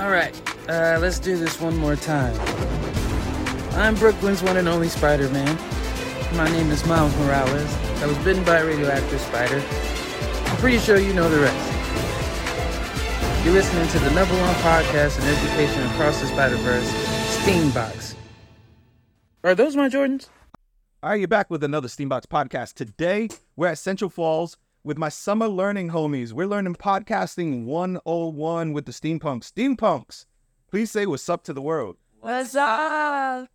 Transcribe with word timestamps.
All 0.00 0.10
right, 0.10 0.34
uh, 0.68 0.98
let's 1.00 1.18
do 1.18 1.38
this 1.38 1.58
one 1.60 1.76
more 1.76 1.96
time. 1.96 2.38
I'm 3.72 3.94
Brooklyn's 3.94 4.42
one 4.42 4.58
and 4.58 4.68
only 4.68 4.88
Spider 4.88 5.30
Man. 5.30 5.56
My 6.36 6.50
name 6.50 6.70
is 6.70 6.84
Miles 6.86 7.16
Morales. 7.16 7.74
I 8.02 8.06
was 8.06 8.18
bitten 8.18 8.44
by 8.44 8.58
a 8.58 8.66
radioactive 8.66 9.20
spider. 9.20 9.62
I'm 10.50 10.56
pretty 10.58 10.78
sure 10.78 10.98
you 10.98 11.14
know 11.14 11.30
the 11.30 11.40
rest. 11.40 11.66
You're 13.44 13.54
listening 13.54 13.88
to 13.88 13.98
the 13.98 14.10
number 14.10 14.34
one 14.34 14.54
podcast 14.56 15.18
in 15.18 15.24
education 15.28 15.82
across 15.92 16.20
the 16.20 16.26
Spider 16.26 16.56
Verse, 16.56 16.86
Steambox. 17.38 18.14
Are 19.44 19.54
those 19.54 19.76
my 19.76 19.88
Jordans? 19.88 20.28
All 21.02 21.08
right, 21.08 21.18
you're 21.18 21.26
back 21.26 21.48
with 21.48 21.64
another 21.64 21.88
Steambox 21.88 22.26
podcast. 22.26 22.74
Today, 22.74 23.30
we're 23.56 23.68
at 23.68 23.78
Central 23.78 24.10
Falls 24.10 24.58
with 24.82 24.96
my 24.96 25.08
summer 25.08 25.48
learning 25.48 25.90
homies. 25.90 26.32
We're 26.32 26.46
learning 26.46 26.76
podcasting 26.76 27.64
101 27.64 28.72
with 28.72 28.86
the 28.86 28.92
Steampunks. 28.92 29.52
Steampunks, 29.52 30.24
please 30.70 30.90
say 30.90 31.06
what's 31.06 31.28
up 31.28 31.44
to 31.44 31.52
the 31.52 31.62
world. 31.62 31.96
What's 32.20 32.54
up? 32.54 33.48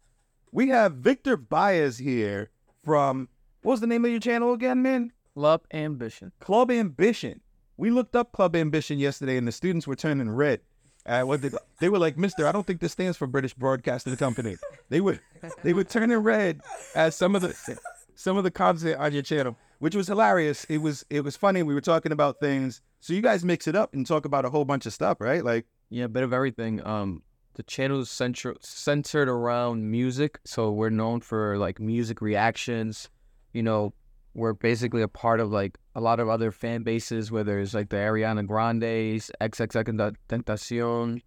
We 0.51 0.69
have 0.69 0.93
Victor 0.93 1.35
Baez 1.37 1.97
here 1.97 2.49
from, 2.83 3.29
what 3.61 3.73
was 3.73 3.81
the 3.81 3.87
name 3.87 4.05
of 4.05 4.11
your 4.11 4.19
channel 4.19 4.53
again, 4.53 4.81
man? 4.81 5.11
Club 5.33 5.63
Ambition. 5.73 6.31
Club 6.39 6.71
Ambition. 6.71 7.41
We 7.77 7.89
looked 7.89 8.15
up 8.15 8.31
Club 8.31 8.55
Ambition 8.55 8.99
yesterday, 8.99 9.37
and 9.37 9.47
the 9.47 9.51
students 9.51 9.85
were 9.85 9.95
turning 9.95 10.29
red. 10.29 10.61
Uh, 11.05 11.21
what 11.21 11.41
did, 11.41 11.55
they 11.79 11.89
were 11.89 11.99
like, 11.99 12.17
Mister, 12.17 12.47
I 12.47 12.51
don't 12.51 12.65
think 12.65 12.79
this 12.79 12.93
stands 12.93 13.17
for 13.17 13.27
British 13.27 13.53
Broadcasting 13.53 14.15
Company. 14.15 14.55
They 14.89 15.01
were 15.01 15.19
they 15.61 15.73
were 15.73 15.83
turning 15.83 16.17
red 16.17 16.61
as 16.95 17.15
some 17.15 17.35
of 17.35 17.41
the 17.41 17.77
some 18.15 18.37
of 18.37 18.43
the 18.43 18.49
content 18.49 18.97
on 18.99 19.13
your 19.13 19.21
channel, 19.21 19.55
which 19.85 19.95
was 19.95 20.07
hilarious. 20.07 20.63
It 20.63 20.79
was 20.79 21.05
it 21.11 21.21
was 21.21 21.37
funny. 21.37 21.61
We 21.61 21.75
were 21.75 21.79
talking 21.79 22.11
about 22.11 22.39
things. 22.39 22.81
So 23.01 23.13
you 23.13 23.21
guys 23.21 23.45
mix 23.45 23.67
it 23.67 23.75
up 23.75 23.93
and 23.93 24.03
talk 24.03 24.25
about 24.25 24.43
a 24.43 24.49
whole 24.49 24.65
bunch 24.65 24.87
of 24.87 24.93
stuff, 24.93 25.17
right? 25.19 25.45
Like 25.45 25.67
Yeah, 25.91 26.05
a 26.05 26.07
bit 26.07 26.23
of 26.23 26.33
everything. 26.33 26.83
Um, 26.83 27.21
the 27.53 27.61
channel 27.61 27.99
is 27.99 28.09
central 28.09 28.55
centered 28.61 29.29
around 29.29 29.91
music, 29.91 30.39
so 30.43 30.71
we're 30.71 30.89
known 30.89 31.21
for 31.21 31.59
like 31.59 31.79
music 31.79 32.19
reactions. 32.19 33.09
You 33.53 33.61
know, 33.61 33.93
we're 34.33 34.53
basically 34.53 35.03
a 35.03 35.07
part 35.07 35.39
of 35.39 35.51
like 35.51 35.77
a 35.93 36.01
lot 36.01 36.19
of 36.19 36.29
other 36.29 36.51
fan 36.51 36.81
bases 36.81 37.31
where 37.31 37.43
there's 37.43 37.75
like 37.75 37.89
the 37.89 37.97
Ariana 37.97 38.47
Grandes, 38.47 39.29
XXX 39.39 40.15
Tentacion, 40.27 41.21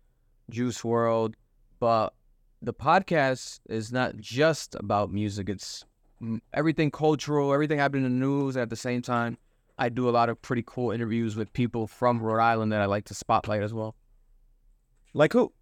Juice 0.50 0.82
WRLD, 0.82 1.34
but 1.78 2.12
the 2.60 2.74
podcast 2.74 3.60
is 3.68 3.92
not 3.92 4.16
just 4.16 4.74
about 4.74 5.12
music. 5.12 5.48
It's 5.48 5.84
everything 6.52 6.90
cultural, 6.90 7.52
everything 7.52 7.78
happening 7.78 8.04
in 8.04 8.18
the 8.18 8.26
news 8.26 8.56
at 8.56 8.70
the 8.70 8.76
same 8.76 9.02
time. 9.02 9.38
I 9.78 9.88
do 9.88 10.08
a 10.08 10.10
lot 10.10 10.28
of 10.28 10.40
pretty 10.42 10.64
cool 10.66 10.90
interviews 10.90 11.36
with 11.36 11.52
people 11.52 11.86
from 11.86 12.20
Rhode 12.20 12.40
Island 12.40 12.72
that 12.72 12.80
I 12.80 12.86
like 12.86 13.04
to 13.06 13.14
spotlight 13.14 13.62
as 13.62 13.72
well. 13.72 13.94
like 15.14 15.32
who? 15.32 15.52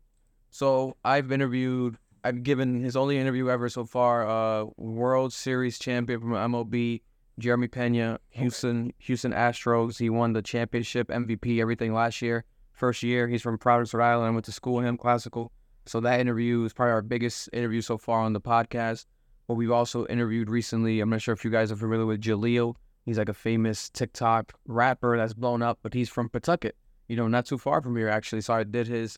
So 0.51 0.97
I've 1.05 1.31
interviewed, 1.31 1.99
I've 2.25 2.43
given 2.43 2.83
his 2.83 2.97
only 2.97 3.19
interview 3.19 3.51
ever 3.51 3.69
so 3.69 3.84
far, 3.84 4.27
uh, 4.27 4.67
World 4.79 5.34
Series 5.34 5.79
champion 5.79 6.21
from 6.21 6.31
MLB, 6.31 7.03
Jeremy 7.39 7.69
Pena, 7.69 8.19
Houston, 8.31 8.95
Houston 9.01 9.33
Astros. 9.33 9.99
He 9.99 10.09
won 10.09 10.33
the 10.33 10.41
championship, 10.41 11.09
MVP, 11.09 11.61
everything 11.61 11.93
last 11.93 12.23
year. 12.23 12.45
First 12.73 13.03
year, 13.03 13.29
he's 13.29 13.43
from 13.43 13.59
Providence, 13.59 13.93
Rhode 13.93 14.05
Island. 14.05 14.29
I 14.29 14.31
went 14.31 14.47
to 14.47 14.53
school 14.53 14.75
with 14.77 14.87
him, 14.87 14.97
classical. 14.97 15.53
So 15.84 16.01
that 16.01 16.21
interview 16.21 16.65
is 16.65 16.72
probably 16.72 16.93
our 16.93 17.03
biggest 17.03 17.50
interview 17.53 17.83
so 17.83 17.99
far 17.99 18.21
on 18.21 18.33
the 18.33 18.41
podcast. 18.41 19.05
But 19.49 19.55
we've 19.55 19.71
also 19.71 20.07
interviewed 20.07 20.51
recently. 20.51 21.01
I'm 21.01 21.11
not 21.11 21.23
sure 21.23 21.34
if 21.34 21.45
you 21.45 21.51
guys 21.51 21.71
are 21.71 21.77
familiar 21.77 22.07
with 22.07 22.21
Jaleel. 22.21 22.75
He's 23.05 23.19
like 23.19 23.29
a 23.29 23.34
famous 23.34 23.89
TikTok 23.91 24.53
rapper 24.67 25.17
that's 25.17 25.34
blown 25.34 25.62
up, 25.62 25.79
but 25.83 25.95
he's 25.95 26.09
from 26.09 26.29
Pawtucket. 26.29 26.75
You 27.09 27.17
know, 27.17 27.29
not 27.29 27.47
too 27.47 27.57
far 27.57 27.81
from 27.81 27.97
here 27.97 28.09
actually. 28.09 28.41
So 28.41 28.55
I 28.55 28.65
did 28.65 28.89
his 28.89 29.17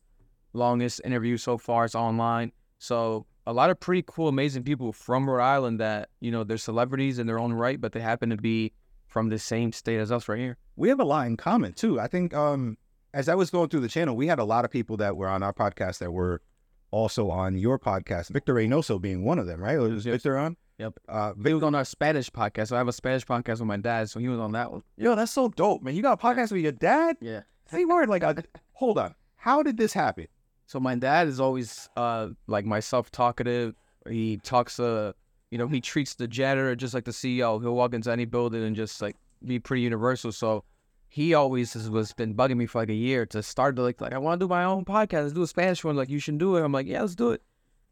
longest 0.53 1.01
interview 1.05 1.39
so 1.39 1.57
far. 1.57 1.87
It's 1.87 1.95
online. 1.95 2.53
So 2.79 3.27
a 3.47 3.53
lot 3.53 3.71
of 3.71 3.81
pretty 3.81 4.05
cool, 4.07 4.29
amazing 4.29 4.63
people 4.65 4.93
from 4.93 5.29
Rhode 5.29 5.43
Island 5.43 5.81
that, 5.81 6.11
you 6.21 6.31
know, 6.31 6.45
they're 6.45 6.59
celebrities 6.59 7.19
in 7.19 7.27
their 7.27 7.39
own 7.39 7.55
right, 7.55 7.81
but 7.81 7.93
they 7.93 8.01
happen 8.01 8.29
to 8.29 8.37
be 8.37 8.73
from 9.07 9.31
the 9.31 9.39
same 9.39 9.73
state 9.73 9.99
as 9.99 10.13
us 10.13 10.29
right 10.29 10.39
here. 10.39 10.59
We 10.77 10.91
have 10.91 11.01
a 11.01 11.05
lot 11.05 11.27
in 11.27 11.39
common 11.39 11.73
too. 11.73 11.99
I 11.99 12.09
think 12.09 12.35
um 12.35 12.77
as 13.15 13.29
I 13.29 13.35
was 13.35 13.51
going 13.51 13.71
through 13.71 13.81
the 13.81 13.89
channel, 13.89 14.15
we 14.15 14.27
had 14.27 14.39
a 14.39 14.45
lot 14.45 14.67
of 14.67 14.71
people 14.71 14.99
that 14.99 15.17
were 15.17 15.29
on 15.29 15.43
our 15.43 15.55
podcast 15.55 15.99
that 15.99 16.13
were 16.13 16.43
also 16.91 17.31
on 17.31 17.57
your 17.57 17.79
podcast. 17.79 18.31
Victor 18.31 18.55
Reynoso 18.55 19.01
being 19.01 19.25
one 19.25 19.39
of 19.39 19.47
them, 19.47 19.61
right? 19.61 19.79
Was 19.79 20.05
Yes. 20.07 20.15
Victor 20.15 20.37
on? 20.39 20.57
Yep. 20.79 20.95
Uh, 21.09 21.33
He 21.35 21.43
Vic- 21.43 21.55
was 21.55 21.63
on 21.65 21.75
our 21.75 21.85
Spanish 21.85 22.31
podcast. 22.31 22.69
So 22.69 22.77
I 22.77 22.79
have 22.79 22.89
a 22.89 22.93
Spanish 22.93 23.27
podcast 23.27 23.59
with 23.59 23.67
my 23.67 23.77
dad, 23.77 24.09
so 24.11 24.21
he 24.21 24.29
was 24.29 24.39
on 24.39 24.53
that 24.53 24.71
one. 24.71 24.83
yo, 24.97 25.15
that's 25.15 25.33
so 25.33 25.49
dope, 25.49 25.83
man. 25.83 25.95
You 25.95 26.03
got 26.03 26.13
a 26.21 26.23
podcast 26.23 26.53
with 26.53 26.63
your 26.63 26.73
dad? 26.73 27.17
Yeah. 27.21 27.43
Say 27.71 27.85
word, 27.85 28.09
like, 28.09 28.23
uh, 28.23 28.35
hold 28.73 28.99
on. 28.99 29.15
How 29.37 29.63
did 29.63 29.77
this 29.77 29.93
happen? 29.93 30.27
So 30.67 30.79
my 30.79 30.95
dad 30.95 31.29
is 31.29 31.41
always 31.41 31.89
uh 31.97 32.29
like 32.47 32.65
myself 32.67 33.11
talkative. 33.11 33.75
He 34.09 34.37
talks 34.39 34.79
uh 34.79 35.13
you 35.51 35.57
know, 35.59 35.67
he 35.67 35.81
treats 35.81 36.15
the 36.15 36.29
janitor 36.29 36.77
just 36.77 36.93
like 36.93 37.05
the 37.07 37.11
CEO. 37.11 37.61
He'll 37.61 37.75
walk 37.75 37.95
into 37.95 38.13
any 38.13 38.27
building 38.27 38.63
and 38.63 38.77
just 38.77 39.01
like 39.01 39.17
be 39.45 39.59
pretty 39.59 39.81
universal. 39.83 40.31
So 40.31 40.65
he 41.09 41.35
always 41.35 41.73
has 41.73 41.89
was 41.89 42.13
been 42.13 42.35
bugging 42.35 42.57
me 42.57 42.67
for 42.67 42.83
like 42.83 42.91
a 42.91 42.95
year 42.95 43.27
to 43.27 43.43
start 43.43 43.77
to 43.77 43.83
like 43.83 44.01
like 44.01 44.13
I 44.13 44.19
want 44.19 44.39
to 44.39 44.45
do 44.45 44.49
my 44.49 44.65
own 44.65 44.85
podcast, 44.85 45.23
let's 45.23 45.33
do 45.33 45.43
a 45.43 45.47
Spanish 45.47 45.83
one. 45.83 45.97
Like 45.97 46.11
you 46.11 46.19
should 46.19 46.39
do 46.39 46.57
it. 46.57 46.63
I'm 46.63 46.73
like, 46.73 46.87
yeah, 46.87 47.01
let's 47.01 47.15
do 47.15 47.31
it. 47.31 47.43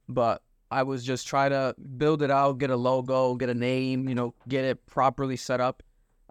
But 0.08 0.42
I 0.70 0.82
was 0.82 1.04
just 1.04 1.26
trying 1.26 1.50
to 1.50 1.74
build 1.96 2.22
it 2.22 2.30
out, 2.30 2.58
get 2.58 2.70
a 2.70 2.76
logo, 2.76 3.34
get 3.34 3.48
a 3.48 3.54
name, 3.54 4.08
you 4.08 4.14
know, 4.14 4.34
get 4.48 4.64
it 4.64 4.84
properly 4.86 5.36
set 5.36 5.60
up. 5.60 5.82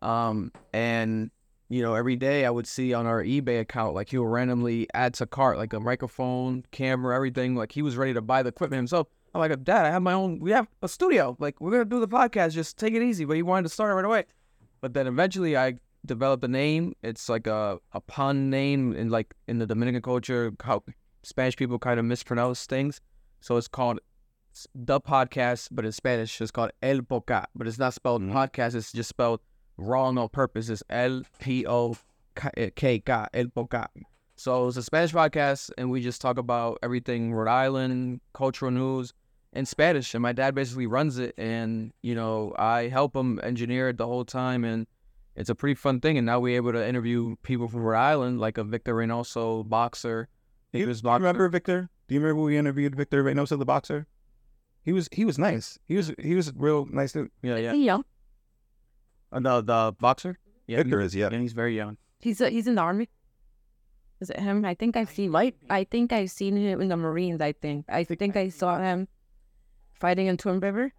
Um, 0.01 0.51
and 0.74 1.31
you 1.69 1.81
know, 1.81 1.95
every 1.95 2.16
day 2.16 2.45
I 2.45 2.51
would 2.51 2.68
see 2.68 2.94
on 2.94 3.07
our 3.07 3.24
eBay 3.24 3.59
account, 3.59 3.95
like 3.95 4.09
he 4.09 4.18
would 4.19 4.28
randomly 4.29 4.88
add 4.94 5.16
to 5.16 5.25
cart, 5.25 5.57
like 5.57 5.74
a 5.74 5.79
microphone, 5.79 6.63
camera, 6.72 7.16
everything. 7.16 7.56
Like 7.56 7.72
he 7.72 7.81
was 7.81 7.97
ready 7.97 8.13
to 8.13 8.22
buy 8.22 8.44
the 8.44 8.50
equipment 8.50 8.78
himself. 8.78 9.07
I'm 9.34 9.40
like, 9.40 9.63
Dad, 9.63 9.85
I 9.85 9.90
have 9.90 10.01
my 10.01 10.13
own, 10.13 10.40
we 10.40 10.51
have 10.51 10.68
a 10.81 10.88
studio. 10.88 11.35
Like, 11.40 11.59
we're 11.59 11.72
going 11.72 11.84
to 11.84 11.90
do 11.90 12.00
the 12.00 12.07
podcast. 12.07 12.53
Just 12.53 12.78
take 12.78 12.94
it 12.94 13.01
easy. 13.01 13.25
But 13.25 13.35
he 13.35 13.44
wanted 13.44 13.63
to 13.63 13.69
start 13.69 13.91
it 13.91 13.95
right 13.95 14.06
away. 14.06 14.25
But 14.79 14.94
then 14.94 15.07
eventually 15.07 15.57
I 15.57 15.75
developed 16.06 16.44
a 16.44 16.48
name. 16.48 16.94
It's 17.04 17.30
like 17.30 17.48
a, 17.48 17.80
a 17.92 18.02
pun 18.02 18.50
name 18.50 18.96
in 18.96 19.10
like 19.10 19.34
in 19.48 19.60
the 19.60 19.66
Dominican 19.66 20.02
culture, 20.02 20.54
how 20.64 20.84
Spanish 21.24 21.56
people 21.56 21.80
kind 21.80 22.00
of 22.00 22.06
mispronounce 22.06 22.66
things. 22.66 23.02
So 23.42 23.58
it's 23.58 23.68
called 23.68 24.00
the 24.74 25.02
podcast, 25.02 25.70
but 25.72 25.86
in 25.86 25.92
Spanish 25.92 26.40
it's 26.40 26.52
called 26.52 26.72
El 26.82 27.02
Poca. 27.02 27.48
But 27.56 27.68
it's 27.68 27.80
not 27.80 27.94
spelled 27.94 28.22
in 28.22 28.32
podcast. 28.32 28.76
It's 28.76 28.92
just 28.92 29.10
spelled 29.10 29.42
wrong 29.78 30.18
on 30.18 30.30
purpose. 30.30 30.70
It's 30.70 30.84
L 30.90 31.24
P 31.40 31.66
O 31.68 31.96
eh, 32.58 32.70
K 32.76 33.00
K, 33.00 33.26
El 33.34 33.48
Poca. 33.48 33.90
So 34.38 34.68
it's 34.68 34.78
a 34.78 34.84
Spanish 34.84 35.14
podcast, 35.14 35.72
and 35.78 35.90
we 35.90 36.02
just 36.02 36.22
talk 36.22 36.38
about 36.38 36.80
everything 36.84 37.34
Rhode 37.34 37.50
Island, 37.50 38.20
cultural 38.34 38.72
news 38.72 39.14
in 39.54 39.66
Spanish. 39.66 40.14
And 40.14 40.22
my 40.22 40.34
dad 40.34 40.54
basically 40.54 40.88
runs 40.88 41.18
it, 41.18 41.34
and 41.38 41.94
you 42.02 42.16
know 42.16 42.54
I 42.58 42.90
help 42.90 43.16
him 43.16 43.40
engineer 43.44 43.90
it 43.90 43.98
the 43.98 44.06
whole 44.06 44.26
time, 44.26 44.64
and 44.66 44.88
it's 45.35 45.50
a 45.50 45.56
pretty 45.56 45.75
fun 45.75 46.00
thing. 46.01 46.18
And 46.18 46.25
now 46.25 46.40
we're 46.40 46.56
able 46.56 46.72
to 46.73 46.88
interview 46.88 47.35
people 47.44 47.68
from 47.68 47.81
Rhode 47.81 47.97
Island, 48.00 48.40
like 48.40 48.57
a 48.57 48.63
Victor 48.63 48.96
Reynoso 48.96 49.68
boxer. 49.68 50.29
Do 50.72 50.79
you, 50.79 50.85
famous 50.85 51.01
do 51.01 51.09
you 51.09 51.13
remember 51.13 51.50
Victor? 51.50 51.90
Do 52.07 52.16
you 52.16 52.22
remember 52.22 52.44
we 52.44 52.57
interviewed 52.57 52.96
Victor 52.96 53.23
Reynoso, 53.23 53.57
the 53.57 53.66
boxer? 53.66 54.07
He 54.84 54.94
was 54.94 55.09
he 55.12 55.25
was 55.25 55.40
nice. 55.40 55.79
He 55.85 55.95
was 55.95 56.12
he 56.19 56.35
was 56.35 56.53
real 56.56 56.85
nice 56.85 57.12
dude. 57.13 57.31
Yeah, 57.41 57.57
yeah. 57.57 57.74
He's 57.74 57.85
young. 57.85 58.06
Uh, 59.31 59.40
the 59.40 59.62
the 59.62 59.95
boxer. 60.00 60.38
Yeah, 60.68 60.77
Victor 60.77 61.00
he- 61.00 61.06
is, 61.07 61.15
yeah. 61.15 61.27
and 61.27 61.42
He's 61.42 61.54
very 61.54 61.75
young. 61.75 61.98
He's 62.19 62.39
uh, 62.39 62.50
he's 62.50 62.68
in 62.68 62.75
the 62.75 62.81
army. 62.81 63.10
Is 64.21 64.30
it 64.30 64.39
him? 64.39 64.63
I 64.63 64.75
think 64.75 64.95
I've 64.95 65.10
seen. 65.10 65.36
I 65.36 65.83
think 65.83 66.13
I've 66.13 66.31
seen 66.31 66.56
him 66.56 66.81
in 66.81 66.88
the 66.88 66.98
Marines. 66.98 67.42
I 67.42 67.51
think. 67.51 67.86
I 67.89 68.04
think 68.04 68.38
I 68.38 68.50
saw 68.50 68.80
him 68.80 69.07
fighting 69.94 70.27
in 70.27 70.38
Twin 70.38 70.60
River. 70.60 70.94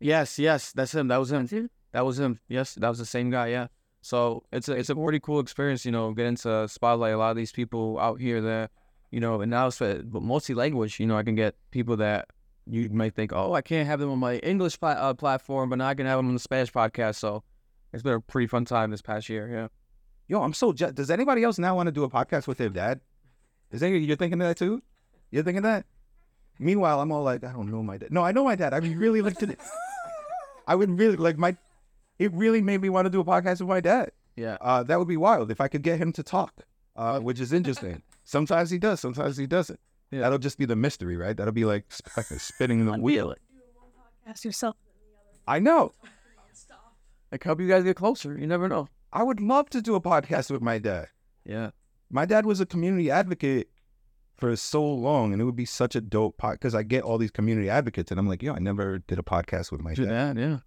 Yes, 0.00 0.38
yes, 0.38 0.72
that's 0.72 0.94
him. 0.94 1.08
That 1.08 1.18
was 1.18 1.30
him. 1.32 1.70
That 1.92 2.04
was 2.04 2.18
him. 2.18 2.40
Yes, 2.48 2.74
that 2.74 2.88
was 2.88 2.98
the 2.98 3.06
same 3.06 3.30
guy. 3.30 3.48
Yeah. 3.48 3.68
So 4.00 4.42
it's 4.52 4.68
a 4.68 4.72
it's 4.72 4.90
a 4.90 4.96
pretty 4.96 5.20
cool 5.20 5.40
experience, 5.40 5.84
you 5.84 5.92
know, 5.92 6.12
getting 6.12 6.36
to 6.36 6.66
spotlight 6.68 7.14
a 7.14 7.18
lot 7.18 7.30
of 7.30 7.36
these 7.36 7.52
people 7.52 7.98
out 8.00 8.20
here 8.20 8.40
that, 8.40 8.70
you 9.10 9.20
know, 9.20 9.40
and 9.40 9.50
now 9.50 9.68
it's 9.68 9.78
but 9.78 10.22
multi 10.22 10.54
language. 10.54 10.98
You 10.98 11.06
know, 11.06 11.16
I 11.16 11.22
can 11.22 11.34
get 11.36 11.54
people 11.70 11.96
that 11.98 12.28
you 12.66 12.88
might 12.90 13.14
think, 13.14 13.32
oh, 13.32 13.52
I 13.54 13.62
can't 13.62 13.86
have 13.86 14.00
them 14.00 14.10
on 14.10 14.18
my 14.18 14.36
English 14.38 14.78
pla- 14.80 14.90
uh, 14.90 15.14
platform, 15.14 15.68
but 15.70 15.76
now 15.76 15.88
I 15.88 15.94
can 15.94 16.06
have 16.06 16.18
them 16.18 16.28
on 16.28 16.34
the 16.34 16.40
Spanish 16.40 16.72
podcast. 16.72 17.16
So 17.16 17.42
it's 17.92 18.02
been 18.02 18.14
a 18.14 18.20
pretty 18.20 18.46
fun 18.46 18.64
time 18.64 18.90
this 18.90 19.02
past 19.02 19.28
year. 19.28 19.48
Yeah. 19.48 19.68
Yo, 20.28 20.42
I'm 20.42 20.54
so. 20.54 20.72
Je- 20.72 20.92
Does 20.92 21.10
anybody 21.10 21.44
else 21.44 21.58
now 21.58 21.76
want 21.76 21.88
to 21.88 21.92
do 21.92 22.04
a 22.04 22.10
podcast 22.10 22.46
with 22.46 22.58
their 22.58 22.70
dad? 22.70 23.00
Is 23.70 23.82
any 23.82 23.98
you're 23.98 24.16
thinking 24.16 24.38
that 24.38 24.56
too? 24.56 24.82
You're 25.30 25.42
thinking 25.42 25.62
that? 25.62 25.86
Meanwhile, 26.58 27.00
I'm 27.00 27.10
all 27.12 27.22
like, 27.22 27.44
I 27.44 27.52
don't 27.52 27.70
know 27.70 27.82
my 27.82 27.98
dad. 27.98 28.12
No, 28.12 28.22
I 28.22 28.32
know 28.32 28.44
my 28.44 28.54
dad. 28.54 28.72
I 28.74 28.78
really 28.78 29.22
like 29.22 29.36
to. 29.38 29.56
I 30.66 30.74
would 30.74 30.98
really 30.98 31.16
like 31.16 31.38
my. 31.38 31.56
It 32.22 32.32
really 32.34 32.62
made 32.62 32.80
me 32.80 32.88
want 32.88 33.06
to 33.06 33.10
do 33.10 33.20
a 33.20 33.24
podcast 33.24 33.60
with 33.60 33.68
my 33.68 33.80
dad. 33.80 34.12
Yeah. 34.36 34.56
Uh, 34.60 34.82
that 34.84 34.98
would 34.98 35.08
be 35.08 35.16
wild 35.16 35.50
if 35.50 35.60
I 35.60 35.68
could 35.68 35.82
get 35.82 35.98
him 35.98 36.12
to 36.12 36.22
talk, 36.22 36.62
uh, 36.96 37.18
which 37.20 37.40
is 37.40 37.52
interesting. 37.52 38.02
sometimes 38.24 38.70
he 38.70 38.78
does, 38.78 39.00
sometimes 39.00 39.36
he 39.36 39.46
doesn't. 39.46 39.80
Yeah. 40.10 40.20
That'll 40.20 40.38
just 40.38 40.58
be 40.58 40.64
the 40.64 40.76
mystery, 40.76 41.16
right? 41.16 41.36
That'll 41.36 41.52
be 41.52 41.64
like 41.64 41.84
sp- 41.90 42.38
spinning 42.38 42.86
the 42.86 42.92
wheel. 42.92 43.34
Ask 44.26 44.44
yourself. 44.44 44.76
I 45.48 45.58
know. 45.58 45.92
Like 47.32 47.42
help 47.42 47.60
you 47.60 47.68
guys 47.68 47.82
get 47.82 47.96
closer. 47.96 48.38
You 48.38 48.46
never 48.46 48.68
know. 48.68 48.88
I 49.12 49.22
would 49.22 49.40
love 49.40 49.68
to 49.70 49.82
do 49.82 49.94
a 49.94 50.00
podcast 50.00 50.50
with 50.50 50.62
my 50.62 50.78
dad. 50.78 51.08
Yeah. 51.44 51.70
My 52.10 52.24
dad 52.26 52.46
was 52.46 52.60
a 52.60 52.66
community 52.66 53.10
advocate 53.10 53.68
for 54.36 54.54
so 54.56 54.84
long, 54.84 55.32
and 55.32 55.40
it 55.40 55.44
would 55.44 55.56
be 55.56 55.64
such 55.64 55.96
a 55.96 56.00
dope 56.00 56.36
podcast 56.36 56.52
because 56.54 56.74
I 56.74 56.82
get 56.82 57.04
all 57.04 57.16
these 57.18 57.30
community 57.30 57.70
advocates, 57.70 58.10
and 58.10 58.20
I'm 58.20 58.28
like, 58.28 58.42
yo, 58.42 58.54
I 58.54 58.58
never 58.58 58.98
did 58.98 59.18
a 59.18 59.22
podcast 59.22 59.72
with 59.72 59.80
my 59.80 59.94
Do 59.94 60.04
dad. 60.04 60.36
that, 60.36 60.40
yeah. 60.40 60.58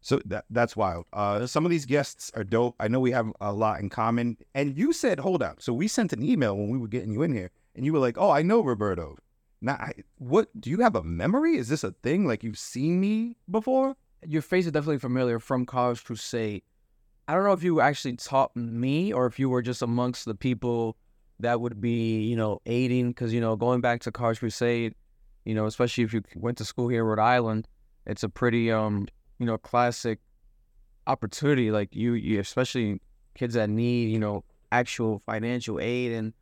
So 0.00 0.20
that 0.26 0.44
that's 0.50 0.76
wild. 0.76 1.06
Uh, 1.12 1.46
some 1.46 1.64
of 1.64 1.70
these 1.70 1.84
guests 1.84 2.30
are 2.34 2.44
dope. 2.44 2.76
I 2.78 2.88
know 2.88 3.00
we 3.00 3.10
have 3.10 3.32
a 3.40 3.52
lot 3.52 3.80
in 3.80 3.90
common. 3.90 4.36
And 4.54 4.76
you 4.76 4.92
said, 4.92 5.18
hold 5.18 5.42
up. 5.42 5.60
So 5.60 5.72
we 5.72 5.88
sent 5.88 6.12
an 6.12 6.22
email 6.22 6.56
when 6.56 6.70
we 6.70 6.78
were 6.78 6.88
getting 6.88 7.12
you 7.12 7.22
in 7.22 7.32
here, 7.32 7.50
and 7.74 7.84
you 7.84 7.92
were 7.92 7.98
like, 7.98 8.16
oh, 8.16 8.30
I 8.30 8.42
know 8.42 8.60
Roberto. 8.60 9.16
Now, 9.60 9.74
I, 9.74 9.92
what 10.18 10.48
do 10.60 10.70
you 10.70 10.80
have 10.80 10.94
a 10.94 11.02
memory? 11.02 11.56
Is 11.56 11.68
this 11.68 11.82
a 11.82 11.90
thing? 11.90 12.26
Like 12.26 12.44
you've 12.44 12.58
seen 12.58 13.00
me 13.00 13.36
before? 13.50 13.96
Your 14.26 14.42
face 14.42 14.66
is 14.66 14.72
definitely 14.72 14.98
familiar 14.98 15.38
from 15.38 15.66
College 15.66 16.04
Crusade. 16.04 16.62
I 17.26 17.34
don't 17.34 17.44
know 17.44 17.52
if 17.52 17.62
you 17.62 17.80
actually 17.80 18.16
taught 18.16 18.54
me 18.56 19.12
or 19.12 19.26
if 19.26 19.38
you 19.38 19.50
were 19.50 19.62
just 19.62 19.82
amongst 19.82 20.24
the 20.24 20.34
people 20.34 20.96
that 21.40 21.60
would 21.60 21.80
be, 21.80 22.22
you 22.22 22.36
know, 22.36 22.60
aiding. 22.66 23.08
Because, 23.10 23.32
you 23.32 23.40
know, 23.40 23.56
going 23.56 23.80
back 23.80 24.00
to 24.02 24.12
College 24.12 24.38
Crusade, 24.38 24.94
you 25.44 25.54
know, 25.54 25.66
especially 25.66 26.04
if 26.04 26.12
you 26.14 26.22
went 26.36 26.56
to 26.58 26.64
school 26.64 26.88
here 26.88 27.00
in 27.00 27.06
Rhode 27.06 27.18
Island, 27.18 27.68
it's 28.06 28.22
a 28.22 28.28
pretty, 28.28 28.72
um, 28.72 29.08
you 29.38 29.46
know, 29.46 29.58
classic 29.58 30.18
opportunity. 31.06 31.70
Like 31.70 31.94
you, 31.94 32.14
you, 32.14 32.40
especially 32.40 33.00
kids 33.34 33.54
that 33.54 33.70
need, 33.70 34.10
you 34.10 34.18
know, 34.18 34.44
actual 34.72 35.22
financial 35.26 35.80
aid. 35.80 36.12
And 36.12 36.32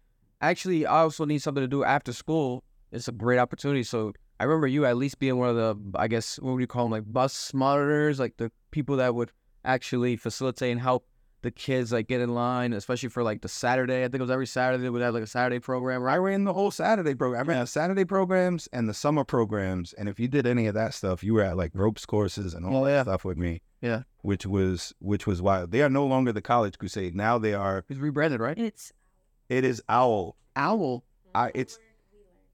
actually, 0.40 0.86
I 0.86 1.00
also 1.00 1.24
need 1.24 1.42
something 1.42 1.62
to 1.62 1.68
do 1.68 1.84
after 1.84 2.12
school. 2.12 2.64
It's 2.92 3.08
a 3.08 3.12
great 3.12 3.38
opportunity. 3.38 3.82
So 3.82 4.12
I 4.40 4.44
remember 4.44 4.66
you 4.66 4.84
at 4.86 4.96
least 4.96 5.18
being 5.18 5.38
one 5.38 5.48
of 5.48 5.56
the, 5.56 5.98
I 5.98 6.08
guess, 6.08 6.38
what 6.40 6.52
would 6.52 6.60
you 6.60 6.66
call 6.66 6.84
them, 6.84 6.92
like 6.92 7.12
bus 7.12 7.52
monitors, 7.54 8.18
like 8.18 8.36
the 8.36 8.50
people 8.70 8.96
that 8.96 9.14
would 9.14 9.32
actually 9.64 10.16
facilitate 10.16 10.72
and 10.72 10.80
help 10.80 11.06
the 11.46 11.50
kids 11.52 11.92
like 11.92 12.08
get 12.08 12.20
in 12.20 12.34
line, 12.34 12.72
especially 12.72 13.08
for 13.08 13.22
like 13.22 13.40
the 13.40 13.48
Saturday. 13.48 14.00
I 14.02 14.08
think 14.08 14.16
it 14.16 14.20
was 14.22 14.30
every 14.32 14.46
Saturday 14.48 14.82
they 14.82 14.90
would 14.90 15.00
have 15.00 15.14
like 15.14 15.22
a 15.22 15.28
Saturday 15.28 15.60
program, 15.60 16.02
I 16.02 16.04
right? 16.04 16.16
ran 16.18 16.42
the 16.44 16.52
whole 16.52 16.72
Saturday 16.72 17.14
program. 17.14 17.46
I 17.46 17.48
ran 17.52 17.60
the 17.60 17.66
Saturday 17.68 18.04
programs 18.04 18.68
and 18.72 18.88
the 18.88 18.94
summer 18.94 19.22
programs. 19.22 19.92
And 19.92 20.08
if 20.08 20.18
you 20.18 20.26
did 20.26 20.44
any 20.46 20.66
of 20.66 20.74
that 20.74 20.92
stuff, 20.92 21.22
you 21.22 21.34
were 21.34 21.42
at 21.42 21.56
like 21.56 21.70
ropes 21.72 22.04
courses 22.04 22.52
and 22.52 22.66
all 22.66 22.82
Oh, 22.82 22.84
that 22.84 22.90
yeah. 22.90 23.02
stuff 23.04 23.24
with 23.24 23.38
me. 23.38 23.62
Yeah. 23.80 24.02
Which 24.22 24.44
was 24.44 24.92
which 24.98 25.26
was 25.26 25.40
wild. 25.40 25.70
They 25.70 25.82
are 25.82 25.88
no 25.88 26.04
longer 26.04 26.32
the 26.32 26.42
College 26.42 26.78
Crusade. 26.78 27.14
Now 27.14 27.38
they 27.38 27.54
are. 27.54 27.84
It's 27.88 28.00
rebranded, 28.00 28.40
right? 28.40 28.58
It's 28.58 28.92
It 29.48 29.64
is 29.64 29.80
Owl. 29.88 30.36
Owl. 30.56 31.04
I, 31.34 31.52
it's 31.54 31.78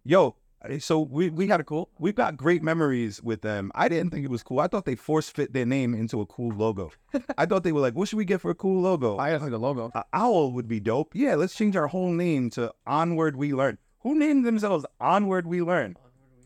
yo. 0.05 0.37
Eh, 0.65 0.79
so 0.79 1.01
we 1.01 1.31
we 1.31 1.47
got 1.47 1.61
a 1.61 1.65
cool. 1.65 1.91
We've 1.99 2.15
got 2.15 2.37
great 2.37 2.63
memories 2.63 3.23
with 3.23 3.43
them. 3.43 3.73
I 3.75 3.89
didn't 3.89 4.11
think 4.11 4.25
it 4.25 4.31
was 4.31 4.43
cool. 4.43 4.61
I 4.61 4.69
thought 4.69 4.85
they 4.85 4.95
force 4.95 5.29
fit 5.29 5.53
their 5.53 5.67
name 5.67 5.95
into 5.95 6.21
a 6.21 6.27
cool 6.27 6.55
logo. 6.55 6.91
I 7.39 7.47
thought 7.47 7.65
they 7.65 7.73
were 7.73 7.81
like, 7.81 7.95
what 7.95 8.09
should 8.09 8.19
we 8.19 8.25
get 8.25 8.41
for 8.41 8.51
a 8.51 8.55
cool 8.55 8.83
logo? 8.83 9.17
I 9.17 9.37
like 9.37 9.51
the 9.51 9.59
logo. 9.59 9.91
A 9.95 10.05
owl 10.13 10.53
would 10.53 10.69
be 10.69 10.81
dope. 10.81 11.13
Yeah, 11.15 11.35
let's 11.35 11.55
change 11.55 11.77
our 11.77 11.89
whole 11.89 12.13
name 12.13 12.51
to 12.51 12.73
Onward 12.87 13.37
We 13.37 13.53
Learn. 13.53 13.79
Who 14.01 14.19
named 14.19 14.45
themselves 14.45 14.85
Onward 15.01 15.47
We 15.47 15.63
Learn? 15.63 15.97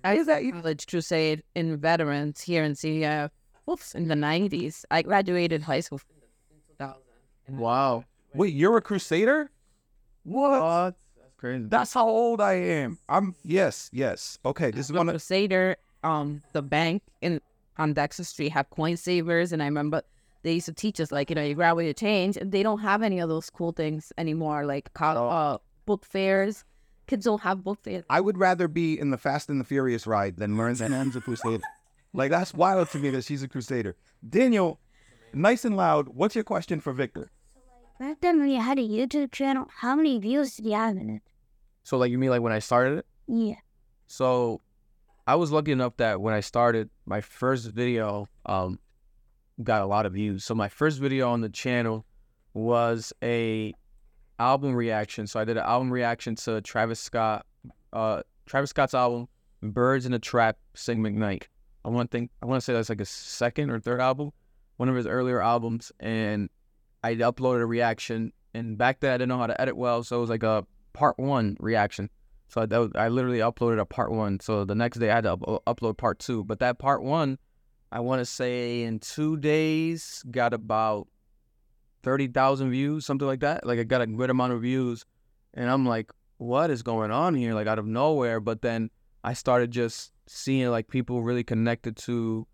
I 0.04 0.14
was 0.16 0.28
at 0.28 0.42
College 0.52 0.86
Crusade 0.86 1.42
in 1.54 1.76
veterans 1.78 2.40
here 2.40 2.62
in 2.62 2.72
CF 2.72 3.30
oops, 3.68 3.94
in 3.94 4.08
the 4.08 4.14
90s. 4.14 4.84
I 4.90 5.02
graduated 5.02 5.62
high 5.62 5.80
school 5.80 6.00
Wow. 7.48 8.04
Wait, 8.34 8.54
you're 8.54 8.76
a 8.76 8.82
Crusader? 8.82 9.50
What? 10.24 10.60
That's 10.60 10.96
crazy. 11.36 11.66
That's 11.68 11.92
how 11.92 12.08
old 12.08 12.40
I 12.40 12.54
am. 12.54 12.98
I'm 13.08 13.34
yes, 13.44 13.90
yes. 13.92 14.38
Okay, 14.44 14.70
this 14.70 14.86
is 14.86 14.88
The 14.88 14.94
one 14.98 15.08
Crusader, 15.08 15.76
um, 16.02 16.42
the 16.52 16.62
bank 16.62 17.02
in 17.20 17.40
on 17.78 17.92
Dexter 17.92 18.24
Street 18.24 18.50
had 18.50 18.70
coin 18.70 18.96
savers, 18.96 19.52
and 19.52 19.62
I 19.62 19.66
remember 19.66 20.02
they 20.42 20.54
used 20.54 20.66
to 20.66 20.72
teach 20.72 21.00
us 21.00 21.12
like 21.12 21.28
you 21.30 21.36
know 21.36 21.42
you 21.42 21.54
grab 21.54 21.76
with 21.76 21.84
your 21.84 21.94
change. 21.94 22.36
and 22.36 22.52
They 22.52 22.62
don't 22.62 22.80
have 22.80 23.02
any 23.02 23.18
of 23.20 23.28
those 23.28 23.50
cool 23.50 23.72
things 23.72 24.12
anymore, 24.18 24.64
like 24.66 24.92
co- 24.94 25.28
uh, 25.28 25.58
book 25.84 26.04
fairs. 26.04 26.64
Kids 27.06 27.24
don't 27.24 27.40
have 27.42 27.62
book 27.62 27.78
fairs. 27.84 28.04
I 28.10 28.20
would 28.20 28.36
rather 28.38 28.66
be 28.66 28.98
in 28.98 29.10
the 29.10 29.18
Fast 29.18 29.48
and 29.48 29.60
the 29.60 29.64
Furious 29.64 30.06
ride 30.06 30.38
than 30.38 30.56
learn 30.56 30.74
that 30.74 30.90
Anne's 30.90 31.16
a 31.16 31.20
Crusader. 31.20 31.62
Like 32.12 32.30
that's 32.30 32.54
wild 32.54 32.88
to 32.92 32.98
me 32.98 33.10
that 33.10 33.24
she's 33.24 33.42
a 33.42 33.48
Crusader. 33.48 33.94
Daniel, 34.26 34.80
nice 35.34 35.66
and 35.66 35.76
loud. 35.76 36.08
What's 36.08 36.34
your 36.34 36.44
question 36.44 36.80
for 36.80 36.94
Victor? 36.94 37.30
Back 37.98 38.20
then 38.20 38.38
when 38.38 38.50
you 38.50 38.60
had 38.60 38.78
a 38.78 38.82
YouTube 38.82 39.32
channel, 39.32 39.68
how 39.74 39.96
many 39.96 40.18
views 40.18 40.56
did 40.56 40.66
you 40.66 40.72
have 40.72 40.96
in 40.96 41.08
it? 41.08 41.22
So 41.82 41.96
like 41.96 42.10
you 42.10 42.18
mean 42.18 42.30
like 42.30 42.42
when 42.42 42.52
I 42.52 42.58
started 42.58 42.98
it? 42.98 43.06
Yeah. 43.26 43.54
So 44.06 44.60
I 45.26 45.36
was 45.36 45.50
lucky 45.50 45.72
enough 45.72 45.96
that 45.96 46.20
when 46.20 46.34
I 46.34 46.40
started, 46.40 46.90
my 47.06 47.20
first 47.22 47.70
video 47.70 48.28
um 48.44 48.78
got 49.62 49.80
a 49.80 49.86
lot 49.86 50.04
of 50.04 50.12
views. 50.12 50.44
So 50.44 50.54
my 50.54 50.68
first 50.68 51.00
video 51.00 51.30
on 51.30 51.40
the 51.40 51.48
channel 51.48 52.04
was 52.52 53.14
a 53.22 53.72
album 54.38 54.74
reaction. 54.74 55.26
So 55.26 55.40
I 55.40 55.44
did 55.44 55.56
an 55.56 55.64
album 55.64 55.90
reaction 55.90 56.34
to 56.36 56.60
Travis 56.60 57.00
Scott, 57.00 57.46
uh 57.94 58.22
Travis 58.44 58.70
Scott's 58.70 58.92
album, 58.92 59.26
Birds 59.62 60.04
in 60.04 60.12
a 60.12 60.18
Trap, 60.18 60.58
Sing 60.74 60.98
McKnight. 60.98 61.44
I 61.84 61.88
want 61.88 62.10
to 62.10 62.14
think 62.18 62.30
I 62.42 62.46
want 62.46 62.60
to 62.60 62.64
say 62.64 62.74
that's 62.74 62.90
like 62.90 63.00
a 63.00 63.06
second 63.06 63.70
or 63.70 63.80
third 63.80 64.00
album, 64.00 64.32
one 64.76 64.90
of 64.90 64.96
his 64.96 65.06
earlier 65.06 65.40
albums, 65.40 65.92
and 65.98 66.50
I 67.06 67.14
uploaded 67.16 67.60
a 67.60 67.66
reaction. 67.66 68.32
And 68.54 68.76
back 68.76 69.00
then 69.00 69.12
I 69.12 69.16
didn't 69.18 69.28
know 69.28 69.38
how 69.38 69.46
to 69.46 69.60
edit 69.60 69.76
well, 69.76 70.02
so 70.02 70.16
it 70.16 70.20
was 70.20 70.30
like 70.30 70.42
a 70.42 70.66
part 70.92 71.18
one 71.18 71.56
reaction. 71.60 72.10
So 72.48 72.64
was, 72.64 72.90
I 72.94 73.08
literally 73.08 73.38
uploaded 73.38 73.80
a 73.80 73.84
part 73.84 74.10
one. 74.12 74.40
So 74.40 74.64
the 74.64 74.74
next 74.74 74.98
day 74.98 75.10
I 75.10 75.16
had 75.16 75.24
to 75.24 75.32
up- 75.32 75.64
upload 75.66 75.96
part 75.98 76.18
two. 76.18 76.44
But 76.44 76.58
that 76.60 76.78
part 76.78 77.02
one, 77.02 77.38
I 77.92 78.00
want 78.00 78.20
to 78.20 78.24
say 78.24 78.82
in 78.82 78.98
two 78.98 79.36
days 79.36 80.22
got 80.30 80.54
about 80.54 81.06
thirty 82.02 82.28
thousand 82.28 82.70
views, 82.70 83.04
something 83.04 83.26
like 83.26 83.40
that. 83.40 83.66
Like 83.66 83.78
I 83.78 83.84
got 83.84 84.00
a 84.00 84.06
good 84.06 84.30
amount 84.30 84.52
of 84.52 84.62
views, 84.62 85.04
and 85.54 85.70
I'm 85.70 85.86
like, 85.86 86.10
what 86.38 86.70
is 86.70 86.82
going 86.82 87.10
on 87.10 87.34
here? 87.34 87.54
Like 87.54 87.66
out 87.66 87.78
of 87.78 87.86
nowhere. 87.86 88.40
But 88.40 88.62
then 88.62 88.90
I 89.22 89.34
started 89.34 89.70
just 89.70 90.12
seeing 90.26 90.70
like 90.70 90.88
people 90.88 91.22
really 91.22 91.44
connected 91.44 91.96
to 91.98 92.46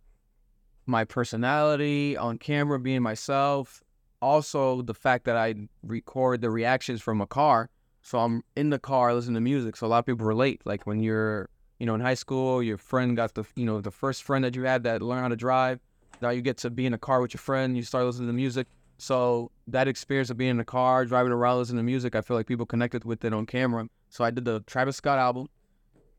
my 0.87 1.05
personality 1.05 2.17
on 2.17 2.39
camera, 2.39 2.79
being 2.79 3.03
myself. 3.03 3.83
Also, 4.23 4.83
the 4.83 4.95
fact 4.95 5.25
that 5.25 5.37
I 5.37 5.55
record 5.83 6.41
the 6.41 6.51
reactions 6.51 7.03
from 7.03 7.21
a 7.21 7.27
car. 7.27 7.69
So 8.03 8.19
I'm 8.21 8.43
in 8.57 8.71
the 8.71 8.79
car 8.79 9.13
listening 9.13 9.35
to 9.35 9.41
music. 9.41 9.77
So 9.77 9.87
a 9.87 9.89
lot 9.89 9.99
of 9.99 10.07
people 10.07 10.27
relate. 10.27 10.63
Like 10.65 10.87
when 10.87 11.01
you're, 11.01 11.49
you 11.79 11.87
know, 11.87 11.95
in 11.95 12.01
high 12.01 12.15
school, 12.15 12.63
your 12.63 12.79
friend 12.79 13.17
got 13.17 13.35
the, 13.35 13.45
you 13.57 13.67
know, 13.67 13.81
the 13.81 13.91
first 13.91 14.23
friend 14.23 14.45
that 14.45 14.57
you 14.57 14.63
had 14.63 14.85
that 14.85 15.03
learned 15.03 15.23
how 15.23 15.29
to 15.29 15.37
drive. 15.37 15.81
Now 16.21 16.31
you 16.31 16.41
get 16.41 16.57
to 16.59 16.71
be 16.71 16.87
in 16.87 16.95
a 16.95 16.99
car 16.99 17.21
with 17.21 17.35
your 17.35 17.41
friend. 17.41 17.77
You 17.77 17.83
start 17.83 18.05
listening 18.07 18.29
to 18.29 18.33
music. 18.33 18.69
So 18.99 19.51
that 19.67 19.89
experience 19.89 20.31
of 20.31 20.37
being 20.37 20.53
in 20.53 20.57
the 20.59 20.65
car, 20.65 21.05
driving 21.05 21.33
around, 21.33 21.59
listening 21.59 21.79
to 21.79 21.83
music, 21.83 22.15
I 22.15 22.21
feel 22.21 22.37
like 22.37 22.47
people 22.47 22.67
connected 22.67 23.05
with 23.05 23.25
it 23.25 23.33
on 23.33 23.47
camera. 23.47 23.89
So 24.11 24.23
I 24.23 24.31
did 24.31 24.45
the 24.45 24.61
Travis 24.61 24.97
Scott 24.97 25.19
album, 25.19 25.49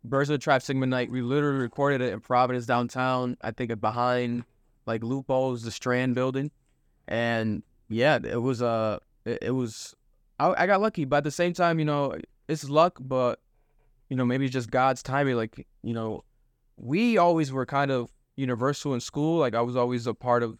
Birds 0.03 0.29
of 0.29 0.33
the 0.33 0.39
Trap, 0.39 0.61
Sing 0.61 0.77
McKnight. 0.77 1.09
We 1.09 1.21
literally 1.21 1.59
recorded 1.59 2.01
it 2.01 2.11
in 2.11 2.19
Providence 2.19 2.65
downtown. 2.65 3.37
I 3.41 3.51
think 3.51 3.79
behind 3.79 4.43
like 4.85 5.01
Lupo's, 5.01 5.63
the 5.63 5.71
Strand 5.71 6.15
building, 6.15 6.51
and 7.07 7.63
yeah, 7.93 8.19
it 8.23 8.41
was 8.41 8.61
uh, 8.61 8.99
it, 9.25 9.39
it 9.43 9.51
was. 9.51 9.95
I, 10.39 10.63
I 10.63 10.67
got 10.67 10.81
lucky, 10.81 11.05
but 11.05 11.17
at 11.17 11.23
the 11.23 11.31
same 11.31 11.53
time, 11.53 11.79
you 11.79 11.85
know, 11.85 12.15
it's 12.47 12.69
luck, 12.69 12.97
but 12.99 13.39
you 14.09 14.17
know, 14.17 14.25
maybe 14.25 14.45
it's 14.45 14.53
just 14.53 14.71
God's 14.71 15.03
timing. 15.03 15.35
Like 15.35 15.67
you 15.83 15.93
know, 15.93 16.23
we 16.77 17.17
always 17.17 17.51
were 17.51 17.65
kind 17.65 17.91
of 17.91 18.11
universal 18.35 18.93
in 18.93 18.99
school. 18.99 19.39
Like 19.39 19.55
I 19.55 19.61
was 19.61 19.75
always 19.75 20.07
a 20.07 20.13
part 20.13 20.43
of 20.43 20.57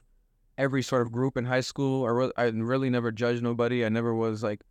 every 0.57 0.83
sort 0.83 1.01
of 1.01 1.11
group 1.11 1.37
in 1.37 1.45
high 1.45 1.61
school. 1.61 2.05
I, 2.05 2.09
re- 2.09 2.31
I 2.37 2.43
really 2.43 2.89
never 2.89 3.11
judged 3.11 3.41
nobody. 3.41 3.85
I 3.85 3.89
never 3.89 4.13
was 4.13 4.43
like 4.43 4.61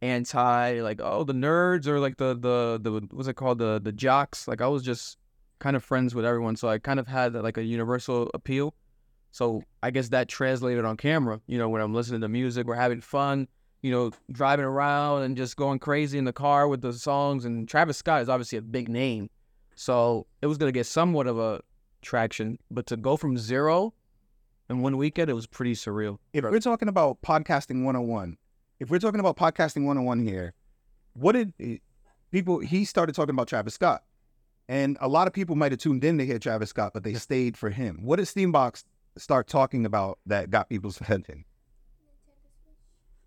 anti 0.00 0.80
like 0.80 1.00
oh 1.02 1.24
the 1.24 1.32
nerds 1.32 1.88
or 1.88 1.98
like 1.98 2.18
the 2.18 2.34
the 2.34 2.78
the 2.80 3.06
what's 3.10 3.28
it 3.28 3.34
called 3.34 3.58
the 3.58 3.80
the 3.82 3.92
jocks. 3.92 4.46
Like 4.48 4.60
I 4.60 4.68
was 4.68 4.82
just 4.82 5.18
kind 5.58 5.76
of 5.76 5.82
friends 5.82 6.14
with 6.14 6.24
everyone, 6.24 6.56
so 6.56 6.68
I 6.68 6.78
kind 6.78 7.00
of 7.00 7.08
had 7.08 7.34
like 7.34 7.56
a 7.56 7.64
universal 7.64 8.30
appeal. 8.34 8.74
So 9.30 9.62
I 9.82 9.90
guess 9.90 10.08
that 10.10 10.28
translated 10.28 10.84
on 10.84 10.96
camera. 10.96 11.40
You 11.46 11.58
know, 11.58 11.68
when 11.68 11.82
I'm 11.82 11.94
listening 11.94 12.20
to 12.22 12.28
music, 12.28 12.66
we're 12.66 12.74
having 12.74 13.00
fun. 13.00 13.48
You 13.82 13.92
know, 13.92 14.10
driving 14.32 14.64
around 14.64 15.22
and 15.22 15.36
just 15.36 15.56
going 15.56 15.78
crazy 15.78 16.18
in 16.18 16.24
the 16.24 16.32
car 16.32 16.66
with 16.66 16.80
the 16.80 16.92
songs. 16.92 17.44
And 17.44 17.68
Travis 17.68 17.96
Scott 17.96 18.22
is 18.22 18.28
obviously 18.28 18.58
a 18.58 18.62
big 18.62 18.88
name, 18.88 19.30
so 19.76 20.26
it 20.42 20.46
was 20.46 20.58
gonna 20.58 20.72
get 20.72 20.86
somewhat 20.86 21.28
of 21.28 21.38
a 21.38 21.60
traction. 22.02 22.58
But 22.72 22.86
to 22.86 22.96
go 22.96 23.16
from 23.16 23.38
zero 23.38 23.94
in 24.68 24.80
one 24.80 24.96
weekend, 24.96 25.30
it 25.30 25.34
was 25.34 25.46
pretty 25.46 25.74
surreal. 25.74 26.18
If 26.32 26.42
we're 26.42 26.58
talking 26.58 26.88
about 26.88 27.22
podcasting 27.22 27.84
101, 27.84 28.36
if 28.80 28.90
we're 28.90 28.98
talking 28.98 29.20
about 29.20 29.36
podcasting 29.36 29.84
101 29.84 30.26
here, 30.26 30.54
what 31.14 31.32
did 31.32 31.52
eh, 31.60 31.76
people, 32.30 32.58
he 32.58 32.84
started 32.84 33.14
talking 33.14 33.34
about 33.34 33.48
Travis 33.48 33.74
Scott. 33.74 34.02
And 34.68 34.98
a 35.00 35.08
lot 35.08 35.26
of 35.26 35.32
people 35.32 35.56
might 35.56 35.72
have 35.72 35.80
tuned 35.80 36.04
in 36.04 36.18
to 36.18 36.26
hear 36.26 36.38
Travis 36.38 36.70
Scott, 36.70 36.92
but 36.92 37.02
they 37.02 37.14
stayed 37.14 37.56
for 37.56 37.70
him. 37.70 38.00
What 38.02 38.16
did 38.16 38.26
Steambox 38.26 38.84
start 39.20 39.48
talking 39.48 39.84
about 39.84 40.18
that 40.26 40.50
got 40.50 40.68
people's 40.68 41.00
attention? 41.00 41.44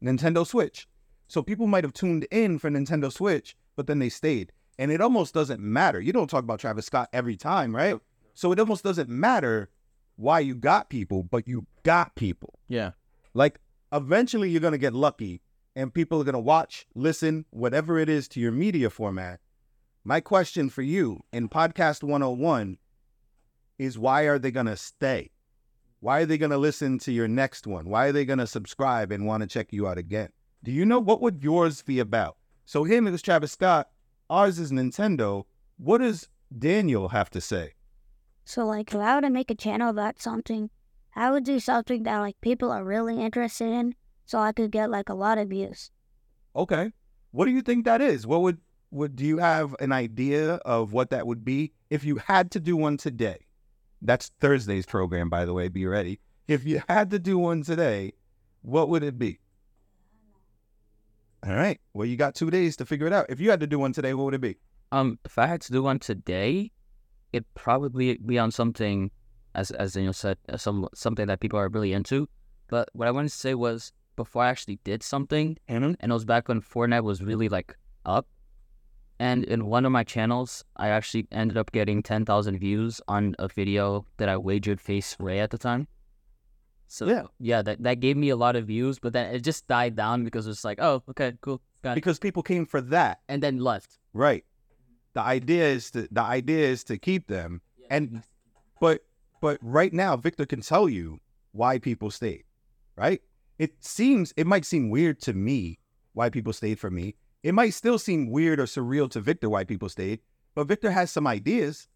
Nintendo 0.03 0.45
Switch. 0.45 0.87
So 1.27 1.41
people 1.41 1.67
might 1.67 1.83
have 1.83 1.93
tuned 1.93 2.27
in 2.31 2.59
for 2.59 2.69
Nintendo 2.69 3.11
Switch, 3.11 3.55
but 3.75 3.87
then 3.87 3.99
they 3.99 4.09
stayed. 4.09 4.51
And 4.77 4.91
it 4.91 5.01
almost 5.01 5.33
doesn't 5.33 5.61
matter. 5.61 6.01
You 6.01 6.11
don't 6.11 6.29
talk 6.29 6.43
about 6.43 6.59
Travis 6.59 6.87
Scott 6.87 7.09
every 7.13 7.37
time, 7.37 7.75
right? 7.75 7.99
So 8.33 8.51
it 8.51 8.59
almost 8.59 8.83
doesn't 8.83 9.09
matter 9.09 9.69
why 10.15 10.39
you 10.39 10.55
got 10.55 10.89
people, 10.89 11.23
but 11.23 11.47
you 11.47 11.67
got 11.83 12.15
people. 12.15 12.59
Yeah. 12.67 12.91
Like 13.33 13.59
eventually 13.91 14.49
you're 14.49 14.61
going 14.61 14.71
to 14.71 14.77
get 14.77 14.93
lucky 14.93 15.41
and 15.75 15.93
people 15.93 16.19
are 16.19 16.25
going 16.25 16.33
to 16.33 16.39
watch, 16.39 16.85
listen, 16.95 17.45
whatever 17.51 17.97
it 17.97 18.09
is 18.09 18.27
to 18.29 18.39
your 18.39 18.51
media 18.51 18.89
format. 18.89 19.39
My 20.03 20.19
question 20.19 20.69
for 20.69 20.81
you 20.81 21.23
in 21.31 21.47
Podcast 21.47 22.03
101 22.03 22.77
is 23.77 23.97
why 23.97 24.23
are 24.23 24.39
they 24.39 24.51
going 24.51 24.65
to 24.65 24.75
stay? 24.75 25.29
Why 26.01 26.21
are 26.21 26.25
they 26.25 26.39
going 26.39 26.51
to 26.51 26.57
listen 26.57 26.97
to 26.99 27.11
your 27.11 27.27
next 27.27 27.67
one? 27.67 27.87
Why 27.87 28.07
are 28.07 28.11
they 28.11 28.25
going 28.25 28.39
to 28.39 28.47
subscribe 28.47 29.11
and 29.11 29.27
want 29.27 29.41
to 29.41 29.47
check 29.47 29.71
you 29.71 29.87
out 29.87 29.99
again? 29.99 30.29
Do 30.63 30.71
you 30.71 30.83
know 30.83 30.99
what 30.99 31.21
would 31.21 31.43
yours 31.43 31.83
be 31.83 31.99
about? 31.99 32.37
So 32.65 32.83
him 32.83 33.05
is 33.05 33.21
Travis 33.21 33.51
Scott, 33.51 33.87
ours 34.27 34.57
is 34.57 34.71
Nintendo. 34.71 35.43
What 35.77 35.99
does 35.99 36.27
Daniel 36.57 37.09
have 37.09 37.29
to 37.29 37.39
say? 37.39 37.73
So 38.45 38.65
like 38.65 38.91
if 38.91 38.99
I 38.99 39.13
were 39.13 39.21
to 39.21 39.29
make 39.29 39.51
a 39.51 39.55
channel 39.55 39.91
about 39.91 40.19
something, 40.19 40.71
I 41.15 41.29
would 41.29 41.43
do 41.43 41.59
something 41.59 42.01
that 42.03 42.17
like 42.17 42.41
people 42.41 42.71
are 42.71 42.83
really 42.83 43.21
interested 43.21 43.71
in 43.71 43.93
so 44.25 44.39
I 44.39 44.53
could 44.53 44.71
get 44.71 44.89
like 44.89 45.09
a 45.09 45.13
lot 45.13 45.37
of 45.37 45.49
views. 45.49 45.91
Okay. 46.55 46.91
What 47.29 47.45
do 47.45 47.51
you 47.51 47.61
think 47.61 47.85
that 47.85 48.01
is? 48.01 48.25
What 48.25 48.41
would 48.41 48.57
would 48.89 49.15
do 49.15 49.23
you 49.23 49.37
have 49.37 49.75
an 49.79 49.91
idea 49.91 50.55
of 50.65 50.93
what 50.93 51.11
that 51.11 51.27
would 51.27 51.45
be 51.45 51.73
if 51.91 52.03
you 52.03 52.15
had 52.15 52.49
to 52.51 52.59
do 52.59 52.75
one 52.75 52.97
today? 52.97 53.45
That's 54.01 54.31
Thursday's 54.39 54.85
program, 54.85 55.29
by 55.29 55.45
the 55.45 55.53
way. 55.53 55.67
Be 55.67 55.85
ready. 55.85 56.19
If 56.47 56.65
you 56.65 56.81
had 56.89 57.11
to 57.11 57.19
do 57.19 57.37
one 57.37 57.63
today, 57.63 58.13
what 58.61 58.89
would 58.89 59.03
it 59.03 59.17
be? 59.17 59.39
All 61.45 61.53
right. 61.53 61.79
Well, 61.93 62.05
you 62.05 62.17
got 62.17 62.35
two 62.35 62.51
days 62.51 62.75
to 62.77 62.85
figure 62.85 63.07
it 63.07 63.13
out. 63.13 63.27
If 63.29 63.39
you 63.39 63.49
had 63.49 63.59
to 63.61 63.67
do 63.67 63.79
one 63.79 63.93
today, 63.93 64.13
what 64.13 64.25
would 64.25 64.33
it 64.33 64.41
be? 64.41 64.57
Um, 64.91 65.17
if 65.25 65.37
I 65.37 65.47
had 65.47 65.61
to 65.61 65.71
do 65.71 65.83
one 65.83 65.99
today, 65.99 66.71
it'd 67.33 67.51
probably 67.55 68.17
be 68.17 68.37
on 68.37 68.51
something, 68.51 69.09
as 69.55 69.71
as 69.71 69.93
Daniel 69.93 70.13
said, 70.13 70.37
uh, 70.49 70.57
some 70.57 70.87
something 70.93 71.27
that 71.27 71.39
people 71.39 71.57
are 71.57 71.69
really 71.69 71.93
into. 71.93 72.27
But 72.67 72.89
what 72.93 73.07
I 73.07 73.11
wanted 73.11 73.29
to 73.29 73.37
say 73.37 73.55
was 73.55 73.91
before 74.15 74.43
I 74.43 74.49
actually 74.49 74.79
did 74.83 75.01
something, 75.01 75.57
and 75.67 75.97
it 75.99 76.09
was 76.09 76.25
back 76.25 76.47
when 76.47 76.61
Fortnite 76.61 77.03
was 77.03 77.21
really 77.21 77.49
like 77.49 77.75
up. 78.05 78.27
And 79.21 79.43
in 79.43 79.67
one 79.67 79.85
of 79.85 79.91
my 79.91 80.03
channels, 80.03 80.65
I 80.77 80.87
actually 80.89 81.27
ended 81.31 81.55
up 81.55 81.71
getting 81.71 82.01
ten 82.01 82.25
thousand 82.25 82.57
views 82.57 82.99
on 83.07 83.35
a 83.37 83.47
video 83.47 84.03
that 84.17 84.27
I 84.27 84.35
wagered 84.37 84.81
face 84.81 85.15
Ray 85.19 85.39
at 85.39 85.51
the 85.51 85.59
time. 85.59 85.87
So 86.87 87.05
Yeah. 87.05 87.25
yeah, 87.39 87.61
that 87.61 87.83
that 87.83 87.99
gave 87.99 88.17
me 88.17 88.29
a 88.29 88.35
lot 88.35 88.55
of 88.55 88.65
views, 88.65 88.97
but 88.97 89.13
then 89.13 89.33
it 89.35 89.41
just 89.43 89.67
died 89.67 89.95
down 89.95 90.23
because 90.23 90.47
it's 90.47 90.65
like, 90.65 90.81
oh, 90.81 91.03
okay, 91.09 91.33
cool, 91.41 91.61
Because 91.83 92.17
people 92.17 92.41
came 92.41 92.65
for 92.65 92.81
that, 92.81 93.21
and 93.29 93.43
then 93.43 93.59
left. 93.59 93.99
right? 94.13 94.43
The 95.13 95.21
idea 95.21 95.65
is 95.77 95.91
to 95.91 96.07
the 96.11 96.23
idea 96.39 96.63
is 96.73 96.83
to 96.85 96.97
keep 96.97 97.27
them, 97.27 97.61
and 97.91 98.23
but 98.79 99.05
but 99.39 99.59
right 99.61 99.93
now, 99.93 100.17
Victor 100.17 100.47
can 100.47 100.61
tell 100.61 100.89
you 100.89 101.19
why 101.51 101.77
people 101.77 102.09
stayed. 102.09 102.45
Right? 102.95 103.21
It 103.59 103.71
seems 103.85 104.33
it 104.35 104.47
might 104.47 104.65
seem 104.65 104.89
weird 104.89 105.21
to 105.27 105.33
me 105.33 105.77
why 106.17 106.29
people 106.31 106.53
stayed 106.53 106.79
for 106.79 106.89
me. 106.89 107.15
It 107.43 107.53
might 107.53 107.71
still 107.73 107.97
seem 107.97 108.29
weird 108.29 108.59
or 108.59 108.65
surreal 108.65 109.09
to 109.11 109.19
Victor 109.19 109.49
why 109.49 109.63
people 109.63 109.89
stayed, 109.89 110.19
but 110.53 110.67
Victor 110.67 110.91
has 110.91 111.11
some 111.11 111.25
ideas. 111.25 111.87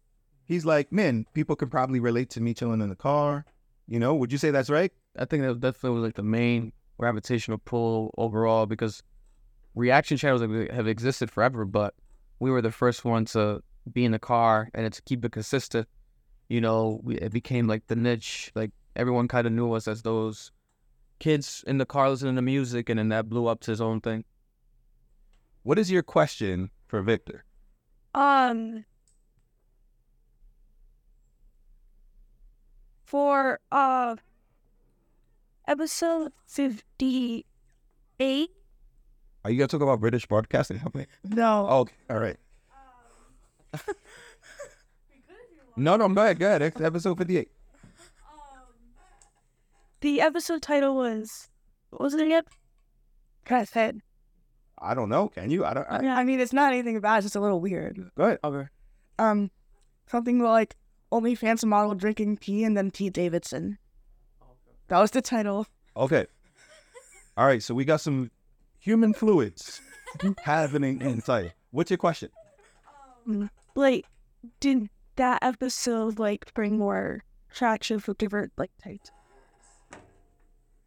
He's 0.44 0.64
like, 0.64 0.90
man, 0.92 1.26
people 1.34 1.56
could 1.56 1.70
probably 1.70 2.00
relate 2.00 2.30
to 2.30 2.40
me 2.40 2.54
chilling 2.54 2.80
in 2.80 2.88
the 2.88 2.96
car. 2.96 3.44
You 3.86 4.00
know, 4.00 4.14
would 4.14 4.32
you 4.32 4.38
say 4.38 4.50
that's 4.50 4.70
right? 4.70 4.92
I 5.16 5.24
think 5.24 5.42
that 5.44 5.60
definitely 5.60 6.00
was 6.00 6.04
like 6.04 6.16
the 6.16 6.22
main 6.22 6.72
gravitational 6.98 7.58
pull 7.58 8.12
overall 8.18 8.66
because 8.66 9.02
reaction 9.74 10.16
channels 10.16 10.42
have, 10.42 10.88
existed 10.88 11.30
forever, 11.30 11.64
but 11.64 11.94
we 12.40 12.50
were 12.50 12.62
the 12.62 12.72
first 12.72 13.04
one 13.04 13.24
to 13.26 13.62
be 13.92 14.04
in 14.04 14.12
the 14.12 14.18
car 14.18 14.68
and 14.74 14.92
to 14.92 15.02
keep 15.02 15.24
it 15.24 15.32
consistent. 15.32 15.86
You 16.48 16.60
know, 16.60 17.00
we, 17.04 17.16
it 17.18 17.32
became 17.32 17.68
like 17.68 17.86
the 17.86 17.96
niche. 17.96 18.50
Like 18.54 18.72
everyone 18.96 19.28
kind 19.28 19.46
of 19.46 19.52
knew 19.52 19.72
us 19.72 19.86
as 19.86 20.02
those 20.02 20.50
kids 21.20 21.62
in 21.66 21.78
the 21.78 21.86
car 21.86 22.10
listening 22.10 22.36
to 22.36 22.42
music, 22.42 22.88
and 22.88 22.98
then 22.98 23.08
that 23.10 23.28
blew 23.28 23.46
up 23.46 23.60
to 23.60 23.70
his 23.70 23.80
own 23.80 24.00
thing. 24.00 24.24
What 25.66 25.80
is 25.80 25.90
your 25.90 26.04
question 26.04 26.70
for 26.86 27.02
Victor? 27.02 27.44
Um, 28.14 28.84
for 33.04 33.58
uh, 33.72 34.14
episode 35.66 36.30
fifty-eight. 36.46 37.44
Are 39.44 39.50
you 39.50 39.58
gonna 39.58 39.66
talk 39.66 39.80
about 39.80 39.98
British 39.98 40.24
broadcasting 40.26 40.78
company? 40.78 41.06
No, 41.24 41.66
Oh, 41.68 41.78
okay. 41.80 41.94
all 42.10 42.20
right. 42.20 42.36
no, 45.76 45.96
no, 45.96 46.08
go 46.10 46.22
ahead, 46.22 46.38
go 46.38 46.46
ahead. 46.46 46.62
It's 46.62 46.80
episode 46.80 47.18
fifty-eight. 47.18 47.50
the 50.00 50.20
episode 50.20 50.62
title 50.62 50.94
was 50.94 51.48
what 51.90 52.02
was 52.02 52.14
it 52.14 52.24
again? 52.24 52.44
Say 53.66 53.88
it? 53.88 53.96
I 54.78 54.94
don't 54.94 55.08
know. 55.08 55.28
Can 55.28 55.50
you? 55.50 55.64
I 55.64 55.74
don't. 55.74 55.86
I, 55.88 56.02
Yeah, 56.02 56.16
I 56.16 56.24
mean 56.24 56.40
it's 56.40 56.52
not 56.52 56.72
anything 56.72 57.00
bad. 57.00 57.18
It's 57.18 57.26
just 57.26 57.36
a 57.36 57.40
little 57.40 57.60
weird. 57.60 58.10
Good. 58.16 58.38
Okay. 58.44 58.68
Um, 59.18 59.50
something 60.06 60.40
like 60.40 60.76
OnlyFans 61.12 61.64
model 61.64 61.94
drinking 61.94 62.38
tea 62.38 62.64
and 62.64 62.76
then 62.76 62.90
Pete 62.90 63.12
Davidson. 63.12 63.78
That 64.88 64.98
was 64.98 65.10
the 65.10 65.22
title. 65.22 65.66
Okay. 65.96 66.26
All 67.36 67.46
right. 67.46 67.62
So 67.62 67.74
we 67.74 67.84
got 67.84 68.00
some 68.00 68.30
human 68.78 69.14
fluids 69.14 69.80
happening 70.42 71.00
inside. 71.00 71.54
What's 71.70 71.90
your 71.90 71.98
question? 71.98 72.30
Like, 73.74 74.06
did 74.60 74.88
that 75.16 75.42
episode 75.42 76.18
like 76.18 76.52
bring 76.54 76.78
more 76.78 77.24
traction 77.50 77.98
for 77.98 78.14
different 78.14 78.52
like 78.56 78.70
types? 78.82 79.10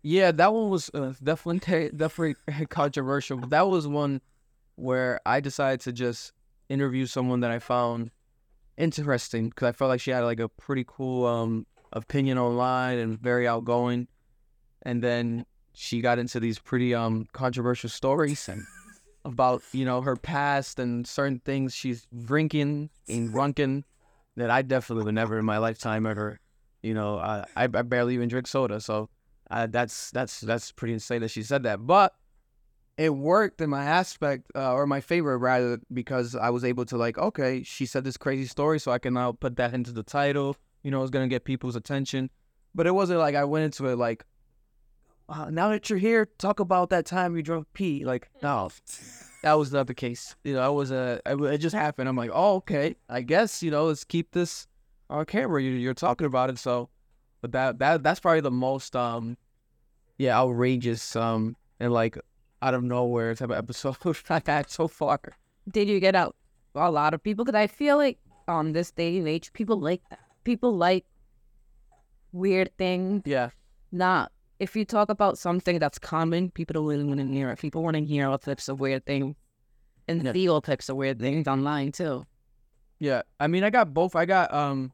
Yeah, 0.01 0.31
that 0.31 0.53
one 0.53 0.69
was 0.69 0.89
uh, 0.93 1.13
definitely 1.21 1.89
definitely 1.95 2.35
controversial. 2.69 3.37
But 3.37 3.49
that 3.49 3.67
was 3.67 3.87
one 3.87 4.21
where 4.75 5.19
I 5.25 5.39
decided 5.41 5.81
to 5.81 5.91
just 5.91 6.31
interview 6.69 7.05
someone 7.05 7.41
that 7.41 7.51
I 7.51 7.59
found 7.59 8.11
interesting 8.77 9.49
because 9.49 9.67
I 9.67 9.71
felt 9.73 9.89
like 9.89 9.99
she 9.99 10.11
had 10.11 10.21
like 10.21 10.39
a 10.39 10.47
pretty 10.47 10.85
cool 10.87 11.25
um 11.25 11.65
opinion 11.91 12.37
online 12.37 12.97
and 12.97 13.19
very 13.19 13.47
outgoing. 13.47 14.07
And 14.83 15.03
then 15.03 15.45
she 15.73 16.01
got 16.01 16.17
into 16.19 16.39
these 16.39 16.59
pretty 16.59 16.95
um 16.95 17.27
controversial 17.33 17.89
stories 17.89 18.47
and 18.47 18.65
about 19.25 19.61
you 19.73 19.83
know 19.83 20.01
her 20.01 20.15
past 20.15 20.79
and 20.79 21.05
certain 21.05 21.39
things 21.43 21.75
she's 21.75 22.07
drinking 22.25 22.89
and 23.09 23.31
drunken 23.31 23.83
that 24.37 24.49
I 24.49 24.61
definitely 24.61 25.03
would 25.03 25.15
never 25.15 25.37
in 25.37 25.45
my 25.45 25.57
lifetime 25.57 26.05
ever. 26.05 26.39
You 26.81 26.93
know, 26.93 27.17
I 27.17 27.45
I, 27.55 27.63
I 27.63 27.81
barely 27.81 28.13
even 28.13 28.29
drink 28.29 28.47
soda, 28.47 28.79
so 28.79 29.09
uh, 29.49 29.67
that's 29.67 30.11
that's 30.11 30.41
that's 30.41 30.71
pretty 30.71 30.93
insane 30.93 31.21
that 31.21 31.31
she 31.31 31.43
said 31.43 31.63
that. 31.63 31.85
But 31.85 32.13
it 32.97 33.15
worked 33.15 33.61
in 33.61 33.69
my 33.69 33.83
aspect, 33.83 34.51
uh, 34.55 34.73
or 34.73 34.85
my 34.85 35.01
favor 35.01 35.37
rather, 35.37 35.79
because 35.93 36.35
I 36.35 36.49
was 36.49 36.63
able 36.63 36.85
to 36.85 36.97
like, 36.97 37.17
okay, 37.17 37.63
she 37.63 37.85
said 37.85 38.03
this 38.03 38.17
crazy 38.17 38.45
story, 38.45 38.79
so 38.79 38.91
I 38.91 38.99
can 38.99 39.13
now 39.13 39.31
put 39.31 39.55
that 39.55 39.73
into 39.73 39.91
the 39.91 40.03
title. 40.03 40.55
You 40.83 40.91
know, 40.91 41.01
it's 41.01 41.09
gonna 41.09 41.27
get 41.27 41.45
people's 41.45 41.75
attention. 41.75 42.29
But 42.75 42.85
it 42.85 42.91
wasn't 42.91 43.19
like 43.19 43.35
I 43.35 43.45
went 43.45 43.65
into 43.65 43.87
it 43.87 43.95
like, 43.95 44.25
uh, 45.27 45.49
now 45.49 45.69
that 45.69 45.89
you're 45.89 45.97
here, 45.97 46.27
talk 46.37 46.59
about 46.59 46.91
that 46.91 47.05
time 47.05 47.35
you 47.35 47.41
drunk 47.41 47.67
pee. 47.73 48.05
Like, 48.05 48.29
no, 48.43 48.69
that 49.41 49.53
was 49.53 49.71
not 49.71 49.87
the 49.87 49.95
case. 49.95 50.35
You 50.43 50.53
know, 50.53 50.61
I 50.61 50.69
was 50.69 50.91
uh, 50.91 51.19
it 51.25 51.41
it 51.41 51.57
just 51.57 51.75
happened. 51.75 52.07
I'm 52.07 52.17
like, 52.17 52.31
oh, 52.33 52.55
okay, 52.57 52.95
I 53.07 53.21
guess 53.21 53.63
you 53.63 53.71
know, 53.71 53.85
let's 53.85 54.03
keep 54.03 54.31
this 54.31 54.67
on 55.09 55.25
camera. 55.25 55.63
You, 55.63 55.71
you're 55.71 55.95
talking 55.95 56.27
about 56.27 56.51
it, 56.51 56.59
so. 56.59 56.89
But 57.41 57.51
that 57.53 57.79
that 57.79 58.03
that's 58.03 58.19
probably 58.19 58.41
the 58.41 58.51
most 58.51 58.95
um, 58.95 59.37
yeah, 60.17 60.37
outrageous 60.37 61.15
um, 61.15 61.55
and 61.79 61.93
like 61.93 62.17
out 62.61 62.73
of 62.73 62.83
nowhere 62.83 63.33
type 63.35 63.49
of 63.49 63.57
episode 63.57 63.95
I've 64.29 64.45
had 64.45 64.69
so 64.69 64.87
far. 64.87 65.19
Did 65.71 65.87
you 65.87 65.99
get 65.99 66.15
out 66.15 66.35
a 66.75 66.91
lot 66.91 67.13
of 67.13 67.23
people? 67.23 67.45
Because 67.45 67.57
I 67.57 67.67
feel 67.67 67.97
like 67.97 68.17
on 68.47 68.73
this 68.73 68.91
day 68.91 69.17
and 69.17 69.27
age, 69.27 69.53
people 69.53 69.79
like 69.79 70.01
that. 70.09 70.19
People 70.43 70.75
like 70.75 71.05
weird 72.31 72.75
things. 72.77 73.23
Yeah, 73.25 73.49
Not 73.91 74.31
if 74.59 74.75
you 74.75 74.83
talk 74.83 75.09
about 75.09 75.37
something 75.37 75.79
that's 75.79 75.97
common, 75.99 76.51
people 76.51 76.73
don't 76.73 76.85
really 76.85 77.03
want 77.05 77.19
to 77.19 77.25
hear 77.27 77.49
it. 77.49 77.59
People 77.59 77.81
want 77.83 77.95
to 77.95 78.03
hear 78.03 78.27
all 78.27 78.37
types 78.37 78.67
of 78.67 78.79
weird 78.81 79.05
things 79.05 79.35
and 80.07 80.23
Yeah. 80.23 80.33
see 80.33 80.49
all 80.49 80.59
types 80.61 80.89
of 80.89 80.97
weird 80.97 81.19
things 81.19 81.47
online 81.47 81.91
too. 81.93 82.25
yeah. 82.99 83.21
I 83.39 83.47
mean, 83.47 83.63
I 83.63 83.69
got 83.69 83.93
both. 83.93 84.15
I 84.15 84.25
got 84.25 84.53
um, 84.53 84.91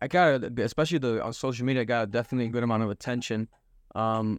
I 0.00 0.08
got 0.08 0.44
especially 0.58 0.98
the 0.98 1.22
on 1.22 1.32
social 1.32 1.64
media. 1.64 1.82
I 1.82 1.84
got 1.84 2.10
definitely 2.10 2.46
a 2.46 2.50
good 2.50 2.62
amount 2.62 2.82
of 2.82 2.90
attention. 2.90 3.48
Um, 3.94 4.38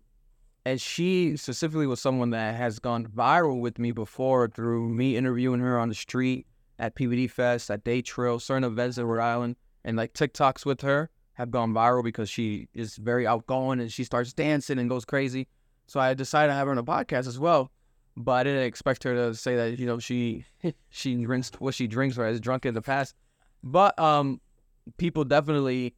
and 0.66 0.80
she 0.80 1.38
specifically 1.38 1.88
was 1.88 2.02
someone 2.02 2.32
that 2.32 2.56
has 2.56 2.78
gone 2.80 3.08
viral 3.08 3.62
with 3.62 3.80
me 3.80 3.92
before 3.92 4.50
through 4.50 4.90
me 4.90 5.16
interviewing 5.16 5.62
her 5.62 5.80
on 5.80 5.90
the 5.90 5.96
street 5.96 6.46
at 6.78 6.96
PVD 6.96 7.32
Fest, 7.32 7.72
at 7.72 7.84
Day 7.84 8.02
Trail, 8.02 8.40
certain 8.40 8.66
events 8.66 8.98
in 8.98 9.06
Rhode 9.06 9.24
Island, 9.24 9.56
and 9.86 9.98
like 9.98 10.14
TikToks 10.14 10.66
with 10.66 10.82
her 10.82 11.10
have 11.34 11.52
gone 11.52 11.74
viral 11.74 12.04
because 12.04 12.30
she 12.30 12.68
is 12.74 12.98
very 12.98 13.26
outgoing 13.26 13.80
and 13.80 13.92
she 13.92 14.04
starts 14.04 14.34
dancing 14.34 14.78
and 14.78 14.90
goes 14.90 15.06
crazy. 15.06 15.48
So 15.88 16.00
I 16.00 16.14
decided 16.14 16.50
to 16.50 16.54
have 16.56 16.68
her 16.68 16.72
on 16.72 16.78
a 16.78 16.84
podcast 16.84 17.28
as 17.28 17.40
well. 17.40 17.72
But 18.16 18.32
I 18.32 18.44
didn't 18.44 18.64
expect 18.64 19.04
her 19.04 19.16
to 19.16 19.36
say 19.36 19.56
that, 19.56 19.80
you 19.80 19.86
know, 19.86 20.00
she 20.00 20.46
she 20.90 21.16
drinks 21.16 21.52
what 21.60 21.76
she 21.76 21.88
drinks 21.88 22.18
or 22.18 22.26
has 22.26 22.42
drunk 22.42 22.66
in 22.66 22.74
the 22.74 22.82
past. 22.82 23.16
But 23.64 23.98
um 24.00 24.42
people 24.98 25.24
definitely 25.26 25.96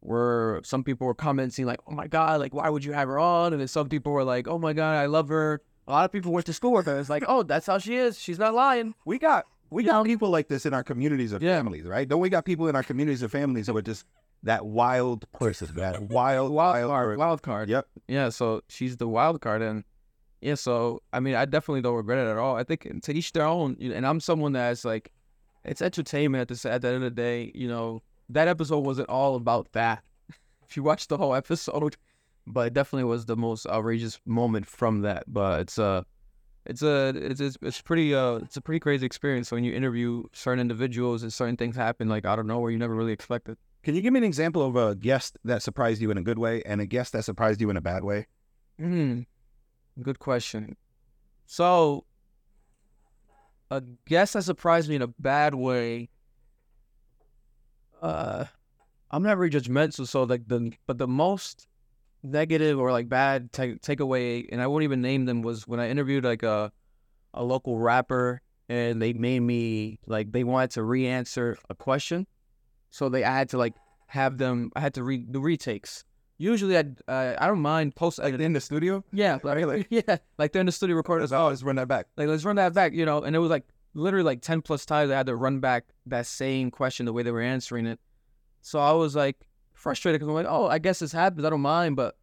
were 0.00 0.60
some 0.64 0.84
people 0.84 1.06
were 1.06 1.14
commenting 1.14 1.66
like, 1.66 1.80
"Oh 1.86 1.92
my 1.92 2.06
god, 2.06 2.40
like 2.40 2.54
why 2.54 2.68
would 2.68 2.84
you 2.84 2.92
have 2.92 3.08
her 3.08 3.18
on?" 3.18 3.52
And 3.52 3.60
then 3.60 3.68
some 3.68 3.88
people 3.88 4.12
were 4.12 4.24
like, 4.24 4.46
"Oh 4.46 4.58
my 4.58 4.72
god, 4.72 4.96
I 4.96 5.06
love 5.06 5.28
her." 5.28 5.60
A 5.86 5.92
lot 5.92 6.04
of 6.04 6.12
people 6.12 6.32
went 6.32 6.46
to 6.46 6.52
school 6.52 6.72
with 6.72 6.86
her. 6.86 6.98
It's 6.98 7.10
like, 7.10 7.24
"Oh, 7.26 7.42
that's 7.42 7.66
how 7.66 7.78
she 7.78 7.96
is. 7.96 8.18
She's 8.18 8.38
not 8.38 8.54
lying." 8.54 8.94
We 9.04 9.18
got 9.18 9.46
we 9.70 9.82
got 9.82 10.04
people 10.04 10.30
like 10.30 10.48
this 10.48 10.64
in 10.66 10.72
our 10.72 10.84
communities 10.84 11.32
of 11.32 11.42
Yeah. 11.42 11.56
families, 11.56 11.84
right? 11.84 12.08
Don't 12.08 12.20
we 12.20 12.28
got 12.30 12.44
people 12.44 12.68
in 12.68 12.76
our 12.76 12.82
communities 12.82 13.22
of 13.22 13.30
families 13.30 13.66
who 13.66 13.76
are 13.76 13.82
just 13.82 14.06
that 14.44 14.64
wild 14.64 15.30
person, 15.32 15.74
that 15.74 16.00
wild, 16.10 16.52
wild, 16.52 16.88
card, 16.90 17.18
wild 17.18 17.42
card. 17.42 17.68
Yep. 17.68 17.86
Yeah, 18.06 18.28
so 18.28 18.62
she's 18.68 18.96
the 18.98 19.08
wild 19.08 19.40
card, 19.40 19.62
and 19.62 19.84
yeah, 20.40 20.54
so 20.54 21.02
I 21.12 21.18
mean, 21.20 21.34
I 21.34 21.44
definitely 21.44 21.82
don't 21.82 21.96
regret 21.96 22.18
it 22.18 22.30
at 22.30 22.36
all. 22.38 22.54
I 22.54 22.62
think 22.62 23.02
to 23.02 23.12
each 23.12 23.32
their 23.32 23.44
own, 23.44 23.76
you 23.80 23.92
and 23.92 24.06
I'm 24.06 24.20
someone 24.20 24.52
that's 24.52 24.84
like, 24.84 25.10
it's 25.64 25.82
entertainment 25.82 26.42
at 26.42 26.56
the 26.62 26.70
at 26.70 26.82
the 26.82 26.88
end 26.88 26.96
of 26.98 27.02
the 27.02 27.10
day. 27.10 27.50
You 27.54 27.66
know, 27.68 28.02
that 28.28 28.48
episode 28.48 28.80
wasn't 28.80 29.08
all 29.08 29.36
about 29.36 29.72
that. 29.72 30.02
if 30.68 30.76
you 30.76 30.82
watch 30.82 31.08
the 31.08 31.16
whole 31.16 31.34
episode, 31.34 31.96
but 32.46 32.68
it 32.68 32.74
definitely 32.74 33.04
was 33.04 33.26
the 33.26 33.36
most 33.36 33.66
outrageous 33.66 34.20
moment 34.26 34.66
from 34.66 35.02
that. 35.02 35.24
But 35.26 35.60
it's 35.60 35.78
uh 35.78 36.02
it's 36.66 36.82
a 36.82 37.12
it's 37.16 37.40
it's, 37.40 37.56
it's 37.62 37.80
pretty 37.80 38.14
uh 38.14 38.36
it's 38.36 38.56
a 38.56 38.60
pretty 38.60 38.80
crazy 38.80 39.06
experience 39.06 39.50
when 39.50 39.64
you 39.64 39.72
interview 39.72 40.24
certain 40.32 40.60
individuals 40.60 41.22
and 41.22 41.32
certain 41.32 41.56
things 41.56 41.76
happen 41.76 42.08
like 42.08 42.24
out 42.24 42.38
of 42.38 42.46
nowhere 42.46 42.70
you 42.70 42.78
never 42.78 42.94
really 42.94 43.12
expected. 43.12 43.56
Can 43.82 43.94
you 43.94 44.02
give 44.02 44.12
me 44.12 44.18
an 44.18 44.24
example 44.24 44.62
of 44.62 44.76
a 44.76 44.94
guest 44.94 45.38
that 45.44 45.62
surprised 45.62 46.02
you 46.02 46.10
in 46.10 46.18
a 46.18 46.22
good 46.22 46.38
way 46.38 46.62
and 46.66 46.80
a 46.80 46.86
guest 46.86 47.12
that 47.12 47.24
surprised 47.24 47.60
you 47.60 47.70
in 47.70 47.76
a 47.76 47.80
bad 47.80 48.04
way? 48.04 48.26
Hmm. 48.78 49.20
Good 50.02 50.18
question. 50.18 50.76
So, 51.46 52.04
a 53.70 53.82
guess 54.06 54.32
that 54.32 54.42
surprised 54.42 54.88
me 54.88 54.96
in 54.96 55.02
a 55.02 55.06
bad 55.06 55.54
way. 55.54 56.10
Uh, 58.02 58.44
I'm 59.10 59.22
not 59.22 59.36
very 59.36 59.50
judgmental, 59.50 60.06
so 60.06 60.24
like 60.24 60.46
the 60.46 60.72
but 60.86 60.98
the 60.98 61.08
most 61.08 61.66
negative 62.22 62.78
or 62.78 62.92
like 62.92 63.08
bad 63.08 63.52
take 63.52 63.80
takeaway, 63.80 64.46
and 64.50 64.60
I 64.60 64.66
won't 64.66 64.84
even 64.84 65.00
name 65.00 65.24
them, 65.24 65.42
was 65.42 65.66
when 65.66 65.80
I 65.80 65.88
interviewed 65.88 66.24
like 66.24 66.42
a 66.42 66.70
a 67.34 67.42
local 67.42 67.78
rapper, 67.78 68.40
and 68.68 69.00
they 69.00 69.12
made 69.12 69.40
me 69.40 69.98
like 70.06 70.32
they 70.32 70.44
wanted 70.44 70.70
to 70.72 70.82
re-answer 70.82 71.56
a 71.70 71.74
question, 71.74 72.26
so 72.90 73.08
they 73.08 73.24
I 73.24 73.36
had 73.36 73.48
to 73.50 73.58
like 73.58 73.74
have 74.08 74.38
them. 74.38 74.70
I 74.76 74.80
had 74.80 74.94
to 74.94 75.04
read 75.04 75.32
the 75.32 75.40
retakes. 75.40 76.04
Usually, 76.36 76.76
I 76.76 76.84
uh, 77.08 77.34
I 77.38 77.46
don't 77.46 77.60
mind 77.60 77.96
post 77.96 78.18
Like 78.18 78.34
in 78.34 78.52
the 78.52 78.60
studio? 78.60 79.02
yeah, 79.12 79.38
like, 79.42 79.56
Really? 79.56 79.86
yeah, 79.90 80.18
like 80.38 80.52
they're 80.52 80.60
in 80.60 80.66
the 80.66 80.72
studio 80.72 80.96
recording. 80.96 81.32
Oh, 81.32 81.48
let's 81.48 81.62
run 81.62 81.76
that 81.76 81.88
back. 81.88 82.06
Like 82.16 82.28
let's 82.28 82.44
run 82.44 82.56
that 82.56 82.74
back, 82.74 82.92
you 82.92 83.04
know. 83.04 83.22
And 83.22 83.34
it 83.34 83.40
was 83.40 83.50
like 83.50 83.64
literally 83.94 84.24
like 84.24 84.42
ten 84.42 84.62
plus 84.62 84.86
times 84.86 85.10
I 85.10 85.16
had 85.16 85.26
to 85.26 85.36
run 85.36 85.60
back 85.60 85.86
that 86.06 86.26
same 86.26 86.70
question 86.70 87.06
the 87.06 87.12
way 87.12 87.22
they 87.22 87.30
were 87.30 87.40
answering 87.40 87.86
it. 87.86 87.98
So 88.62 88.78
I 88.78 88.92
was 88.92 89.16
like 89.16 89.48
frustrated 89.74 90.20
because 90.20 90.28
I'm 90.28 90.34
like, 90.34 90.46
oh, 90.48 90.66
I 90.66 90.78
guess 90.78 90.98
this 90.98 91.12
happens. 91.12 91.44
I 91.44 91.50
don't 91.50 91.60
mind, 91.60 91.96
but 91.96 92.16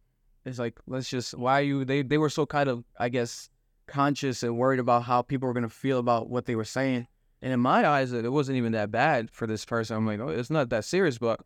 it's 0.44 0.58
like 0.58 0.78
let's 0.86 1.08
just 1.08 1.34
why 1.34 1.60
you? 1.60 1.84
They 1.84 2.02
they 2.02 2.18
were 2.18 2.30
so 2.30 2.46
kind 2.46 2.68
of 2.68 2.84
I 2.98 3.08
guess 3.08 3.50
conscious 3.86 4.42
and 4.42 4.56
worried 4.56 4.80
about 4.80 5.04
how 5.04 5.22
people 5.22 5.46
were 5.46 5.54
gonna 5.54 5.68
feel 5.68 5.98
about 5.98 6.28
what 6.28 6.46
they 6.46 6.56
were 6.56 6.64
saying. 6.64 7.06
And 7.42 7.52
in 7.52 7.60
my 7.60 7.86
eyes, 7.86 8.12
it 8.12 8.32
wasn't 8.32 8.56
even 8.56 8.72
that 8.72 8.90
bad 8.90 9.30
for 9.30 9.46
this 9.46 9.64
person. 9.64 9.96
I'm 9.96 10.06
like, 10.06 10.20
oh, 10.20 10.28
it's 10.28 10.50
not 10.50 10.70
that 10.70 10.84
serious, 10.84 11.18
but 11.18 11.40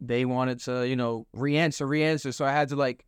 they 0.00 0.24
wanted 0.24 0.60
to, 0.60 0.86
you 0.86 0.94
know, 0.94 1.26
re-answer, 1.32 1.86
re-answer. 1.86 2.32
So 2.32 2.44
I 2.44 2.52
had 2.52 2.68
to 2.68 2.76
like 2.76 3.06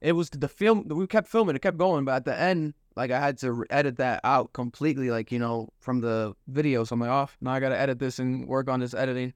it 0.00 0.12
was 0.12 0.30
the 0.30 0.48
film 0.48 0.86
we 0.88 1.06
kept 1.06 1.28
filming 1.28 1.54
it 1.54 1.62
kept 1.62 1.76
going 1.76 2.04
but 2.04 2.14
at 2.14 2.24
the 2.24 2.38
end 2.38 2.74
like 2.96 3.10
i 3.10 3.20
had 3.20 3.38
to 3.38 3.64
edit 3.70 3.96
that 3.96 4.20
out 4.24 4.52
completely 4.52 5.10
like 5.10 5.30
you 5.32 5.38
know 5.38 5.68
from 5.78 6.00
the 6.00 6.34
video. 6.48 6.84
So 6.84 6.94
i'm 6.94 7.00
like 7.00 7.10
off 7.10 7.36
now 7.40 7.52
i 7.52 7.60
gotta 7.60 7.78
edit 7.78 7.98
this 7.98 8.18
and 8.18 8.46
work 8.46 8.68
on 8.68 8.80
this 8.80 8.94
editing. 8.94 9.32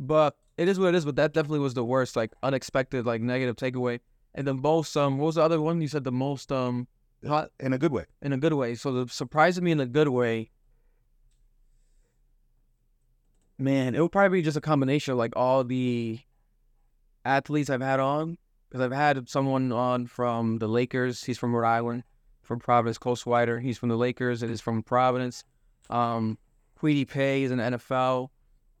But 0.00 0.36
it 0.56 0.68
is 0.68 0.78
what 0.78 0.88
it 0.88 0.94
is 0.94 1.04
but 1.04 1.16
that 1.16 1.32
definitely 1.34 1.60
was 1.60 1.74
the 1.74 1.84
worst 1.84 2.16
like 2.16 2.32
unexpected 2.42 3.06
like 3.06 3.20
negative 3.20 3.56
takeaway. 3.56 4.00
And 4.34 4.46
the 4.46 4.54
most 4.54 4.96
um 4.96 5.18
what 5.18 5.26
was 5.26 5.34
the 5.36 5.42
other 5.42 5.60
one 5.60 5.80
you 5.80 5.88
said 5.88 6.04
the 6.04 6.12
most 6.12 6.50
um 6.52 6.88
hot? 7.26 7.50
In 7.60 7.72
a 7.72 7.78
good 7.78 7.92
way. 7.92 8.04
in 8.22 8.32
a 8.32 8.38
good 8.38 8.54
way. 8.54 8.74
So 8.74 8.92
the 8.92 9.12
surprising 9.12 9.64
me 9.64 9.72
in 9.72 9.80
a 9.80 9.86
good 9.86 10.08
way. 10.08 10.50
Man 13.58 13.94
it 13.94 14.00
would 14.00 14.12
probably 14.12 14.38
be 14.38 14.42
just 14.42 14.56
a 14.56 14.60
combination 14.60 15.12
of 15.12 15.18
like 15.18 15.32
all 15.36 15.62
the 15.64 16.20
athletes 17.24 17.70
i've 17.70 17.80
had 17.80 18.00
on 18.00 18.36
because 18.74 18.86
I've 18.86 18.92
had 18.92 19.28
someone 19.28 19.70
on 19.70 20.08
from 20.08 20.58
the 20.58 20.66
Lakers. 20.66 21.22
He's 21.22 21.38
from 21.38 21.54
Rhode 21.54 21.64
Island, 21.68 22.02
from 22.44 22.58
Providence. 22.60 22.98
Cole 22.98 23.16
Swider. 23.16 23.60
He's 23.60 23.78
from 23.78 23.88
the 23.88 23.96
Lakers. 23.96 24.42
It 24.42 24.50
is 24.50 24.60
from 24.60 24.82
Providence. 24.82 25.44
Um, 25.90 26.38
Kwity 26.80 27.08
Paye 27.08 27.42
is 27.44 27.50
in 27.50 27.58
the 27.58 27.64
NFL. 27.64 28.28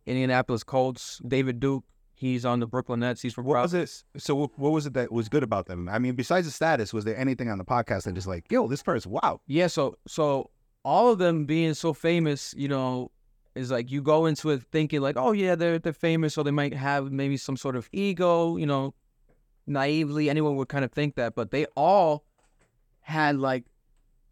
Indianapolis 0.06 0.62
Colts. 0.64 1.20
David 1.26 1.60
Duke. 1.60 1.84
He's 2.16 2.44
on 2.44 2.60
the 2.60 2.66
Brooklyn 2.66 3.00
Nets. 3.00 3.20
He's 3.20 3.34
from 3.34 3.44
What 3.44 3.60
was 3.60 3.72
Providence. 3.72 4.04
it? 4.14 4.22
So 4.22 4.34
what- 4.36 4.58
what 4.58 4.70
was 4.72 4.86
it 4.86 4.94
that 4.94 5.10
was 5.12 5.28
good 5.28 5.42
about 5.42 5.66
them? 5.66 5.88
I 5.88 5.98
mean, 5.98 6.14
besides 6.14 6.46
the 6.46 6.52
status, 6.52 6.92
was 6.92 7.04
there 7.04 7.16
anything 7.16 7.50
on 7.50 7.58
the 7.58 7.64
podcast 7.64 8.04
that 8.04 8.14
just 8.14 8.26
like, 8.26 8.50
yo, 8.50 8.68
this 8.68 8.82
person, 8.82 9.10
wow. 9.10 9.40
Yeah. 9.46 9.66
So 9.66 9.96
so 10.06 10.50
all 10.84 11.10
of 11.10 11.18
them 11.18 11.44
being 11.44 11.74
so 11.74 11.92
famous, 11.92 12.54
you 12.56 12.68
know, 12.68 13.10
is 13.54 13.70
like 13.70 13.90
you 13.90 14.00
go 14.02 14.26
into 14.26 14.50
it 14.50 14.62
thinking 14.70 15.00
like, 15.00 15.16
oh 15.16 15.32
yeah, 15.32 15.54
they're 15.54 15.78
they're 15.78 15.92
famous, 15.92 16.34
so 16.34 16.42
they 16.42 16.50
might 16.50 16.74
have 16.74 17.10
maybe 17.10 17.36
some 17.36 17.56
sort 17.56 17.74
of 17.76 17.88
ego, 17.92 18.56
you 18.56 18.66
know. 18.66 18.94
Naively, 19.66 20.28
anyone 20.28 20.56
would 20.56 20.68
kind 20.68 20.84
of 20.84 20.92
think 20.92 21.14
that, 21.14 21.34
but 21.34 21.50
they 21.50 21.64
all 21.74 22.24
had 23.04 23.36
like 23.36 23.64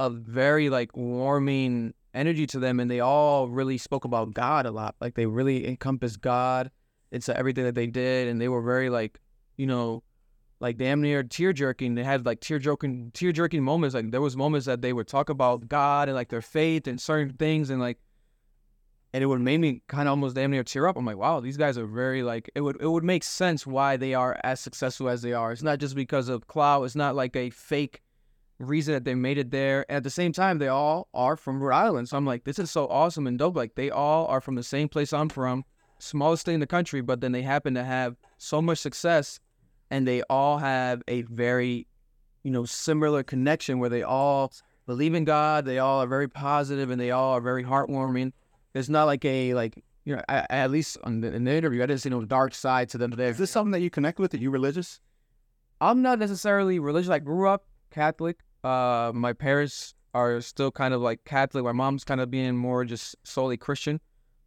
a 0.01 0.09
very 0.11 0.71
like 0.71 0.97
warming 0.97 1.93
energy 2.15 2.47
to 2.49 2.59
them, 2.59 2.81
and 2.81 2.91
they 2.91 3.01
all 3.01 3.49
really 3.49 3.79
spoke 3.79 4.05
about 4.05 4.33
God 4.35 4.67
a 4.67 4.71
lot. 4.71 4.97
Like 5.01 5.15
they 5.15 5.27
really 5.27 5.69
encompassed 5.69 6.21
God 6.21 6.71
into 7.13 7.37
everything 7.37 7.65
that 7.65 7.75
they 7.75 7.87
did, 7.87 8.29
and 8.29 8.41
they 8.41 8.49
were 8.49 8.63
very 8.63 8.89
like, 8.89 9.21
you 9.59 9.67
know, 9.67 10.03
like 10.59 10.79
damn 10.79 11.03
near 11.03 11.23
tear 11.23 11.53
jerking. 11.53 11.95
They 11.95 12.03
had 12.03 12.25
like 12.25 12.41
tear 12.41 12.59
jerking, 12.59 13.11
tear 13.13 13.31
jerking 13.31 13.63
moments. 13.63 13.95
Like 13.95 14.11
there 14.11 14.23
was 14.23 14.37
moments 14.39 14.67
that 14.67 14.81
they 14.81 14.95
would 14.95 15.07
talk 15.07 15.29
about 15.29 15.69
God 15.69 16.09
and 16.09 16.17
like 16.17 16.31
their 16.31 16.43
faith 16.43 16.87
and 16.87 16.99
certain 16.99 17.35
things, 17.37 17.69
and 17.69 17.79
like, 17.79 17.99
and 19.13 19.23
it 19.23 19.27
would 19.27 19.43
make 19.43 19.61
me 19.61 19.83
kind 19.87 20.09
of 20.09 20.13
almost 20.13 20.35
damn 20.35 20.51
near 20.51 20.65
tear 20.65 20.89
up. 20.89 20.97
I'm 20.97 21.05
like, 21.05 21.19
wow, 21.19 21.41
these 21.41 21.59
guys 21.59 21.77
are 21.77 21.87
very 21.87 22.23
like 22.23 22.51
it 22.55 22.63
would 22.63 22.81
it 22.81 22.89
would 22.89 23.05
make 23.05 23.23
sense 23.23 23.67
why 23.67 23.99
they 23.99 24.15
are 24.15 24.41
as 24.45 24.61
successful 24.61 25.11
as 25.11 25.21
they 25.21 25.35
are. 25.35 25.53
It's 25.53 25.63
not 25.63 25.79
just 25.79 25.95
because 25.95 26.31
of 26.31 26.47
clout. 26.47 26.85
It's 26.85 26.97
not 26.97 27.15
like 27.15 27.37
a 27.37 27.51
fake 27.51 28.01
reason 28.59 28.95
that 28.95 29.05
they 29.05 29.15
made 29.15 29.39
it 29.39 29.51
there. 29.51 29.91
At 29.91 30.05
the 30.05 30.11
same 30.11 30.33
time, 30.33 30.59
they 30.59 30.69
all 30.69 31.09
are 31.15 31.37
from 31.37 31.63
Rhode 31.63 31.77
Island. 31.77 32.09
So 32.09 32.17
I'm 32.17 32.27
like, 32.27 32.45
this 32.45 32.59
is 32.59 32.71
so 32.71 32.87
awesome 32.89 33.27
and 33.27 33.39
dope. 33.39 33.57
Like 33.57 33.75
they 33.75 33.91
all 33.91 34.27
are 34.27 34.41
from 34.41 34.55
the 34.55 34.63
same 34.63 34.89
place 34.89 35.13
I'm 35.13 35.29
from, 35.29 35.65
smallest 35.99 36.43
state 36.43 36.55
in 36.55 36.61
the 36.61 36.67
country, 36.67 37.01
but 37.01 37.21
then 37.21 37.33
they 37.33 37.43
happen 37.43 37.75
to 37.75 37.85
have 37.85 38.17
so 38.39 38.63
much 38.63 38.79
success 38.79 39.41
and 39.91 40.07
they 40.07 40.23
all 40.31 40.59
have 40.59 41.03
a 41.09 41.23
very, 41.23 41.87
you 42.45 42.51
know, 42.51 42.65
similar 42.65 43.23
connection 43.23 43.79
where 43.79 43.91
they 43.91 44.03
all 44.03 44.53
believe 44.87 45.15
in 45.15 45.25
God. 45.25 45.65
They 45.65 45.79
all 45.79 46.03
are 46.03 46.07
very 46.07 46.29
positive 46.29 46.91
and 46.91 47.01
they 47.01 47.11
all 47.11 47.35
are 47.35 47.41
very 47.41 47.65
heartwarming. 47.65 48.33
It's 48.75 48.89
not 48.89 49.05
like 49.05 49.25
a 49.25 49.55
like 49.55 49.83
you 50.05 50.17
know 50.17 50.23
I, 50.29 50.47
at 50.49 50.71
least 50.71 50.99
on 51.05 51.21
the, 51.21 51.33
in 51.33 51.45
the 51.45 51.53
interview 51.53 51.83
I 51.83 51.87
didn't 51.87 52.01
see 52.01 52.09
no 52.09 52.25
dark 52.25 52.55
side 52.55 52.89
to 52.91 52.99
them. 52.99 53.11
There. 53.11 53.29
Is 53.29 53.39
this 53.39 53.51
something 53.51 53.73
that 53.73 53.81
you 53.81 53.91
connect 53.91 54.19
with? 54.19 54.35
Are 54.35 54.39
you 54.39 54.51
religious? 54.51 55.01
I'm 55.81 56.01
not 56.01 56.19
necessarily 56.19 56.79
religious. 56.79 57.11
I 57.11 57.19
grew 57.19 57.49
up 57.49 57.67
Catholic. 57.93 58.39
Uh, 58.65 59.13
my 59.15 59.33
parents 59.33 59.95
are 60.15 60.41
still 60.41 60.71
kind 60.71 60.93
of 60.95 61.01
like 61.01 61.25
Catholic. 61.25 61.65
My 61.65 61.73
mom's 61.73 62.05
kind 62.05 62.21
of 62.21 62.31
being 62.31 62.57
more 62.57 62.85
just 62.85 63.15
solely 63.25 63.57
Christian. 63.57 64.01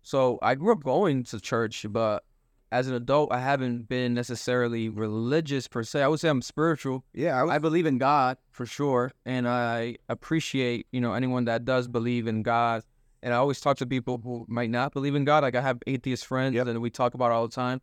So 0.04 0.38
I 0.42 0.56
grew 0.56 0.72
up 0.74 0.84
going 0.84 1.24
to 1.26 1.40
church, 1.40 1.86
but 1.90 2.24
as 2.72 2.88
an 2.88 2.94
adult, 2.94 3.32
I 3.32 3.40
haven't 3.40 3.88
been 3.88 4.14
necessarily 4.14 4.90
religious 4.90 5.68
per 5.68 5.84
se. 5.84 6.04
I 6.04 6.08
would 6.08 6.20
say 6.20 6.30
I'm 6.30 6.42
spiritual. 6.42 7.04
Yeah, 7.14 7.40
I 7.40 7.44
was, 7.44 7.52
I 7.54 7.58
believe 7.60 7.86
in 7.86 7.98
God 7.98 8.38
for 8.52 8.66
sure, 8.66 9.12
and 9.26 9.48
I 9.48 9.98
appreciate 10.10 10.88
you 10.92 11.00
know 11.02 11.14
anyone 11.14 11.46
that 11.46 11.66
does 11.66 11.88
believe 11.88 12.28
in 12.28 12.44
God. 12.44 12.84
And 13.24 13.34
I 13.34 13.38
always 13.38 13.60
talk 13.60 13.78
to 13.78 13.88
people 13.88 14.20
who 14.24 14.46
might 14.48 14.70
not 14.70 14.94
believe 14.94 15.16
in 15.16 15.26
God. 15.26 15.42
Like 15.44 15.56
I 15.56 15.62
have 15.62 15.80
atheist 15.88 16.26
friends, 16.26 16.54
Yep. 16.56 16.68
and 16.68 16.82
we 16.82 16.90
talk 16.92 17.14
about 17.16 17.32
it 17.32 17.34
all 17.34 17.48
the 17.48 17.56
time. 17.56 17.82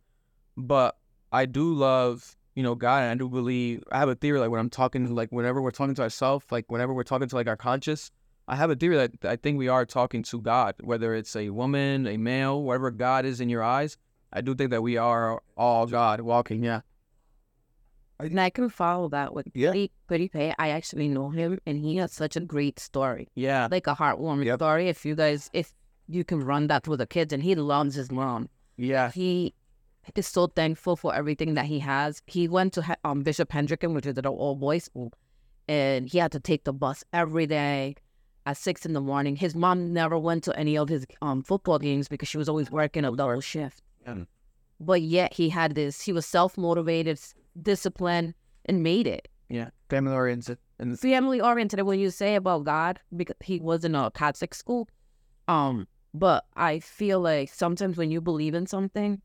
But 0.55 0.95
I 1.31 1.45
do 1.45 1.73
love 1.73 2.35
you 2.55 2.63
know 2.63 2.75
God, 2.75 3.03
and 3.03 3.11
I 3.11 3.15
do 3.15 3.29
believe. 3.29 3.83
I 3.91 3.99
have 3.99 4.09
a 4.09 4.15
theory 4.15 4.39
like 4.39 4.49
when 4.49 4.59
I'm 4.59 4.69
talking, 4.69 5.13
like 5.13 5.29
whenever 5.31 5.61
we're 5.61 5.71
talking 5.71 5.95
to 5.95 6.01
ourselves, 6.03 6.45
like 6.51 6.71
whenever 6.71 6.93
we're 6.93 7.03
talking 7.03 7.27
to 7.27 7.35
like 7.35 7.47
our 7.47 7.57
conscious, 7.57 8.11
I 8.47 8.55
have 8.55 8.69
a 8.69 8.75
theory 8.75 8.95
that 8.97 9.11
I 9.23 9.35
think 9.37 9.57
we 9.57 9.67
are 9.69 9.85
talking 9.85 10.23
to 10.23 10.41
God, 10.41 10.75
whether 10.81 11.15
it's 11.15 11.35
a 11.35 11.49
woman, 11.49 12.07
a 12.07 12.17
male, 12.17 12.61
whatever 12.61 12.91
God 12.91 13.25
is 13.25 13.39
in 13.41 13.49
your 13.49 13.63
eyes. 13.63 13.97
I 14.31 14.41
do 14.41 14.55
think 14.55 14.71
that 14.71 14.81
we 14.81 14.97
are 14.97 15.41
all 15.55 15.85
God 15.85 16.21
walking. 16.21 16.63
Yeah. 16.63 16.81
And 18.19 18.39
I 18.39 18.49
can 18.49 18.69
follow 18.69 19.09
that 19.09 19.33
with 19.33 19.47
Yeah. 19.53 19.73
Pretty. 20.07 20.31
I 20.57 20.69
actually 20.69 21.07
know 21.09 21.29
him, 21.29 21.59
and 21.65 21.77
he 21.77 21.97
has 21.97 22.11
such 22.13 22.35
a 22.35 22.39
great 22.39 22.79
story, 22.79 23.27
Yeah. 23.35 23.67
like 23.69 23.87
a 23.87 23.95
heartwarming 23.95 24.45
Yep. 24.45 24.59
story. 24.59 24.87
If 24.89 25.05
you 25.05 25.15
guys, 25.15 25.49
if 25.53 25.73
you 26.07 26.23
can 26.23 26.39
run 26.39 26.67
that 26.67 26.87
with 26.87 26.99
the 26.99 27.07
kids, 27.07 27.33
and 27.33 27.43
he 27.43 27.55
loves 27.55 27.95
his 27.95 28.11
mom. 28.11 28.49
Yeah. 28.77 29.11
He 29.11 29.53
is 30.15 30.27
so 30.27 30.47
thankful 30.47 30.95
for 30.95 31.13
everything 31.15 31.53
that 31.55 31.65
he 31.65 31.79
has. 31.79 32.21
He 32.27 32.47
went 32.47 32.73
to 32.73 32.97
um, 33.03 33.21
Bishop 33.23 33.49
Hendricken, 33.49 33.93
which 33.93 34.05
is 34.05 34.17
an 34.17 34.25
all 34.25 34.55
boys 34.55 34.83
school, 34.85 35.13
and 35.67 36.07
he 36.07 36.17
had 36.17 36.31
to 36.33 36.39
take 36.39 36.63
the 36.65 36.73
bus 36.73 37.03
every 37.13 37.47
day 37.47 37.95
at 38.45 38.57
six 38.57 38.85
in 38.85 38.93
the 38.93 39.01
morning. 39.01 39.35
His 39.35 39.55
mom 39.55 39.93
never 39.93 40.17
went 40.19 40.43
to 40.45 40.57
any 40.59 40.77
of 40.77 40.89
his 40.89 41.05
um 41.21 41.41
football 41.43 41.79
games 41.79 42.07
because 42.07 42.27
she 42.27 42.37
was 42.37 42.49
always 42.49 42.69
working 42.69 43.05
a 43.05 43.11
double 43.15 43.39
shift. 43.41 43.81
Yeah. 44.05 44.25
but 44.79 45.01
yet 45.01 45.33
he 45.33 45.47
had 45.49 45.75
this. 45.75 46.01
He 46.01 46.11
was 46.11 46.25
self 46.25 46.57
motivated, 46.57 47.19
disciplined, 47.61 48.33
and 48.65 48.83
made 48.83 49.07
it. 49.07 49.29
Yeah, 49.49 49.69
family 49.89 50.13
oriented, 50.13 50.57
and 50.79 50.99
family 50.99 51.39
oriented. 51.39 51.81
When 51.83 51.99
you 51.99 52.09
say 52.09 52.35
about 52.35 52.65
God, 52.65 52.99
because 53.15 53.35
he 53.41 53.59
was 53.59 53.85
in 53.85 53.95
a 53.95 54.11
Catholic 54.11 54.53
school, 54.53 54.89
um, 55.47 55.87
but 56.13 56.43
I 56.55 56.79
feel 56.79 57.19
like 57.21 57.53
sometimes 57.53 57.95
when 57.97 58.11
you 58.11 58.19
believe 58.19 58.53
in 58.55 58.65
something, 58.67 59.21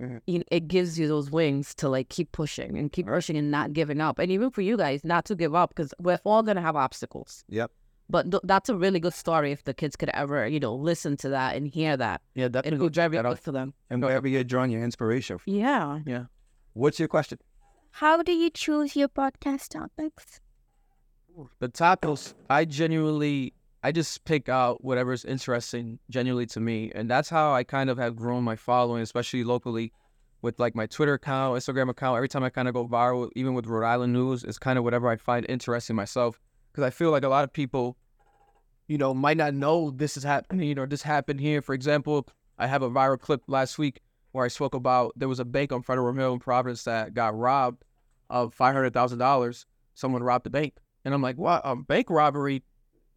Mhm. 0.00 0.20
you, 0.26 0.42
it 0.50 0.68
gives 0.68 0.98
you 0.98 1.08
those 1.08 1.30
wings 1.30 1.74
to 1.76 1.88
like 1.88 2.08
keep 2.10 2.30
pushing 2.32 2.76
and 2.78 2.92
keep 2.92 3.06
pushing 3.06 3.36
and 3.36 3.50
not 3.50 3.72
giving 3.72 4.00
up. 4.00 4.18
And 4.18 4.30
even 4.30 4.50
for 4.50 4.60
you 4.60 4.76
guys, 4.76 5.04
not 5.04 5.24
to 5.26 5.34
give 5.34 5.54
up 5.54 5.70
because 5.70 5.94
we're 5.98 6.20
all 6.24 6.42
gonna 6.42 6.60
have 6.60 6.76
obstacles. 6.76 7.44
Yep. 7.48 7.70
But 8.08 8.30
th- 8.30 8.42
that's 8.44 8.68
a 8.68 8.76
really 8.76 9.00
good 9.00 9.14
story 9.14 9.52
if 9.52 9.64
the 9.64 9.74
kids 9.74 9.96
could 9.96 10.10
ever, 10.14 10.46
you 10.46 10.60
know, 10.60 10.74
listen 10.74 11.16
to 11.18 11.28
that 11.30 11.56
and 11.56 11.66
hear 11.66 11.96
that. 11.96 12.20
yeah, 12.34 12.44
It 12.44 12.52
definitely. 12.52 12.78
will 12.80 12.88
drive 12.90 13.12
it 13.14 13.16
that 13.16 13.26
up 13.26 13.40
to 13.44 13.52
them. 13.52 13.74
And 13.90 14.02
wherever 14.02 14.28
you're 14.28 14.44
drawing 14.44 14.70
your 14.70 14.84
inspiration. 14.84 15.38
from. 15.38 15.52
Yeah. 15.54 16.00
Yeah. 16.06 16.24
What's 16.74 16.98
your 16.98 17.08
question? 17.08 17.38
How 17.90 18.22
do 18.22 18.32
you 18.32 18.50
choose 18.50 18.94
your 18.96 19.08
podcast 19.08 19.68
topics? 19.70 20.40
the 21.58 21.68
topics 21.68 22.34
i 22.48 22.64
genuinely 22.64 23.52
i 23.86 23.92
just 23.92 24.24
pick 24.24 24.48
out 24.48 24.82
whatever's 24.82 25.24
interesting 25.24 26.00
genuinely 26.10 26.44
to 26.44 26.58
me 26.58 26.90
and 26.96 27.08
that's 27.08 27.28
how 27.28 27.52
i 27.54 27.62
kind 27.62 27.88
of 27.88 27.96
have 27.96 28.16
grown 28.16 28.42
my 28.42 28.56
following 28.56 29.00
especially 29.00 29.44
locally 29.44 29.92
with 30.42 30.58
like 30.58 30.74
my 30.74 30.86
twitter 30.86 31.14
account 31.14 31.56
instagram 31.56 31.88
account. 31.88 32.16
Every 32.16 32.28
time 32.28 32.42
i 32.42 32.50
kind 32.50 32.66
of 32.66 32.74
go 32.74 32.88
viral 32.88 33.30
even 33.36 33.54
with 33.54 33.66
rhode 33.66 33.86
island 33.86 34.12
news 34.12 34.42
it's 34.42 34.58
kind 34.58 34.76
of 34.76 34.82
whatever 34.82 35.08
i 35.08 35.14
find 35.14 35.46
interesting 35.48 35.94
myself 35.94 36.40
because 36.72 36.82
i 36.82 36.90
feel 36.90 37.12
like 37.12 37.22
a 37.22 37.28
lot 37.28 37.44
of 37.44 37.52
people 37.52 37.96
you 38.88 38.98
know 38.98 39.14
might 39.14 39.36
not 39.36 39.54
know 39.54 39.92
this 39.92 40.16
is 40.16 40.24
happening 40.24 40.78
or 40.78 40.86
this 40.86 41.02
happened 41.02 41.38
here. 41.38 41.62
For 41.62 41.72
example 41.72 42.26
i 42.58 42.66
have 42.66 42.82
a 42.82 42.90
viral 42.90 43.20
clip 43.20 43.42
last 43.46 43.78
week 43.78 44.00
where 44.32 44.44
i 44.44 44.48
spoke 44.48 44.74
about 44.74 45.12
there 45.14 45.28
was 45.28 45.38
a 45.38 45.44
bank 45.44 45.70
on 45.70 45.82
federal 45.82 46.12
hill 46.12 46.32
in 46.32 46.40
providence 46.40 46.82
that 46.84 47.14
got 47.14 47.38
robbed 47.38 47.84
of 48.30 48.52
$500000 48.56 49.64
someone 49.94 50.24
robbed 50.24 50.44
the 50.44 50.50
bank 50.50 50.74
and 51.06 51.14
I'm 51.14 51.22
like, 51.22 51.36
what? 51.36 51.62
A 51.64 51.76
bank 51.76 52.10
robbery 52.10 52.64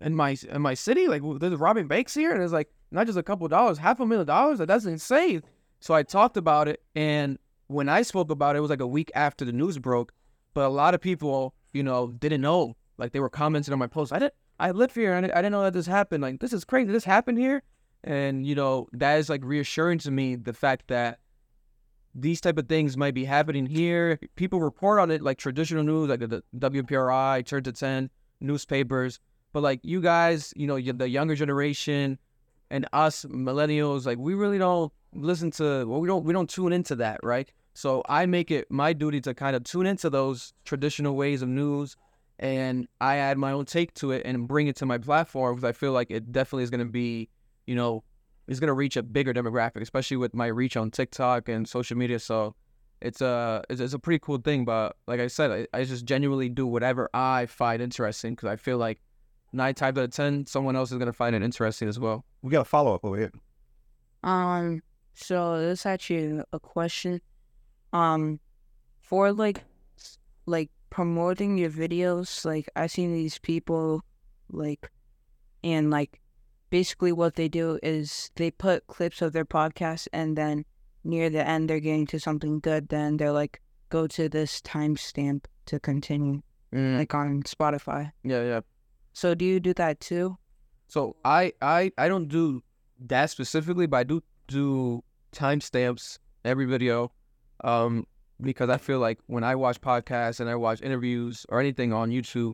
in 0.02 0.16
my 0.16 0.38
in 0.50 0.62
my 0.62 0.74
city? 0.74 1.08
Like, 1.08 1.22
there's 1.40 1.56
robbing 1.56 1.88
banks 1.88 2.14
here, 2.14 2.34
and 2.34 2.44
it's 2.44 2.54
like 2.54 2.70
not 2.92 3.06
just 3.06 3.18
a 3.18 3.24
couple 3.24 3.48
dollars, 3.48 3.78
half 3.78 4.00
a 4.00 4.06
million 4.06 4.28
dollars. 4.28 4.60
Like, 4.60 4.68
that's 4.68 4.86
insane. 4.86 5.44
So 5.80 5.94
I 5.94 6.04
talked 6.04 6.38
about 6.38 6.68
it, 6.68 6.82
and 6.96 7.38
when 7.68 7.90
I 7.90 8.02
spoke 8.02 8.32
about 8.32 8.56
it, 8.56 8.60
it 8.60 8.62
was 8.62 8.70
like 8.70 8.82
a 8.82 8.88
week 8.88 9.12
after 9.16 9.46
the 9.46 9.54
news 9.54 9.78
broke. 9.78 10.14
But 10.54 10.66
a 10.66 10.70
lot 10.70 10.94
of 10.94 11.02
people, 11.02 11.54
you 11.74 11.84
know, 11.84 12.08
didn't 12.08 12.42
know. 12.42 12.76
Like, 12.98 13.14
they 13.14 13.20
were 13.20 13.30
commenting 13.30 13.72
on 13.72 13.80
my 13.80 13.88
post. 13.88 14.12
I 14.12 14.20
didn't. 14.20 14.34
I 14.60 14.72
live 14.72 14.94
here, 14.94 15.14
and 15.14 15.32
I 15.32 15.36
didn't 15.36 15.54
know 15.54 15.64
that 15.64 15.74
this 15.74 15.86
happened. 15.86 16.22
Like, 16.22 16.40
this 16.42 16.52
is 16.52 16.66
crazy. 16.66 16.92
This 16.92 17.06
happened 17.06 17.38
here, 17.38 17.64
and 18.04 18.46
you 18.46 18.56
know, 18.56 18.88
that 18.94 19.20
is 19.20 19.30
like 19.30 19.42
reassuring 19.44 20.00
to 20.00 20.12
me 20.12 20.36
the 20.36 20.54
fact 20.54 20.88
that 20.88 21.20
these 22.16 22.42
type 22.42 22.58
of 22.58 22.68
things 22.68 22.98
might 22.98 23.14
be 23.14 23.26
happening 23.26 23.66
here. 23.66 24.20
People 24.36 24.60
report 24.60 25.00
on 25.00 25.12
it 25.12 25.22
like 25.22 25.38
traditional 25.38 25.84
news, 25.84 26.10
like 26.10 26.20
the, 26.20 26.44
the 26.52 26.70
WPRI, 26.70 27.46
Turn 27.46 27.64
to 27.64 27.72
Ten, 27.72 28.10
newspapers. 28.42 29.20
But 29.54 29.64
like 29.64 29.80
you 29.84 30.02
guys, 30.02 30.54
you 30.56 30.68
know, 30.68 30.80
the 30.80 31.10
younger 31.10 31.36
generation, 31.36 32.20
and 32.72 32.88
us 32.94 33.26
millennials, 33.26 34.06
like 34.06 34.18
we 34.18 34.34
really 34.34 34.58
don't 34.58 34.92
listen 35.14 35.52
to. 35.52 35.86
Well, 35.88 36.00
we 36.00 36.08
don't 36.08 36.24
we 36.24 36.34
don't 36.34 36.50
tune 36.50 36.74
into 36.74 36.96
that, 36.98 37.20
right? 37.24 37.52
So 37.74 38.04
I 38.10 38.26
make 38.26 38.52
it 38.52 38.70
my 38.70 38.94
duty 38.94 39.22
to 39.22 39.34
kind 39.34 39.56
of 39.56 39.64
tune 39.64 39.86
into 39.86 40.10
those 40.10 40.54
traditional 40.66 41.16
ways 41.16 41.42
of 41.42 41.50
news, 41.50 41.96
and 42.38 42.88
I 43.02 43.18
add 43.18 43.38
my 43.38 43.52
own 43.52 43.66
take 43.66 43.94
to 43.96 44.12
it 44.12 44.24
and 44.26 44.48
bring 44.48 44.68
it 44.68 44.76
to 44.78 44.86
my 44.86 44.98
platform 44.98 45.56
because 45.56 45.68
I 45.68 45.72
feel 45.72 45.94
like 45.94 46.12
it 46.12 46.32
definitely 46.32 46.64
is 46.64 46.70
going 46.70 46.86
to 46.86 46.92
be, 46.92 47.30
you 47.68 47.76
know, 47.76 48.04
it's 48.48 48.60
going 48.60 48.68
to 48.68 48.74
reach 48.74 48.98
a 48.98 49.04
bigger 49.04 49.34
demographic, 49.34 49.82
especially 49.82 50.18
with 50.18 50.34
my 50.34 50.48
reach 50.48 50.78
on 50.78 50.92
TikTok 50.92 51.50
and 51.50 51.68
social 51.68 51.98
media. 51.98 52.20
So 52.20 52.56
it's 53.02 53.22
a 53.22 53.64
it's, 53.70 53.82
it's 53.82 53.94
a 53.94 54.00
pretty 54.00 54.20
cool 54.20 54.38
thing. 54.38 54.66
But 54.66 54.96
like 55.08 55.20
I 55.20 55.28
said, 55.28 55.68
I, 55.74 55.80
I 55.80 55.84
just 55.84 56.06
genuinely 56.06 56.50
do 56.50 56.68
whatever 56.68 57.10
I 57.14 57.46
find 57.46 57.82
interesting 57.82 58.36
because 58.36 58.50
I 58.50 58.56
feel 58.56 58.78
like 58.78 59.00
nine 59.52 59.74
times 59.74 59.98
out 59.98 60.06
of 60.06 60.12
ten, 60.12 60.46
someone 60.46 60.76
else 60.76 60.92
is 60.92 60.98
going 60.98 61.08
to 61.08 61.14
find 61.14 61.36
it 61.36 61.44
interesting 61.44 61.88
as 61.88 62.00
well. 62.00 62.26
We 62.42 62.52
got 62.52 62.62
a 62.62 62.66
follow 62.66 62.96
up 62.96 63.04
over 63.04 63.18
here. 63.18 63.32
Um, 64.24 64.82
so 65.14 65.60
this 65.60 65.86
actually 65.86 66.42
a 66.52 66.60
question. 66.60 67.22
Um, 67.94 68.40
for 69.02 69.32
like, 69.32 69.64
like 70.46 70.70
promoting 70.90 71.58
your 71.58 71.72
videos, 71.72 72.46
like 72.46 72.70
I 72.76 72.88
seen 72.88 73.14
these 73.14 73.40
people, 73.40 74.04
like, 74.52 74.92
and 75.64 75.90
like, 75.90 76.22
basically 76.70 77.12
what 77.12 77.36
they 77.36 77.48
do 77.48 77.80
is 77.82 78.30
they 78.36 78.52
put 78.52 78.86
clips 78.86 79.22
of 79.24 79.34
their 79.34 79.46
podcast, 79.46 80.08
and 80.14 80.38
then 80.38 80.64
near 81.04 81.30
the 81.30 81.48
end 81.48 81.70
they're 81.70 81.80
getting 81.80 82.06
to 82.06 82.20
something 82.20 82.60
good, 82.60 82.90
then 82.90 83.18
they're 83.18 83.32
like, 83.32 83.60
go 83.90 84.06
to 84.06 84.30
this 84.30 84.62
timestamp 84.62 85.46
to 85.66 85.80
continue, 85.80 86.44
like 86.72 87.16
on 87.16 87.42
Spotify. 87.42 88.12
Yeah, 88.24 88.44
yeah. 88.44 88.60
So 89.14 89.36
do 89.36 89.46
you 89.46 89.60
do 89.60 89.74
that 89.76 90.00
too? 90.00 90.38
So 90.88 91.16
I 91.26 91.54
I 91.62 91.92
I 91.98 92.08
don't 92.08 92.28
do 92.28 92.64
that 93.08 93.30
specifically, 93.30 93.86
but 93.88 93.98
I 93.98 94.04
do 94.04 94.22
do 94.48 95.04
timestamps 95.32 96.18
every 96.44 96.66
video, 96.66 97.12
um, 97.64 98.06
because 98.42 98.70
I 98.70 98.78
feel 98.78 99.00
like 99.00 99.20
when 99.28 99.44
I 99.44 99.56
watch 99.56 99.80
podcasts 99.82 100.40
and 100.40 100.50
I 100.50 100.56
watch 100.56 100.82
interviews 100.82 101.46
or 101.50 101.60
anything 101.60 101.94
on 101.94 102.10
YouTube, 102.10 102.54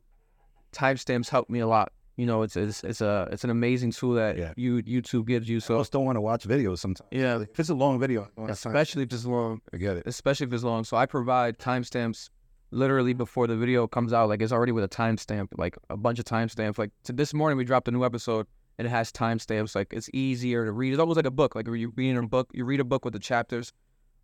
timestamps 0.73 1.29
help 1.29 1.49
me 1.49 1.59
a 1.59 1.67
lot. 1.67 1.91
You 2.17 2.25
know, 2.25 2.43
it's 2.43 2.55
it's 2.55 2.83
it's 2.83 3.01
a 3.01 3.27
it's 3.31 3.43
an 3.43 3.49
amazing 3.49 3.91
tool 3.91 4.13
that 4.13 4.37
Yeah. 4.37 4.53
you 4.55 4.81
YouTube 4.83 5.25
gives 5.27 5.49
you. 5.49 5.59
So 5.59 5.77
Most 5.77 5.91
don't 5.91 6.05
want 6.05 6.15
to 6.15 6.21
watch 6.21 6.47
videos 6.47 6.79
sometimes. 6.79 7.09
yeah, 7.11 7.39
If 7.41 7.59
it's 7.59 7.69
a 7.69 7.75
long 7.75 7.99
video, 7.99 8.29
I 8.37 8.51
especially 8.51 9.03
if 9.03 9.11
it's 9.13 9.25
long, 9.25 9.61
I 9.73 9.77
get 9.77 9.97
it. 9.97 10.03
especially 10.05 10.47
if 10.47 10.53
it's 10.53 10.63
long. 10.63 10.85
So 10.85 10.95
I 10.95 11.05
provide 11.05 11.57
timestamps 11.57 12.29
literally 12.75 13.13
before 13.13 13.47
the 13.47 13.55
video 13.55 13.87
comes 13.87 14.13
out. 14.13 14.29
Like 14.29 14.41
it's 14.41 14.51
already 14.51 14.71
with 14.71 14.83
a 14.83 14.87
timestamp, 14.87 15.47
like 15.57 15.77
a 15.89 15.97
bunch 15.97 16.19
of 16.19 16.25
timestamps. 16.25 16.77
Like 16.77 16.91
to 17.05 17.13
this 17.13 17.33
morning 17.33 17.57
we 17.57 17.63
dropped 17.63 17.87
a 17.87 17.91
new 17.91 18.03
episode 18.03 18.45
and 18.77 18.85
it 18.85 18.89
has 18.89 19.11
timestamps. 19.11 19.75
Like 19.75 19.93
it's 19.93 20.09
easier 20.13 20.65
to 20.65 20.71
read. 20.71 20.93
It's 20.93 20.99
almost 20.99 21.15
like 21.15 21.25
a 21.25 21.31
book. 21.31 21.55
Like 21.55 21.67
you're 21.67 21.89
reading 21.95 22.17
a 22.17 22.27
book, 22.27 22.49
you 22.53 22.65
read 22.65 22.79
a 22.81 22.83
book 22.83 23.05
with 23.05 23.13
the 23.13 23.19
chapters. 23.19 23.71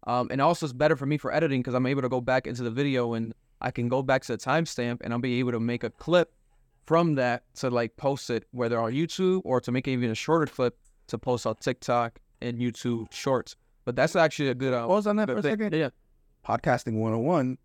Um, 0.05 0.27
and 0.31 0.41
also 0.41 0.65
it's 0.65 0.73
better 0.73 0.95
for 0.95 1.05
me 1.05 1.17
for 1.17 1.33
editing 1.33 1.61
because 1.61 1.73
I'm 1.73 1.85
able 1.85 2.01
to 2.01 2.09
go 2.09 2.21
back 2.21 2.45
into 2.45 2.63
the 2.63 2.71
video 2.71 3.13
and 3.13 3.33
I 3.61 3.71
can 3.71 3.87
go 3.87 4.01
back 4.01 4.23
to 4.23 4.33
the 4.33 4.37
timestamp 4.37 4.97
and 5.01 5.13
I'll 5.13 5.19
be 5.19 5.39
able 5.39 5.51
to 5.51 5.59
make 5.59 5.83
a 5.83 5.89
clip 5.89 6.33
from 6.85 7.15
that 7.15 7.43
to 7.55 7.69
like 7.69 7.95
post 7.95 8.29
it 8.29 8.45
whether 8.51 8.79
on 8.79 8.91
YouTube 8.91 9.41
or 9.45 9.61
to 9.61 9.71
make 9.71 9.87
even 9.87 10.09
a 10.09 10.15
shorter 10.15 10.51
clip 10.51 10.77
to 11.07 11.17
post 11.17 11.45
on 11.45 11.55
TikTok 11.55 12.19
and 12.41 12.57
YouTube 12.57 13.11
Shorts. 13.13 13.55
But 13.85 13.95
that's 13.95 14.15
actually 14.15 14.49
a 14.49 14.55
good. 14.55 14.73
Um, 14.73 14.87
Pause 14.87 15.07
on 15.07 15.15
that 15.17 15.29
for 15.29 15.37
a 15.37 15.41
second. 15.41 15.73
Yeah. 15.73 15.89
Podcasting 16.45 16.93
101, 16.93 17.57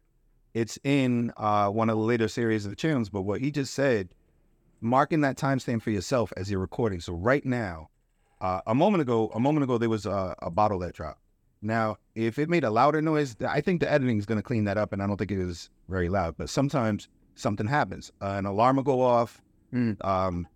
it's 0.57 0.79
in 0.85 1.35
uh, 1.37 1.69
one 1.69 1.91
of 1.91 1.99
the 1.99 2.03
later 2.03 2.29
series 2.29 2.65
of 2.65 2.71
the 2.71 2.77
channels, 2.77 3.11
but 3.11 3.23
what 3.23 3.43
he 3.43 3.51
just 3.51 3.75
said, 3.75 4.09
marking 4.81 5.21
that 5.21 5.37
timestamp 5.37 5.83
for 5.83 5.91
yourself 5.91 6.33
as 6.35 6.51
you're 6.51 6.61
recording. 6.61 6.99
So 6.99 7.13
right 7.13 7.45
now, 7.45 7.91
uh, 8.41 8.63
a 8.67 8.75
moment 8.75 9.03
ago, 9.03 9.31
a 9.35 9.39
moment 9.39 9.65
ago, 9.65 9.77
there 9.77 9.91
was 9.91 10.07
a, 10.07 10.35
a 10.41 10.51
bottle 10.51 10.79
that 10.79 10.95
dropped. 10.95 11.21
Now, 11.61 11.99
if 12.15 12.39
it 12.39 12.49
made 12.49 12.65
a 12.65 12.71
louder 12.71 13.03
noise, 13.03 13.37
I 13.47 13.61
think 13.61 13.83
the 13.83 13.93
editing 13.93 14.17
is 14.17 14.25
going 14.25 14.39
to 14.39 14.43
clean 14.43 14.65
that 14.65 14.79
up, 14.79 14.95
and 14.95 15.03
I 15.03 15.07
don't 15.07 15.19
think 15.19 15.31
it 15.31 15.45
was 15.45 15.69
very 15.91 16.09
loud. 16.09 16.37
But 16.39 16.49
sometimes 16.49 17.09
something 17.35 17.67
happens. 17.67 18.11
Uh, 18.23 18.37
an 18.39 18.47
alarm 18.47 18.77
will 18.77 18.83
go 18.83 19.03
off. 19.03 19.43
Mm. 19.75 20.03
Um, 20.03 20.49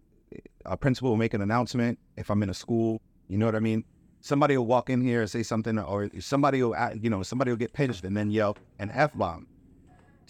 a 0.65 0.79
principal 0.79 1.11
will 1.11 1.19
make 1.19 1.35
an 1.35 1.43
announcement. 1.43 1.99
If 2.17 2.31
I'm 2.31 2.43
in 2.43 2.49
a 2.49 2.55
school, 2.55 3.03
you 3.29 3.37
know 3.37 3.45
what 3.45 3.55
I 3.55 3.61
mean. 3.61 3.85
Somebody 4.23 4.57
will 4.57 4.67
walk 4.67 4.89
in 4.89 5.03
here 5.03 5.21
and 5.21 5.29
say 5.29 5.43
something, 5.43 5.79
or 5.79 6.09
somebody 6.21 6.63
will, 6.63 6.75
you 6.99 7.11
know, 7.11 7.23
somebody 7.23 7.51
will 7.51 7.59
get 7.59 7.75
pinched 7.75 8.05
and 8.05 8.17
then 8.17 8.31
yell 8.31 8.57
an 8.79 8.91
f 8.95 9.13
bomb. 9.15 9.47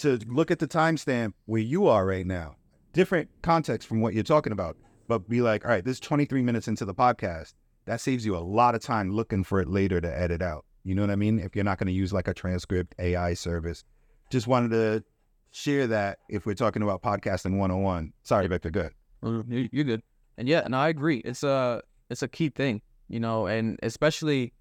To 0.00 0.18
look 0.28 0.50
at 0.50 0.58
the 0.58 0.66
timestamp 0.68 1.34
where 1.44 1.60
you 1.60 1.86
are 1.86 2.06
right 2.06 2.26
now, 2.26 2.56
different 2.94 3.28
context 3.42 3.86
from 3.86 4.00
what 4.00 4.14
you're 4.14 4.22
talking 4.22 4.52
about, 4.52 4.78
but 5.08 5.28
be 5.28 5.42
like, 5.42 5.64
all 5.64 5.70
right, 5.70 5.84
this 5.84 5.94
is 5.96 6.00
23 6.00 6.40
minutes 6.42 6.68
into 6.68 6.86
the 6.86 6.94
podcast. 6.94 7.52
That 7.84 8.00
saves 8.00 8.24
you 8.24 8.34
a 8.34 8.38
lot 8.38 8.74
of 8.74 8.80
time 8.80 9.10
looking 9.10 9.44
for 9.44 9.60
it 9.60 9.68
later 9.68 10.00
to 10.00 10.18
edit 10.18 10.40
out. 10.40 10.64
You 10.84 10.94
know 10.94 11.02
what 11.02 11.10
I 11.10 11.16
mean? 11.16 11.38
If 11.38 11.54
you're 11.54 11.64
not 11.66 11.76
going 11.78 11.88
to 11.88 11.92
use 11.92 12.12
like 12.14 12.28
a 12.28 12.32
transcript 12.34 12.94
AI 12.98 13.34
service, 13.34 13.84
just 14.30 14.46
wanted 14.46 14.70
to 14.70 15.04
share 15.50 15.86
that 15.88 16.20
if 16.30 16.46
we're 16.46 16.54
talking 16.54 16.82
about 16.82 17.02
podcasting 17.02 17.58
101. 17.58 18.12
Sorry, 18.22 18.46
Victor. 18.46 18.70
Good. 18.70 18.92
You- 19.22 19.68
You're 19.70 19.84
good. 19.84 20.02
And 20.38 20.48
yeah, 20.48 20.62
and 20.64 20.74
I 20.74 20.88
agree. 20.88 21.18
It's 21.18 21.42
a 21.42 21.82
it's 22.08 22.22
a 22.22 22.28
key 22.28 22.48
thing, 22.48 22.80
you 23.08 23.20
know, 23.20 23.46
and 23.46 23.78
especially 23.82 24.54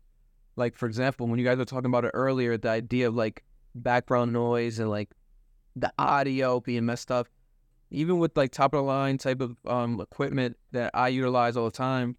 like 0.57 0.75
for 0.75 0.85
example, 0.87 1.27
when 1.27 1.39
you 1.39 1.45
guys 1.45 1.57
were 1.57 1.63
talking 1.63 1.85
about 1.85 2.03
it 2.03 2.11
earlier, 2.13 2.57
the 2.57 2.69
idea 2.69 3.07
of 3.07 3.15
like 3.15 3.45
background 3.75 4.33
noise 4.33 4.79
and 4.79 4.89
like 4.89 5.09
the 5.79 5.91
audio 5.97 6.59
being 6.59 6.85
messed 6.85 7.11
up, 7.11 7.27
even 7.91 8.19
with 8.19 8.35
like 8.37 8.51
top 8.51 8.73
of 8.73 8.79
the 8.79 8.83
line 8.83 9.17
type 9.17 9.41
of 9.41 9.55
um 9.65 9.99
equipment 9.99 10.57
that 10.71 10.91
I 10.93 11.07
utilize 11.09 11.57
all 11.57 11.65
the 11.65 11.71
time, 11.71 12.15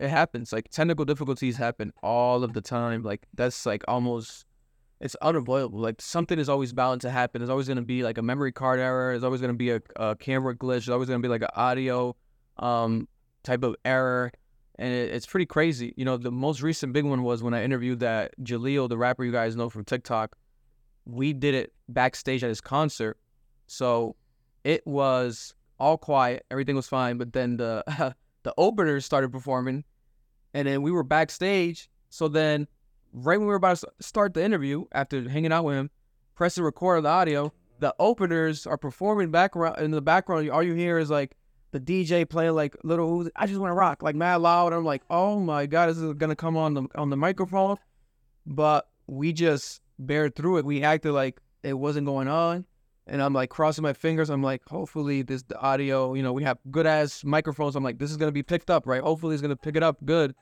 it 0.00 0.08
happens. 0.08 0.52
Like 0.52 0.68
technical 0.70 1.04
difficulties 1.04 1.56
happen 1.56 1.92
all 2.02 2.42
of 2.44 2.52
the 2.52 2.60
time. 2.60 3.02
Like 3.02 3.26
that's 3.34 3.64
like 3.66 3.84
almost 3.88 4.46
it's 5.00 5.16
unavoidable. 5.22 5.80
Like 5.80 6.00
something 6.00 6.38
is 6.38 6.48
always 6.48 6.72
bound 6.72 7.00
to 7.02 7.10
happen. 7.10 7.40
There's 7.40 7.50
always 7.50 7.66
going 7.66 7.76
to 7.76 7.82
be 7.82 8.02
like 8.02 8.16
a 8.18 8.22
memory 8.22 8.52
card 8.52 8.80
error. 8.80 9.12
There's 9.12 9.24
always 9.24 9.40
going 9.40 9.52
to 9.52 9.58
be 9.58 9.70
a, 9.70 9.80
a 9.96 10.16
camera 10.16 10.56
glitch. 10.56 10.86
There's 10.86 10.88
always 10.90 11.08
going 11.08 11.20
to 11.20 11.26
be 11.26 11.30
like 11.30 11.42
an 11.42 11.48
audio 11.54 12.16
um 12.58 13.08
type 13.42 13.62
of 13.62 13.76
error. 13.84 14.32
and 14.76 14.92
it, 14.92 15.12
it's 15.12 15.26
pretty 15.26 15.46
crazy. 15.46 15.92
You 15.96 16.04
know, 16.04 16.16
the 16.16 16.32
most 16.32 16.62
recent 16.62 16.92
big 16.92 17.04
one 17.04 17.22
was 17.22 17.42
when 17.42 17.54
I 17.54 17.62
interviewed 17.62 18.00
that 18.00 18.32
Jaleel, 18.42 18.88
the 18.88 18.96
rapper 18.98 19.24
you 19.24 19.32
guys 19.32 19.54
know 19.56 19.68
from 19.68 19.84
TikTok. 19.84 20.36
We 21.06 21.32
did 21.32 21.54
it 21.54 21.72
backstage 21.88 22.42
at 22.42 22.48
his 22.48 22.60
concert, 22.60 23.18
so 23.66 24.16
it 24.64 24.86
was 24.86 25.54
all 25.78 25.98
quiet, 25.98 26.46
everything 26.50 26.76
was 26.76 26.88
fine. 26.88 27.18
But 27.18 27.32
then 27.32 27.56
the 27.56 28.14
the 28.42 28.54
openers 28.56 29.04
started 29.04 29.32
performing, 29.32 29.84
and 30.52 30.66
then 30.66 30.82
we 30.82 30.90
were 30.90 31.02
backstage. 31.02 31.88
So 32.10 32.28
then, 32.28 32.68
right 33.12 33.38
when 33.38 33.46
we 33.46 33.46
were 33.46 33.56
about 33.56 33.78
to 33.78 33.88
start 34.00 34.34
the 34.34 34.44
interview, 34.44 34.84
after 34.92 35.28
hanging 35.28 35.52
out 35.52 35.64
with 35.64 35.76
him, 35.76 35.90
press 36.34 36.54
the 36.54 36.62
record 36.62 36.96
of 36.96 37.02
the 37.02 37.08
audio. 37.10 37.52
The 37.80 37.94
openers 37.98 38.66
are 38.66 38.78
performing 38.78 39.30
background 39.30 39.78
in 39.78 39.90
the 39.90 40.00
background. 40.00 40.48
All 40.50 40.62
you 40.62 40.74
hear 40.74 40.98
is 40.98 41.10
like 41.10 41.36
the 41.72 41.80
DJ 41.80 42.28
playing 42.28 42.54
like 42.54 42.76
little 42.84 43.28
I 43.34 43.46
just 43.46 43.58
want 43.58 43.70
to 43.70 43.74
rock 43.74 44.02
like 44.02 44.14
mad 44.14 44.36
loud. 44.36 44.72
I'm 44.72 44.84
like, 44.84 45.02
oh 45.10 45.40
my 45.40 45.66
god, 45.66 45.88
this 45.88 45.98
is 45.98 46.14
gonna 46.14 46.36
come 46.36 46.56
on 46.56 46.74
the 46.74 46.86
on 46.94 47.10
the 47.10 47.16
microphone. 47.16 47.76
But 48.46 48.88
we 49.06 49.32
just 49.32 49.80
bared 49.98 50.34
through 50.34 50.58
it. 50.58 50.64
We 50.64 50.82
acted 50.82 51.12
like 51.12 51.40
it 51.62 51.74
wasn't 51.74 52.06
going 52.06 52.28
on. 52.28 52.66
And 53.06 53.20
I'm 53.20 53.34
like 53.34 53.50
crossing 53.50 53.82
my 53.82 53.92
fingers. 53.92 54.30
I'm 54.30 54.42
like, 54.42 54.62
hopefully 54.66 55.22
this 55.22 55.42
the 55.42 55.58
audio, 55.60 56.14
you 56.14 56.22
know, 56.22 56.32
we 56.32 56.42
have 56.44 56.58
good 56.70 56.86
ass 56.86 57.22
microphones. 57.22 57.76
I'm 57.76 57.84
like, 57.84 57.98
this 57.98 58.10
is 58.10 58.16
gonna 58.16 58.32
be 58.32 58.42
picked 58.42 58.70
up, 58.70 58.86
right? 58.86 59.02
Hopefully 59.02 59.34
it's 59.34 59.42
gonna 59.42 59.56
pick 59.56 59.76
it 59.76 59.82
up 59.82 59.98
good. 60.04 60.34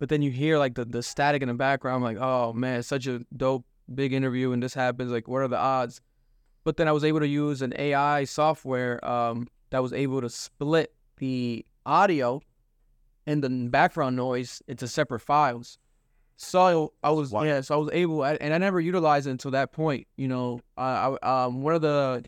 But 0.00 0.08
then 0.08 0.20
you 0.20 0.32
hear 0.32 0.58
like 0.58 0.74
the, 0.74 0.84
the 0.84 1.02
static 1.02 1.40
in 1.42 1.48
the 1.48 1.54
background. 1.54 1.96
I'm 1.96 2.14
like, 2.14 2.22
oh 2.22 2.52
man, 2.52 2.82
such 2.82 3.06
a 3.06 3.24
dope 3.36 3.64
big 3.94 4.12
interview 4.12 4.52
and 4.52 4.62
this 4.62 4.74
happens. 4.74 5.12
Like, 5.12 5.28
what 5.28 5.42
are 5.42 5.48
the 5.48 5.58
odds? 5.58 6.00
But 6.64 6.78
then 6.78 6.88
I 6.88 6.92
was 6.92 7.04
able 7.04 7.20
to 7.20 7.28
use 7.28 7.62
an 7.62 7.74
AI 7.78 8.24
software 8.24 9.04
um, 9.06 9.46
that 9.70 9.82
was 9.82 9.92
able 9.92 10.20
to 10.20 10.30
split 10.30 10.94
the 11.18 11.64
audio 11.86 12.40
and 13.26 13.42
the 13.42 13.68
background 13.70 14.16
noise 14.16 14.62
into 14.66 14.88
separate 14.88 15.20
files. 15.20 15.78
So 16.36 16.92
I 17.02 17.10
was 17.10 17.30
Wow. 17.30 17.42
yeah, 17.44 17.60
so 17.60 17.74
I 17.74 17.78
was 17.78 17.90
able, 17.92 18.24
and 18.24 18.52
I 18.54 18.58
never 18.58 18.80
utilized 18.80 19.26
it 19.26 19.30
until 19.30 19.52
that 19.52 19.72
point. 19.72 20.06
You 20.16 20.28
know, 20.28 20.60
I, 20.76 21.16
I 21.22 21.46
um 21.46 21.62
one 21.62 21.74
of 21.74 21.82
the 21.82 22.24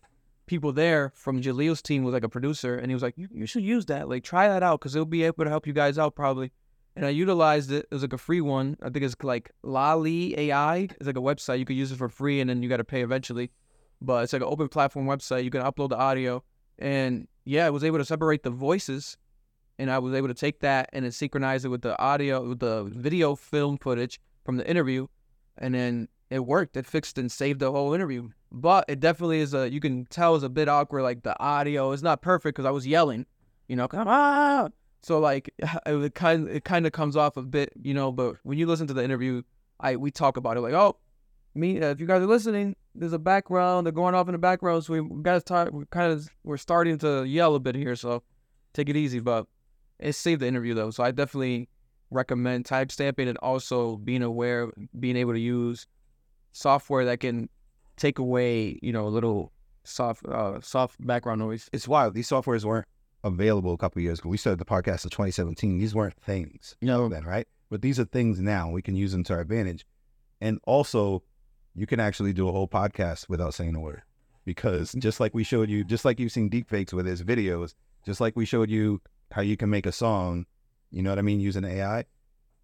people 0.46 0.72
there 0.72 1.12
from 1.14 1.42
Jaleel's 1.42 1.82
team 1.82 2.04
was 2.04 2.12
like 2.12 2.22
a 2.22 2.28
producer, 2.28 2.76
and 2.76 2.88
he 2.88 2.94
was 2.94 3.02
like, 3.02 3.14
"You, 3.16 3.28
you 3.32 3.46
should 3.46 3.64
use 3.64 3.86
that. 3.86 4.08
Like, 4.08 4.22
try 4.22 4.48
that 4.48 4.62
out, 4.62 4.80
cause 4.80 4.94
it'll 4.94 5.06
be 5.06 5.24
able 5.24 5.44
to 5.44 5.50
help 5.50 5.66
you 5.66 5.72
guys 5.72 5.98
out 5.98 6.14
probably." 6.14 6.52
And 6.94 7.04
I 7.04 7.10
utilized 7.10 7.70
it. 7.72 7.86
It 7.90 7.94
was 7.94 8.02
like 8.02 8.14
a 8.14 8.18
free 8.18 8.40
one. 8.40 8.76
I 8.80 8.88
think 8.88 9.04
it's 9.04 9.16
like 9.22 9.50
Lali 9.62 10.38
AI. 10.38 10.76
It's 10.76 11.06
like 11.06 11.18
a 11.18 11.20
website 11.20 11.58
you 11.58 11.66
could 11.66 11.76
use 11.76 11.92
it 11.92 11.98
for 11.98 12.08
free, 12.08 12.40
and 12.40 12.48
then 12.48 12.62
you 12.62 12.68
got 12.68 12.78
to 12.78 12.84
pay 12.84 13.02
eventually. 13.02 13.50
But 14.00 14.24
it's 14.24 14.32
like 14.32 14.42
an 14.42 14.48
open 14.48 14.68
platform 14.68 15.06
website. 15.06 15.44
You 15.44 15.50
can 15.50 15.62
upload 15.62 15.90
the 15.90 15.96
audio, 15.98 16.42
and 16.78 17.26
yeah, 17.44 17.66
I 17.66 17.70
was 17.70 17.84
able 17.84 17.98
to 17.98 18.04
separate 18.04 18.44
the 18.44 18.50
voices, 18.50 19.18
and 19.78 19.90
I 19.90 19.98
was 19.98 20.14
able 20.14 20.28
to 20.28 20.34
take 20.34 20.60
that 20.60 20.90
and 20.92 21.04
then 21.04 21.12
synchronize 21.12 21.64
it 21.64 21.68
with 21.68 21.82
the 21.82 22.00
audio, 22.00 22.48
with 22.48 22.60
the 22.60 22.84
video 22.84 23.34
film 23.34 23.78
footage 23.78 24.20
from 24.44 24.56
the 24.56 24.68
interview, 24.68 25.06
and 25.58 25.74
then 25.74 26.08
it 26.30 26.44
worked. 26.44 26.76
It 26.76 26.86
fixed 26.86 27.18
and 27.18 27.30
saved 27.30 27.60
the 27.60 27.70
whole 27.70 27.92
interview. 27.94 28.28
But 28.50 28.86
it 28.88 29.00
definitely 29.00 29.40
is 29.40 29.54
a. 29.54 29.70
You 29.70 29.80
can 29.80 30.06
tell 30.06 30.34
it's 30.34 30.44
a 30.44 30.48
bit 30.48 30.68
awkward. 30.68 31.02
Like 31.02 31.22
the 31.22 31.38
audio 31.40 31.92
is 31.92 32.02
not 32.02 32.22
perfect 32.22 32.56
because 32.56 32.66
I 32.66 32.70
was 32.70 32.86
yelling. 32.86 33.26
You 33.68 33.76
know, 33.76 33.88
come 33.88 34.08
on. 34.08 34.72
So 35.02 35.18
like 35.18 35.52
it 35.86 36.14
kind 36.14 36.48
it 36.48 36.64
kind 36.64 36.86
of 36.86 36.92
comes 36.92 37.16
off 37.16 37.36
a 37.36 37.42
bit, 37.42 37.72
you 37.82 37.94
know. 37.94 38.12
But 38.12 38.36
when 38.42 38.58
you 38.58 38.66
listen 38.66 38.86
to 38.86 38.94
the 38.94 39.04
interview, 39.04 39.42
I 39.80 39.96
we 39.96 40.10
talk 40.10 40.36
about 40.36 40.56
it 40.56 40.60
like, 40.60 40.74
oh, 40.74 40.96
me. 41.54 41.80
Uh, 41.80 41.90
if 41.90 42.00
you 42.00 42.06
guys 42.06 42.22
are 42.22 42.26
listening, 42.26 42.76
there's 42.94 43.12
a 43.12 43.18
background. 43.18 43.86
They're 43.86 43.92
going 43.92 44.14
off 44.14 44.28
in 44.28 44.32
the 44.32 44.38
background, 44.38 44.84
so 44.84 45.00
we, 45.00 45.22
to 45.24 45.40
talk. 45.40 45.72
We 45.72 45.84
kind 45.90 46.12
of 46.12 46.28
we're 46.44 46.56
starting 46.56 46.98
to 46.98 47.24
yell 47.24 47.54
a 47.54 47.60
bit 47.60 47.74
here, 47.74 47.96
so 47.96 48.22
take 48.72 48.88
it 48.88 48.96
easy. 48.96 49.20
But 49.20 49.46
it 49.98 50.12
saved 50.14 50.42
the 50.42 50.46
interview 50.46 50.74
though, 50.74 50.90
so 50.90 51.02
I 51.04 51.10
definitely 51.10 51.68
recommend 52.10 52.64
timestamping 52.64 53.28
and 53.28 53.38
also 53.38 53.96
being 53.96 54.22
aware, 54.22 54.70
being 54.98 55.16
able 55.16 55.32
to 55.32 55.40
use 55.40 55.86
software 56.52 57.04
that 57.04 57.20
can 57.20 57.48
take 57.96 58.18
away, 58.18 58.78
you 58.82 58.92
know, 58.92 59.06
a 59.06 59.10
little 59.10 59.52
soft 59.84 60.24
uh, 60.26 60.60
soft 60.60 61.04
background 61.06 61.40
noise. 61.40 61.68
It's 61.72 61.88
wild. 61.88 62.14
These 62.14 62.28
softwares 62.28 62.64
weren't 62.64 62.86
available 63.24 63.72
a 63.72 63.78
couple 63.78 64.02
years 64.02 64.18
ago. 64.18 64.28
We 64.28 64.36
started 64.36 64.58
the 64.58 64.64
podcast 64.64 65.04
in 65.04 65.10
2017. 65.10 65.78
These 65.78 65.94
weren't 65.94 66.20
things 66.22 66.76
You 66.80 66.88
know, 66.88 67.08
then, 67.08 67.24
right? 67.24 67.46
But 67.70 67.82
these 67.82 67.98
are 67.98 68.04
things 68.04 68.40
now. 68.40 68.70
We 68.70 68.82
can 68.82 68.94
use 68.94 69.12
them 69.12 69.24
to 69.24 69.34
our 69.34 69.40
advantage. 69.40 69.84
And 70.40 70.60
also, 70.64 71.22
you 71.74 71.86
can 71.86 71.98
actually 71.98 72.32
do 72.32 72.48
a 72.48 72.52
whole 72.52 72.68
podcast 72.68 73.28
without 73.28 73.54
saying 73.54 73.74
a 73.74 73.80
word. 73.80 74.02
Because 74.44 74.92
just 74.92 75.18
like 75.18 75.34
we 75.34 75.42
showed 75.42 75.68
you, 75.68 75.82
just 75.82 76.04
like 76.04 76.20
you've 76.20 76.30
seen 76.30 76.48
deepfakes 76.48 76.92
with 76.92 77.06
his 77.06 77.24
videos, 77.24 77.74
just 78.04 78.20
like 78.20 78.36
we 78.36 78.44
showed 78.44 78.70
you 78.70 79.00
how 79.30 79.42
you 79.42 79.56
can 79.56 79.70
make 79.70 79.86
a 79.86 79.92
song, 79.92 80.46
you 80.90 81.02
know 81.02 81.10
what 81.10 81.18
I 81.18 81.22
mean, 81.22 81.40
using 81.40 81.64
AI, 81.64 82.04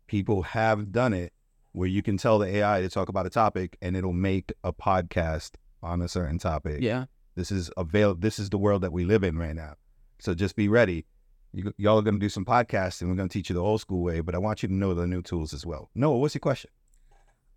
people 0.07 0.43
have 0.43 0.93
done 0.93 1.13
it 1.13 1.33
where 1.73 1.89
you 1.89 2.03
can 2.03 2.17
tell 2.17 2.39
the 2.39 2.47
AI 2.47 2.81
to 2.81 2.89
talk 2.89 3.09
about 3.09 3.27
a 3.27 3.31
topic 3.31 3.77
and 3.81 3.97
it'll 3.97 4.13
make 4.13 4.53
a 4.63 4.73
podcast 4.73 5.53
on 5.83 6.03
a 6.03 6.09
certain 6.09 6.39
topic. 6.39 6.79
yeah. 6.81 7.07
This 7.35 7.51
is 7.51 7.71
avail. 7.79 8.15
This 8.15 8.39
is 8.39 8.51
the 8.51 8.59
world 8.59 8.83
that 8.83 8.93
we 8.93 9.05
live 9.05 9.25
in 9.25 9.39
right 9.39 9.57
now. 9.57 9.75
So 10.19 10.35
just 10.35 10.55
be 10.55 10.69
ready. 10.69 11.07
You, 11.55 11.73
y'all 11.79 11.99
are 11.99 12.03
going 12.03 12.15
to 12.15 12.21
do 12.21 12.29
some 12.29 12.45
podcasting. 12.45 13.09
We're 13.09 13.15
going 13.15 13.29
to 13.29 13.33
teach 13.33 13.49
you 13.49 13.55
the 13.55 13.63
old 13.63 13.81
school 13.81 14.03
way, 14.03 14.21
but 14.21 14.35
I 14.35 14.39
want 14.39 14.63
you 14.63 14.69
to 14.69 14.75
know 14.75 14.93
the 14.93 15.07
new 15.07 15.23
tools 15.23 15.55
as 15.55 15.65
well. 15.65 15.91
Noah, 15.95 16.19
what's 16.19 16.35
your 16.35 16.41
question? 16.41 16.71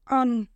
Um, 0.08 0.48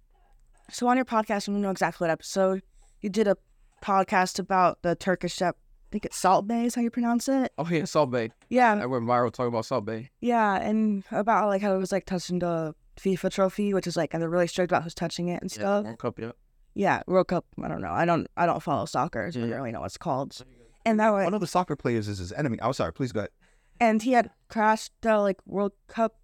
so 0.72 0.88
on 0.88 0.96
your 0.96 1.06
podcast, 1.06 1.48
and 1.48 1.58
we 1.58 1.62
know 1.62 1.70
exactly 1.70 2.06
what 2.06 2.12
episode 2.12 2.62
you 3.02 3.10
did 3.10 3.28
a 3.28 3.38
podcast 3.84 4.40
about 4.40 4.82
the 4.82 4.96
Turkish 4.96 5.36
chef. 5.36 5.56
I 5.90 5.92
think 5.92 6.06
it's 6.06 6.18
Salt 6.18 6.48
Bae 6.48 6.66
is 6.66 6.76
how 6.76 6.82
you 6.82 6.92
pronounce 6.92 7.28
it. 7.28 7.52
Oh 7.58 7.68
yeah, 7.68 7.86
Salt 7.86 8.12
Bae. 8.12 8.30
Yeah, 8.50 8.76
I 8.76 8.86
went 8.86 9.06
viral 9.06 9.32
talking 9.32 9.48
about 9.48 9.66
Salt 9.66 9.86
Bae. 9.86 10.10
yeah, 10.22 10.56
and 10.58 11.04
about 11.10 11.48
like 11.48 11.64
how 11.64 11.74
it 11.74 11.80
was 11.80 11.92
like 11.92 12.06
touching 12.06 12.40
the 12.40 12.76
FIFA 12.98 13.32
trophy, 13.32 13.74
which 13.74 13.88
is 13.88 13.98
like, 13.98 14.14
and 14.14 14.22
they're 14.22 14.30
really 14.30 14.46
strict 14.46 14.72
about 14.72 14.84
who's 14.84 14.94
touching 14.94 15.30
it 15.30 15.42
and 15.42 15.52
stuff. 15.52 15.86
World 15.86 15.98
Cup, 15.98 16.20
yeah. 16.20 16.32
Yeah, 16.76 17.02
World 17.08 17.28
Cup. 17.28 17.46
I 17.64 17.68
don't 17.68 17.82
know. 17.82 17.92
I 17.92 18.06
don't. 18.06 18.28
I 18.38 18.46
don't 18.46 18.62
follow 18.62 18.86
soccer, 18.86 19.32
so 19.32 19.40
I 19.40 19.42
mm-hmm. 19.42 19.50
don't 19.50 19.60
really 19.60 19.72
know 19.72 19.82
what's 19.82 19.98
called. 19.98 20.38
And 20.86 21.00
that 21.00 21.10
was, 21.10 21.24
One 21.24 21.34
of 21.34 21.42
the 21.42 21.48
soccer 21.48 21.76
players 21.76 22.08
is 22.08 22.20
his 22.20 22.32
enemy. 22.34 22.60
I'm 22.62 22.74
sorry. 22.74 22.94
Please 22.94 23.12
go 23.12 23.22
ahead. 23.22 23.32
and 23.80 24.02
he 24.04 24.12
had 24.12 24.30
crashed 24.48 24.92
the 25.02 25.18
like 25.18 25.40
World 25.48 25.74
Cup 25.88 26.20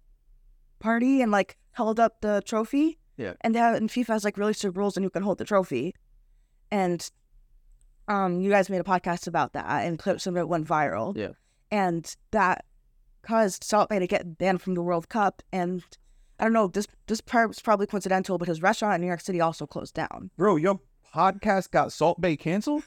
party 0.78 1.22
and 1.22 1.32
like 1.32 1.56
held 1.72 1.98
up 1.98 2.20
the 2.20 2.40
trophy. 2.46 2.98
Yeah. 3.16 3.32
And 3.40 3.54
that 3.56 3.74
and 3.74 3.90
FIFA 3.90 4.06
has 4.08 4.24
like 4.24 4.38
really 4.38 4.52
strict 4.52 4.76
rules 4.76 4.96
and 4.96 5.02
you 5.02 5.10
can 5.10 5.24
hold 5.24 5.38
the 5.38 5.44
trophy. 5.44 5.94
And 6.70 7.10
um 8.08 8.40
you 8.40 8.50
guys 8.50 8.70
made 8.70 8.80
a 8.80 8.84
podcast 8.84 9.26
about 9.26 9.52
that 9.54 9.66
and 9.84 9.98
clips 9.98 10.26
of 10.26 10.36
it 10.36 10.48
went 10.48 10.66
viral. 10.66 11.16
Yeah. 11.16 11.30
And 11.70 12.14
that 12.30 12.64
caused 13.22 13.64
Salt 13.64 13.88
Bae 13.88 13.98
to 13.98 14.06
get 14.06 14.38
banned 14.38 14.62
from 14.62 14.74
the 14.74 14.82
World 14.82 15.08
Cup 15.08 15.42
and 15.52 15.82
I 16.38 16.44
don't 16.44 16.52
know, 16.52 16.68
this 16.68 16.86
this 17.06 17.20
part 17.20 17.48
was 17.48 17.60
probably 17.60 17.86
coincidental, 17.86 18.36
but 18.38 18.46
his 18.48 18.60
restaurant 18.62 18.96
in 18.96 19.00
New 19.00 19.06
York 19.06 19.20
City 19.22 19.40
also 19.40 19.66
closed 19.66 19.94
down. 19.94 20.30
Bro, 20.36 20.56
your 20.56 20.80
podcast 21.14 21.70
got 21.70 21.92
Salt 21.92 22.20
Bae 22.20 22.36
canceled? 22.36 22.82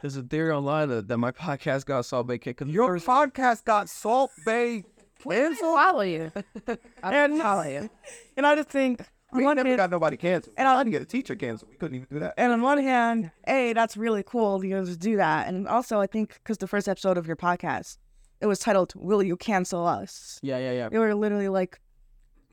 There's 0.00 0.16
a 0.16 0.22
theory 0.22 0.52
online 0.52 0.88
that, 0.90 1.08
that 1.08 1.18
my 1.18 1.30
podcast 1.32 1.84
got 1.86 2.04
Salt 2.04 2.26
Bae 2.26 2.38
kicked. 2.38 2.58
'cause 2.60 2.68
Your 2.68 2.98
first- 2.98 3.06
podcast 3.06 3.64
got 3.64 3.88
Salt 3.88 4.30
Bae 4.44 4.84
I 4.84 4.84
canceled? 5.22 5.74
follow 5.76 6.00
you. 6.02 6.30
I 7.02 7.14
And- 7.16 7.40
follow 7.40 7.62
you. 7.62 7.88
And 8.36 8.46
I 8.46 8.54
just 8.56 8.68
think 8.68 9.00
on 9.00 9.06
We 9.32 9.44
one 9.44 9.56
never 9.56 9.68
hand, 9.68 9.78
got 9.78 9.90
nobody 9.90 10.16
canceled. 10.16 10.54
And 10.56 10.66
I 10.66 10.78
didn't 10.78 10.92
get 10.92 11.02
a 11.02 11.06
teacher 11.06 11.36
canceled. 11.36 11.70
We 11.70 11.76
couldn't 11.76 11.96
even 11.96 12.08
do 12.10 12.18
that. 12.20 12.34
And 12.38 12.52
on 12.52 12.62
one 12.62 12.78
hand, 12.78 13.30
hey, 13.46 13.74
that's 13.74 13.96
really 13.96 14.22
cool 14.22 14.64
you 14.64 14.74
guys 14.74 14.96
do 14.96 15.16
that. 15.16 15.48
And 15.48 15.68
also, 15.68 16.00
I 16.00 16.06
think 16.06 16.34
because 16.34 16.58
the 16.58 16.66
first 16.66 16.88
episode 16.88 17.18
of 17.18 17.26
your 17.26 17.36
podcast, 17.36 17.98
it 18.40 18.46
was 18.46 18.58
titled 18.58 18.92
"Will 18.96 19.22
You 19.22 19.36
Cancel 19.36 19.86
Us?" 19.86 20.38
Yeah, 20.42 20.58
yeah, 20.58 20.72
yeah. 20.72 20.88
They 20.88 20.98
were 20.98 21.14
literally 21.14 21.48
like, 21.48 21.78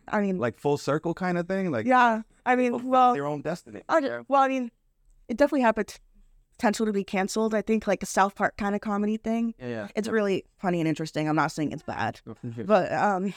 I 0.09 0.19
mean, 0.19 0.37
Like 0.37 0.59
full 0.59 0.77
circle 0.77 1.13
kind 1.13 1.37
of 1.37 1.47
thing? 1.47 1.71
Like 1.71 1.85
yeah, 1.85 2.23
I 2.45 2.55
mean, 2.55 2.87
well, 2.89 3.13
their 3.13 3.25
own 3.25 3.41
destiny. 3.41 3.81
I, 3.87 4.19
well, 4.27 4.41
I 4.41 4.47
mean, 4.47 4.71
it 5.29 5.37
definitely 5.37 5.61
had 5.61 5.75
pot- 5.75 5.99
potential 6.57 6.85
to 6.85 6.91
be 6.93 7.03
canceled. 7.03 7.53
I 7.53 7.61
think 7.61 7.87
like 7.87 8.03
a 8.03 8.05
South 8.05 8.35
Park 8.35 8.57
kind 8.57 8.75
of 8.75 8.81
comedy 8.81 9.17
thing. 9.17 9.53
Yeah, 9.59 9.67
yeah. 9.67 9.87
It's 9.95 10.07
really 10.07 10.45
funny 10.57 10.81
and 10.81 10.87
interesting. 10.87 11.29
I'm 11.29 11.35
not 11.35 11.51
saying 11.51 11.71
it's 11.71 11.83
bad, 11.83 12.19
but 12.65 12.91
um, 12.91 13.33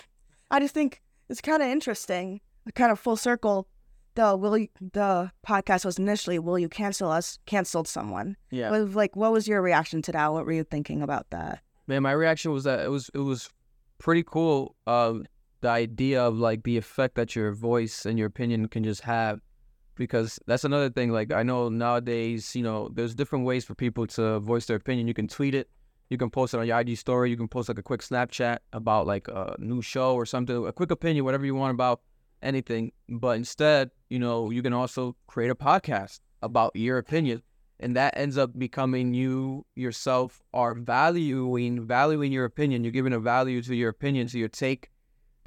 I 0.51 0.59
just 0.59 0.75
think 0.75 1.03
it's 1.29 1.41
kind 1.41 1.63
of 1.63 1.69
interesting, 1.69 2.41
kind 2.75 2.93
of 2.93 2.99
full 2.99 3.17
circle. 3.17 3.69
The 4.15 4.37
will 4.37 4.59
you, 4.59 4.69
the 4.81 5.31
podcast 5.47 5.85
was 5.85 5.99
initially 5.99 6.39
"Will 6.39 6.59
you 6.59 6.69
cancel 6.69 7.11
us?" 7.11 7.39
Canceled 7.47 7.87
someone. 7.87 8.37
Yeah. 8.51 8.71
Was 8.71 8.95
like, 8.97 9.15
what 9.15 9.33
was 9.33 9.47
your 9.47 9.63
reaction 9.63 10.03
to 10.03 10.13
that? 10.13 10.33
What 10.33 10.45
were 10.45 10.53
you 10.53 10.65
thinking 10.65 11.03
about 11.03 11.31
that? 11.31 11.61
Man, 11.87 12.03
my 12.03 12.13
reaction 12.13 12.53
was 12.53 12.65
that 12.65 12.81
it 12.81 12.91
was 12.91 13.11
it 13.15 13.19
was 13.19 13.49
pretty 13.99 14.25
cool. 14.25 14.75
Um, 14.87 15.27
the 15.61 15.69
idea 15.69 16.23
of 16.23 16.37
like 16.39 16.63
the 16.63 16.77
effect 16.77 17.17
that 17.17 17.35
your 17.35 17.53
voice 17.53 18.07
and 18.07 18.19
your 18.19 18.27
opinion 18.27 18.69
can 18.69 18.85
just 18.85 19.03
have, 19.03 19.41
because 19.97 20.39
that's 20.47 20.65
another 20.65 20.91
thing. 20.91 21.11
Like 21.11 21.33
I 21.33 21.43
know 21.43 21.69
nowadays, 21.69 22.55
you 22.55 22.63
know, 22.63 22.89
there's 22.93 23.15
different 23.15 23.45
ways 23.45 23.65
for 23.65 23.75
people 23.75 24.07
to 24.09 24.41
voice 24.41 24.67
their 24.67 24.77
opinion. 24.77 25.09
You 25.09 25.15
can 25.15 25.29
tweet 25.29 25.55
it, 25.55 25.69
you 26.11 26.19
can 26.19 26.31
post 26.31 26.55
it 26.55 26.61
on 26.61 26.67
your 26.67 26.79
IG 26.81 26.97
story, 26.97 27.31
you 27.31 27.37
can 27.37 27.49
post 27.49 27.69
like 27.69 27.79
a 27.79 27.83
quick 27.83 28.01
Snapchat 28.01 28.59
about 28.73 29.07
like 29.07 29.29
a 29.29 29.57
new 29.59 29.83
show 29.83 30.15
or 30.15 30.27
something, 30.27 30.67
a 30.67 30.73
quick 30.73 30.91
opinion, 30.91 31.25
whatever 31.25 31.45
you 31.45 31.55
want 31.55 31.73
about 31.73 32.01
anything. 32.43 32.93
But 33.09 33.37
instead, 33.37 33.91
you 34.11 34.19
know, 34.19 34.51
you 34.51 34.63
can 34.63 34.73
also 34.73 35.17
create 35.27 35.51
a 35.51 35.55
podcast 35.55 36.21
about 36.43 36.73
your 36.75 36.99
opinion 36.99 37.43
and 37.81 37.97
that 37.97 38.17
ends 38.17 38.39
up 38.39 38.57
becoming 38.59 39.13
you 39.13 39.65
yourself 39.75 40.41
are 40.55 40.75
valuing 40.75 41.85
valuing 41.85 42.31
your 42.31 42.45
opinion 42.45 42.85
you're 42.85 42.93
giving 42.93 43.13
a 43.13 43.19
value 43.19 43.61
to 43.61 43.75
your 43.75 43.89
opinion 43.89 44.29
to 44.29 44.39
your 44.39 44.49
take 44.49 44.89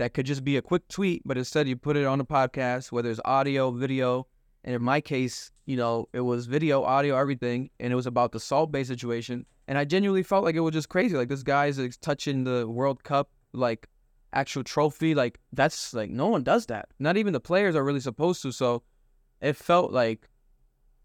that 0.01 0.15
could 0.15 0.25
just 0.25 0.43
be 0.43 0.57
a 0.57 0.61
quick 0.63 0.87
tweet, 0.87 1.21
but 1.25 1.37
instead 1.37 1.67
you 1.67 1.75
put 1.75 1.95
it 1.95 2.05
on 2.05 2.19
a 2.19 2.25
podcast, 2.25 2.91
whether 2.91 3.11
it's 3.11 3.19
audio, 3.23 3.69
video. 3.69 4.25
And 4.63 4.73
in 4.73 4.81
my 4.81 4.99
case, 4.99 5.51
you 5.67 5.77
know, 5.77 6.09
it 6.11 6.21
was 6.21 6.47
video, 6.47 6.83
audio, 6.83 7.15
everything, 7.15 7.69
and 7.79 7.93
it 7.93 7.95
was 7.95 8.07
about 8.07 8.31
the 8.31 8.39
Salt 8.39 8.71
Bae 8.71 8.81
situation. 8.81 9.45
And 9.67 9.77
I 9.77 9.85
genuinely 9.85 10.23
felt 10.23 10.43
like 10.43 10.55
it 10.55 10.61
was 10.61 10.73
just 10.73 10.89
crazy. 10.89 11.15
Like 11.15 11.29
this 11.29 11.43
guy's 11.43 11.79
touching 11.97 12.43
the 12.43 12.67
World 12.67 13.03
Cup, 13.03 13.29
like 13.53 13.87
actual 14.33 14.63
trophy. 14.63 15.15
Like 15.15 15.39
that's 15.53 15.93
like 15.93 16.09
no 16.09 16.27
one 16.27 16.43
does 16.43 16.65
that. 16.67 16.89
Not 16.99 17.17
even 17.17 17.33
the 17.33 17.39
players 17.39 17.75
are 17.75 17.83
really 17.83 17.99
supposed 17.99 18.41
to. 18.43 18.51
So 18.51 18.83
it 19.41 19.55
felt 19.55 19.91
like, 19.91 20.29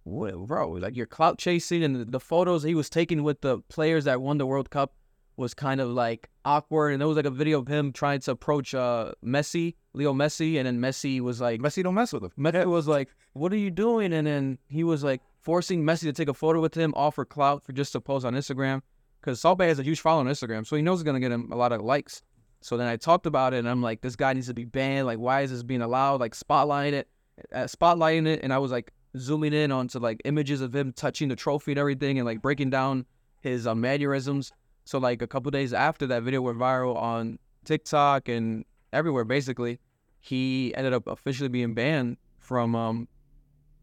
what, 0.05 0.35
bro, 0.47 0.73
like 0.73 0.97
you're 0.97 1.07
clout 1.07 1.39
chasing, 1.39 1.83
and 1.83 1.97
the, 1.97 2.05
the 2.05 2.21
photos 2.21 2.62
he 2.62 2.75
was 2.75 2.91
taking 2.91 3.23
with 3.23 3.41
the 3.41 3.59
players 3.69 4.05
that 4.05 4.21
won 4.21 4.39
the 4.39 4.47
World 4.47 4.71
Cup 4.71 4.95
was 5.37 5.53
kind 5.53 5.81
of 5.81 5.91
like 5.91 6.31
awkward. 6.45 6.93
And 6.93 7.01
there 7.01 7.09
was 7.09 7.17
like 7.17 7.27
a 7.27 7.31
video 7.31 7.61
of 7.61 7.69
him 7.69 7.93
trying 7.93 8.21
to 8.21 8.31
approach 8.31 8.75
uh 8.75 9.12
Messi, 9.25 9.75
Leo 9.93 10.12
Messi, 10.12 10.57
and 10.59 10.67
then 10.67 10.79
Messi 10.81 11.21
was 11.21 11.41
like, 11.41 11.61
Messi 11.61 11.83
don't 11.83 11.95
mess 11.95 12.12
with 12.12 12.25
him. 12.25 12.33
Messi 12.39 12.67
was 12.67 12.87
like, 12.87 13.09
"What 13.33 13.53
are 13.53 13.59
you 13.59 13.71
doing?" 13.71 14.12
And 14.12 14.27
then 14.27 14.59
he 14.69 14.85
was 14.85 15.03
like 15.03 15.21
forcing 15.43 15.83
Messi 15.83 16.03
to 16.03 16.12
take 16.12 16.29
a 16.29 16.35
photo 16.35 16.61
with 16.61 16.75
him, 16.75 16.93
offer 16.97 17.25
clout 17.25 17.65
for 17.65 17.73
just 17.73 17.93
to 17.93 18.01
post 18.01 18.25
on 18.25 18.35
Instagram, 18.35 18.83
because 19.21 19.41
Salt 19.41 19.59
Bae 19.59 19.67
has 19.67 19.79
a 19.79 19.83
huge 19.83 20.01
following 20.01 20.27
on 20.27 20.33
Instagram, 20.33 20.67
so 20.67 20.77
he 20.77 20.83
knows 20.83 21.01
it's 21.01 21.07
gonna 21.07 21.21
get 21.21 21.33
him 21.33 21.51
a 21.53 21.57
lot 21.57 21.73
of 21.73 21.81
likes. 21.81 22.23
So 22.61 22.77
then 22.77 22.87
I 22.87 22.97
talked 22.97 23.27
about 23.27 23.55
it, 23.55 23.59
and 23.59 23.69
I'm 23.69 23.83
like, 23.83 24.01
"This 24.01 24.16
guy 24.16 24.33
needs 24.33 24.49
to 24.49 24.55
be 24.55 24.64
banned. 24.64 25.07
Like, 25.07 25.19
why 25.19 25.42
is 25.42 25.51
this 25.51 25.62
being 25.62 25.83
allowed? 25.83 26.21
Like, 26.21 26.35
spotlighting 26.35 26.92
it, 26.95 27.09
uh, 27.53 27.64
spotlighting 27.64 28.27
it." 28.27 28.40
And 28.42 28.53
I 28.53 28.59
was 28.59 28.71
like 28.71 28.92
zooming 29.16 29.53
in 29.53 29.73
onto 29.73 29.99
like 29.99 30.21
images 30.25 30.61
of 30.61 30.75
him 30.75 30.92
touching 30.92 31.29
the 31.29 31.37
trophy 31.37 31.73
and 31.73 31.79
everything, 31.79 32.19
and 32.19 32.27
like 32.27 32.42
breaking 32.42 32.71
down 32.71 33.07
his 33.40 33.66
uh, 33.66 33.75
mannerisms. 33.75 34.53
So 34.85 34.99
like 34.99 35.23
a 35.23 35.27
couple 35.27 35.51
days 35.51 35.73
after 35.73 36.07
that 36.09 36.23
video 36.23 36.42
went 36.42 36.59
viral 36.59 36.97
on 36.97 37.38
TikTok 37.64 38.29
and 38.29 38.64
everywhere, 38.92 39.25
basically, 39.25 39.79
he 40.21 40.73
ended 40.77 40.92
up 40.92 41.07
officially 41.07 41.49
being 41.49 41.75
banned 41.75 42.16
from 42.38 42.75
um, 42.75 43.09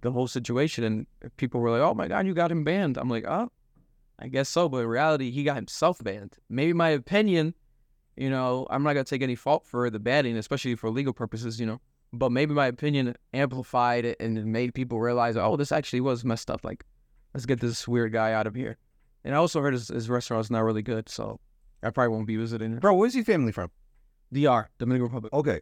the 0.02 0.12
whole 0.12 0.28
situation. 0.28 0.84
And 0.84 1.08
people 1.38 1.62
were 1.62 1.72
like, 1.72 1.82
"Oh 1.82 1.94
my 1.94 2.08
god, 2.08 2.26
you 2.26 2.34
got 2.34 2.52
him 2.52 2.64
banned." 2.64 2.98
I'm 2.98 3.10
like, 3.10 3.26
"Oh, 3.26 3.52
I 4.20 4.28
guess 4.28 4.50
so." 4.50 4.70
But 4.70 4.80
in 4.80 4.88
reality, 4.88 5.32
he 5.32 5.44
got 5.44 5.56
himself 5.56 6.00
banned. 6.04 6.38
Maybe 6.50 6.74
my 6.74 6.90
opinion, 6.90 7.54
you 8.16 8.30
know, 8.30 8.68
I'm 8.70 8.84
not 8.84 8.94
gonna 8.94 9.04
take 9.04 9.22
any 9.22 9.36
fault 9.36 9.66
for 9.66 9.90
the 9.90 10.00
banning, 10.00 10.38
especially 10.38 10.76
for 10.76 10.90
legal 10.90 11.14
purposes, 11.14 11.60
you 11.60 11.66
know. 11.66 11.82
But 12.12 12.32
maybe 12.32 12.54
my 12.54 12.68
opinion 12.68 13.16
amplified 13.34 14.06
it 14.06 14.18
and 14.20 14.46
made 14.46 14.74
people 14.74 15.00
realize, 15.00 15.36
"Oh, 15.36 15.56
this 15.56 15.72
actually 15.72 16.02
was 16.02 16.24
messed 16.24 16.52
up." 16.52 16.64
Like, 16.64 16.86
let's 17.34 17.46
get 17.46 17.60
this 17.60 17.88
weird 17.88 18.12
guy 18.14 18.34
out 18.34 18.48
of 18.48 18.56
here. 18.56 18.78
And 19.24 19.34
I 19.34 19.38
also 19.38 19.62
heard 19.62 19.74
his, 19.74 19.88
his 19.88 20.10
restaurant's 20.10 20.52
not 20.52 20.62
really 20.62 20.82
good, 20.82 21.10
so 21.10 21.40
I 21.82 21.90
probably 21.90 22.10
won't 22.10 22.28
be 22.28 22.36
visiting 22.36 22.74
it. 22.74 22.82
Bro, 22.82 22.96
where's 22.96 23.16
your 23.16 23.26
family 23.26 23.52
from? 23.52 23.72
DR, 24.32 24.70
Dominican 24.80 25.04
Republic. 25.04 25.34
Okay. 25.34 25.62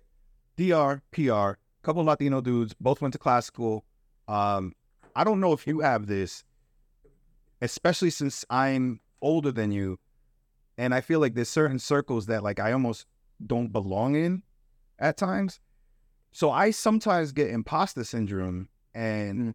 DR, 0.58 1.02
PR, 1.12 1.60
couple 1.84 2.04
Latino 2.04 2.42
dudes, 2.42 2.74
both 2.80 3.02
went 3.02 3.14
to 3.14 3.18
class 3.18 3.46
school. 3.46 3.86
Um, 4.28 4.74
I 5.16 5.24
don't 5.24 5.40
know 5.40 5.54
if 5.54 5.68
you 5.68 5.82
have 5.82 6.08
this, 6.08 6.44
especially 7.62 8.10
since 8.10 8.46
I'm 8.50 9.00
older 9.22 9.52
than 9.52 9.72
you, 9.72 10.00
and 10.78 10.94
I 10.94 11.02
feel 11.02 11.20
like 11.20 11.36
there's 11.36 11.50
certain 11.50 11.80
circles 11.80 12.26
that 12.28 12.44
like 12.44 12.60
I 12.60 12.72
almost 12.72 13.06
don't 13.46 13.72
belong 13.72 14.16
in 14.16 14.44
at 15.00 15.18
times. 15.18 15.60
So 16.32 16.52
I 16.52 16.72
sometimes 16.72 17.32
get 17.32 17.50
imposter 17.50 18.04
syndrome 18.04 18.70
and 18.94 19.50
mm. 19.50 19.54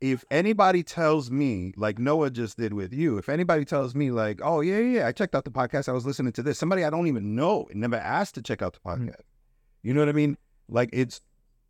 if 0.00 0.24
anybody 0.30 0.82
tells 0.82 1.30
me, 1.30 1.72
like 1.76 1.98
Noah 1.98 2.30
just 2.30 2.58
did 2.58 2.72
with 2.72 2.92
you, 2.92 3.18
if 3.18 3.28
anybody 3.28 3.64
tells 3.64 3.94
me, 3.94 4.10
like, 4.10 4.40
oh, 4.42 4.60
yeah, 4.60 4.78
yeah, 4.78 5.06
I 5.06 5.12
checked 5.12 5.34
out 5.34 5.44
the 5.44 5.50
podcast, 5.50 5.88
I 5.88 5.92
was 5.92 6.06
listening 6.06 6.32
to 6.32 6.42
this, 6.42 6.58
somebody 6.58 6.84
I 6.84 6.90
don't 6.90 7.06
even 7.06 7.34
know, 7.34 7.66
and 7.70 7.80
never 7.80 7.96
asked 7.96 8.34
to 8.36 8.42
check 8.42 8.62
out 8.62 8.74
the 8.74 8.80
mm. 8.80 8.98
podcast. 8.98 9.22
You 9.82 9.94
know 9.94 10.00
what 10.00 10.08
I 10.08 10.12
mean? 10.12 10.36
Like, 10.68 10.90
it's 10.92 11.20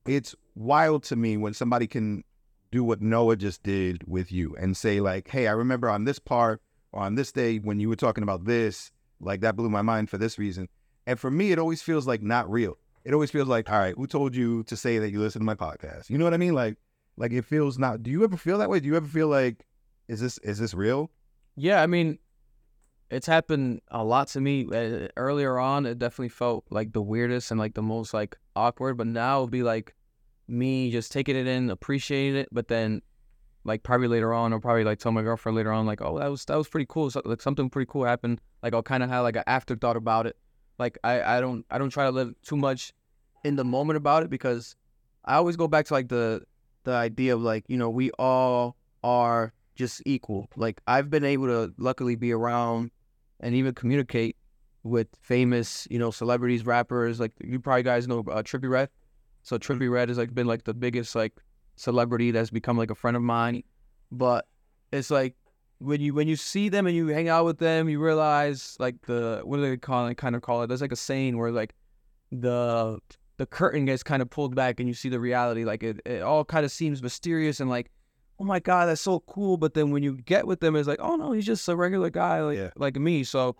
it's 0.07 0.35
wild 0.55 1.03
to 1.05 1.17
me 1.17 1.37
when 1.37 1.55
somebody 1.55 1.87
can 1.87 2.23
do 2.71 2.85
what 2.85 3.01
Noah 3.01 3.37
just 3.37 3.63
did 3.63 4.03
with 4.07 4.31
you 4.31 4.55
and 4.59 4.77
say, 4.77 5.01
like, 5.01 5.29
hey, 5.29 5.47
I 5.49 5.53
remember 5.53 5.89
on 5.89 6.05
this 6.05 6.19
part 6.19 6.61
on 6.95 7.15
this 7.15 7.33
day 7.33 7.59
when 7.59 7.81
you 7.81 7.89
were 7.89 7.97
talking 7.97 8.23
about 8.23 8.45
this, 8.45 8.91
like, 9.21 9.41
that 9.41 9.57
blew 9.57 9.69
my 9.69 9.83
mind 9.83 10.11
for 10.11 10.19
this 10.19 10.39
reason. 10.39 10.69
And 11.07 11.19
for 11.19 11.31
me, 11.31 11.53
it 11.53 11.59
always 11.59 11.83
feels 11.83 12.07
like 12.07 12.23
not 12.23 12.51
real. 12.51 12.79
It 13.05 13.13
always 13.13 13.31
feels 13.31 13.49
like, 13.49 13.71
all 13.71 13.79
right, 13.79 13.95
who 13.97 14.07
told 14.07 14.35
you 14.35 14.63
to 14.65 14.77
say 14.77 14.99
that 14.99 15.11
you 15.11 15.21
listen 15.21 15.41
to 15.41 15.45
my 15.45 15.55
podcast? 15.55 16.09
You 16.09 16.17
know 16.17 16.25
what 16.25 16.35
I 16.35 16.39
mean? 16.39 16.55
Like, 16.55 16.77
like 17.17 17.33
it 17.33 17.45
feels 17.45 17.79
not. 17.79 18.03
Do 18.03 18.11
you 18.11 18.25
ever 18.25 18.37
feel 18.37 18.59
that 18.59 18.71
way? 18.71 18.81
Do 18.81 18.87
you 18.87 18.97
ever 18.97 19.07
feel 19.07 19.29
like, 19.29 19.67
is 20.09 20.21
this 20.21 20.39
is 20.39 20.59
this 20.59 20.75
real? 20.75 21.11
Yeah, 21.57 21.83
I 21.83 21.87
mean, 21.87 22.19
it's 23.11 23.27
happened 23.27 23.83
a 23.91 24.03
lot 24.03 24.29
to 24.29 24.41
me. 24.41 24.67
Uh, 24.73 25.09
earlier 25.17 25.59
on, 25.59 25.87
it 25.87 25.99
definitely 25.99 26.31
felt 26.31 26.65
like 26.71 26.93
the 26.93 27.03
weirdest 27.03 27.51
and 27.51 27.61
like 27.61 27.75
the 27.75 27.83
most 27.83 28.15
like 28.15 28.37
awkward. 28.57 28.97
But 28.97 29.07
now 29.07 29.37
it'll 29.37 29.49
be 29.49 29.63
like 29.63 29.95
me 30.49 30.91
just 30.91 31.13
taking 31.13 31.37
it 31.37 31.47
in, 31.47 31.71
appreciating 31.71 32.37
it, 32.37 32.49
but 32.53 32.69
then 32.69 33.03
like 33.65 33.83
probably 33.83 34.09
later 34.09 34.33
on, 34.33 34.53
I'll 34.53 34.61
probably 34.61 34.85
like 34.85 34.99
tell 34.99 35.13
my 35.13 35.23
girlfriend 35.23 35.57
later 35.57 35.73
on, 35.73 35.87
like, 35.87 36.03
oh, 36.03 36.19
that 36.19 36.31
was 36.31 36.45
that 36.45 36.57
was 36.57 36.69
pretty 36.69 36.87
cool. 36.89 37.11
So, 37.11 37.23
like 37.25 37.41
something 37.41 37.71
pretty 37.71 37.89
cool 37.91 38.05
happened. 38.05 38.41
Like 38.63 38.75
I'll 38.75 38.83
kind 38.83 39.03
of 39.03 39.09
have 39.09 39.25
like 39.25 39.37
an 39.37 39.45
afterthought 39.47 39.97
about 39.97 40.27
it. 40.27 40.37
Like 40.79 40.99
I 41.03 41.39
I 41.39 41.41
don't 41.41 41.65
I 41.71 41.79
don't 41.79 41.91
try 41.91 42.05
to 42.05 42.11
live 42.11 42.35
too 42.43 42.57
much 42.57 42.93
in 43.43 43.57
the 43.57 43.65
moment 43.65 43.97
about 43.97 44.23
it 44.23 44.31
because 44.31 44.77
I 45.25 45.37
always 45.37 45.57
go 45.57 45.67
back 45.67 45.87
to 45.87 45.95
like 45.95 46.09
the 46.09 46.43
the 46.85 46.93
idea 46.93 47.35
of 47.35 47.41
like 47.41 47.65
you 47.69 47.79
know 47.79 47.89
we 47.89 48.11
all 48.19 48.77
are 49.03 49.53
just 49.77 50.03
equal. 50.05 50.49
Like 50.57 50.81
I've 50.87 51.11
been 51.11 51.25
able 51.25 51.47
to 51.47 51.73
luckily 51.79 52.17
be 52.17 52.33
around 52.33 52.91
and 53.41 53.55
even 53.55 53.75
communicate 53.75 54.37
with 54.83 55.09
famous 55.23 55.89
you 55.91 55.99
know 55.99 56.11
celebrities, 56.11 56.67
rappers. 56.67 57.19
Like 57.19 57.33
you 57.43 57.61
probably 57.61 57.83
guys 57.83 58.07
know 58.07 58.21
uh, 58.21 58.43
Trippie 58.43 58.69
Redd. 58.69 58.91
So 59.43 59.59
Trippie 59.59 59.91
Redd 59.91 60.09
has 60.09 60.19
like 60.19 60.35
been 60.35 60.47
like 60.47 60.65
the 60.65 60.75
biggest 60.75 61.15
like 61.15 61.33
celebrity 61.77 62.31
that's 62.31 62.51
become 62.51 62.77
like 62.77 62.91
a 62.91 62.95
friend 62.95 63.17
of 63.17 63.23
mine. 63.23 63.63
But 64.11 64.47
it's 64.93 65.11
like 65.11 65.35
when 65.79 66.01
you 66.01 66.15
when 66.15 66.29
you 66.29 66.37
see 66.37 66.69
them 66.69 66.87
and 66.87 66.95
you 66.97 67.09
hang 67.09 67.29
out 67.29 67.45
with 67.45 67.59
them, 67.59 67.89
you 67.89 68.01
realize 68.01 68.77
like 68.79 69.01
the 69.07 69.41
what 69.45 69.57
do 69.57 69.63
they 69.63 69.77
call 69.77 70.07
it? 70.07 70.17
Kind 70.17 70.37
of 70.37 70.43
call 70.43 70.63
it. 70.63 70.69
There's 70.69 70.81
like 70.81 70.93
a 70.93 70.97
saying 70.97 71.37
where 71.37 71.51
like 71.51 71.75
the 72.31 72.99
the 73.37 73.47
curtain 73.47 73.85
gets 73.85 74.03
kind 74.03 74.23
of 74.23 74.31
pulled 74.31 74.55
back 74.55 74.79
and 74.79 74.89
you 74.89 74.95
see 74.95 75.09
the 75.09 75.21
reality. 75.21 75.65
Like 75.65 75.83
it, 75.83 76.01
it 76.07 76.23
all 76.23 76.45
kind 76.45 76.65
of 76.65 76.71
seems 76.71 77.03
mysterious 77.03 77.59
and 77.61 77.69
like, 77.69 77.91
oh 78.39 78.45
my 78.45 78.61
god, 78.61 78.87
that's 78.87 79.01
so 79.01 79.21
cool. 79.21 79.57
But 79.57 79.75
then 79.75 79.91
when 79.91 80.03
you 80.03 80.17
get 80.19 80.47
with 80.47 80.61
them, 80.61 80.77
it's 80.77 80.89
like, 80.89 81.01
oh 81.01 81.17
no, 81.17 81.33
he's 81.33 81.47
just 81.47 81.69
a 81.69 81.77
regular 81.77 82.11
guy 82.11 82.41
like 82.43 82.59
Yeah. 82.59 82.71
like 82.77 82.97
me. 82.97 83.25
So 83.25 83.57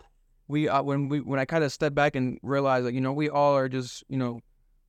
we 0.47 0.69
uh, 0.69 0.81
when 0.81 1.09
we 1.09 1.19
when 1.19 1.39
I 1.39 1.45
kind 1.45 1.63
of 1.63 1.71
step 1.71 1.93
back 1.93 2.15
and 2.15 2.39
realize 2.41 2.85
like 2.85 2.93
you 2.93 3.01
know 3.01 3.13
we 3.13 3.29
all 3.29 3.55
are 3.55 3.67
just 3.67 4.03
you 4.07 4.17
know 4.17 4.39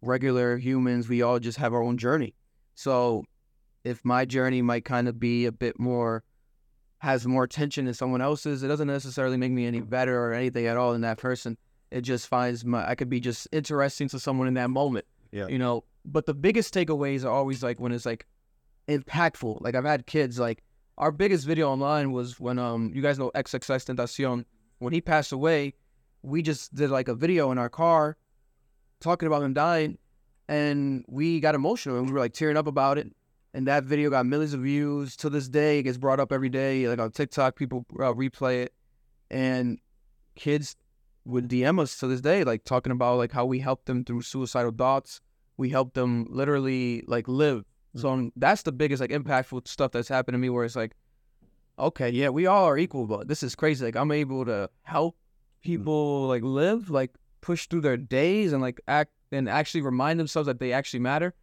regular 0.03 0.57
humans. 0.59 1.09
We 1.09 1.23
all 1.23 1.39
just 1.39 1.59
have 1.59 1.75
our 1.75 1.83
own 1.83 1.99
journey. 1.99 2.35
So 2.77 3.25
if 3.85 4.05
my 4.05 4.25
journey 4.25 4.63
might 4.63 4.85
kind 4.85 5.09
of 5.09 5.19
be 5.19 5.47
a 5.47 5.53
bit 5.53 5.81
more 5.81 6.23
has 6.99 7.27
more 7.27 7.45
attention 7.45 7.85
than 7.87 7.95
someone 7.95 8.23
else's, 8.23 8.63
it 8.63 8.69
doesn't 8.69 8.87
necessarily 8.87 9.37
make 9.37 9.53
me 9.53 9.67
any 9.67 9.81
better 9.81 10.19
or 10.25 10.33
anything 10.33 10.67
at 10.67 10.77
all 10.77 10.93
than 10.93 11.03
that 11.03 11.19
person. 11.19 11.59
It 11.91 12.03
just 12.03 12.29
finds 12.29 12.65
my 12.65 12.89
I 12.89 12.95
could 12.95 13.09
be 13.09 13.19
just 13.19 13.49
interesting 13.51 14.09
to 14.11 14.21
someone 14.21 14.47
in 14.47 14.55
that 14.55 14.71
moment. 14.71 15.07
Yeah. 15.33 15.49
You 15.49 15.59
know, 15.59 15.85
but 16.05 16.27
the 16.27 16.35
biggest 16.35 16.73
takeaways 16.73 17.25
are 17.25 17.31
always 17.31 17.63
like 17.63 17.81
when 17.81 17.93
it's 17.93 18.07
like 18.07 18.27
impactful. 18.89 19.61
Like 19.63 19.75
I've 19.75 19.85
had 19.85 20.07
kids 20.07 20.39
like 20.39 20.63
our 20.99 21.11
biggest 21.11 21.47
video 21.47 21.71
online 21.71 22.13
was 22.13 22.39
when 22.39 22.59
um 22.59 22.93
you 22.95 23.03
guys 23.03 23.19
know 23.19 23.31
XXXTentacion 23.35 24.45
when 24.79 24.93
he 24.93 25.01
passed 25.01 25.33
away, 25.33 25.75
we 26.23 26.43
just 26.43 26.75
did 26.75 26.91
like 26.91 27.09
a 27.09 27.15
video 27.15 27.51
in 27.53 27.59
our 27.59 27.71
car 27.71 28.17
talking 29.01 29.27
about 29.27 29.43
him 29.43 29.55
dying 29.55 29.99
and 30.49 31.05
we 31.09 31.41
got 31.41 31.55
emotional 31.55 31.99
and 31.99 32.07
we 32.07 32.13
were 32.13 32.21
like 32.21 32.33
tearing 32.33 32.57
up 32.57 32.67
about 32.67 32.99
it. 32.99 33.13
And 33.55 33.67
that 33.69 33.85
video 33.85 34.11
got 34.11 34.27
millions 34.27 34.53
of 34.53 34.61
views 34.61 35.17
to 35.17 35.31
this 35.31 35.49
day. 35.49 35.79
It 35.79 35.85
gets 35.85 35.97
brought 35.97 36.21
up 36.21 36.31
every 36.31 36.51
day. 36.51 36.89
Like 36.89 36.99
on 36.99 37.11
TikTok, 37.11 37.57
people 37.57 37.87
uh, 37.95 38.13
replay 38.13 38.65
it, 38.65 38.75
and 39.31 39.79
kids 40.35 40.77
would 41.25 41.49
DM 41.49 41.81
us 41.81 41.99
to 41.99 42.07
this 42.07 42.21
day, 42.21 42.45
like 42.45 42.65
talking 42.65 42.93
about 42.93 43.17
like 43.17 43.33
how 43.33 43.47
we 43.47 43.59
helped 43.59 43.87
them 43.87 44.05
through 44.05 44.23
suicidal 44.23 44.73
thoughts. 44.73 45.21
We 45.57 45.71
helped 45.71 45.95
them 45.95 46.27
literally 46.29 47.03
like 47.07 47.29
live. 47.29 47.65
So 47.95 48.11
um, 48.11 48.33
that's 48.37 48.63
the 48.63 48.73
biggest 48.73 49.01
like 49.01 49.11
impactful 49.11 49.67
stuff 49.67 49.93
that's 49.93 50.09
happened 50.09 50.35
to 50.35 50.39
me. 50.39 50.51
Where 50.51 50.65
it's 50.67 50.77
like, 50.77 50.95
okay, 51.79 52.11
yeah, 52.11 52.29
we 52.29 52.47
all 52.47 52.67
are 52.67 52.77
equal, 52.77 53.07
but 53.07 53.27
this 53.27 53.43
is 53.43 53.55
crazy. 53.55 53.87
Like 53.87 53.97
I'm 53.97 54.13
able 54.13 54.45
to 54.45 54.69
help 54.83 55.17
people 55.63 56.27
like 56.29 56.43
live, 56.43 56.91
like 56.91 57.13
push 57.41 57.69
through 57.69 57.81
their 57.81 57.97
days, 57.97 58.53
and 58.53 58.61
like 58.61 58.83
act 58.87 59.13
and 59.33 59.49
actually 59.49 59.83
remind 59.83 60.19
themselves 60.21 60.47
that 60.47 60.59
they 60.61 60.73
actually 60.73 61.01
matter 61.01 61.35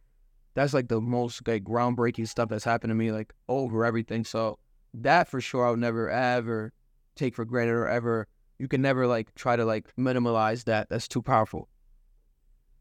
that's 0.54 0.72
like 0.72 0.88
the 0.88 1.00
most 1.00 1.46
like 1.46 1.64
groundbreaking 1.64 2.26
stuff 2.28 2.48
that's 2.48 2.64
happened 2.64 2.90
to 2.90 2.94
me 2.94 3.10
like 3.12 3.32
over 3.48 3.84
everything 3.84 4.24
so 4.24 4.58
that 4.94 5.28
for 5.28 5.40
sure 5.40 5.66
i'll 5.66 5.76
never 5.76 6.08
ever 6.10 6.72
take 7.16 7.34
for 7.34 7.44
granted 7.44 7.72
or 7.74 7.88
ever 7.88 8.26
you 8.58 8.68
can 8.68 8.80
never 8.80 9.06
like 9.06 9.34
try 9.34 9.56
to 9.56 9.64
like 9.64 9.94
minimalize 9.96 10.64
that 10.64 10.88
that's 10.88 11.08
too 11.08 11.22
powerful 11.22 11.68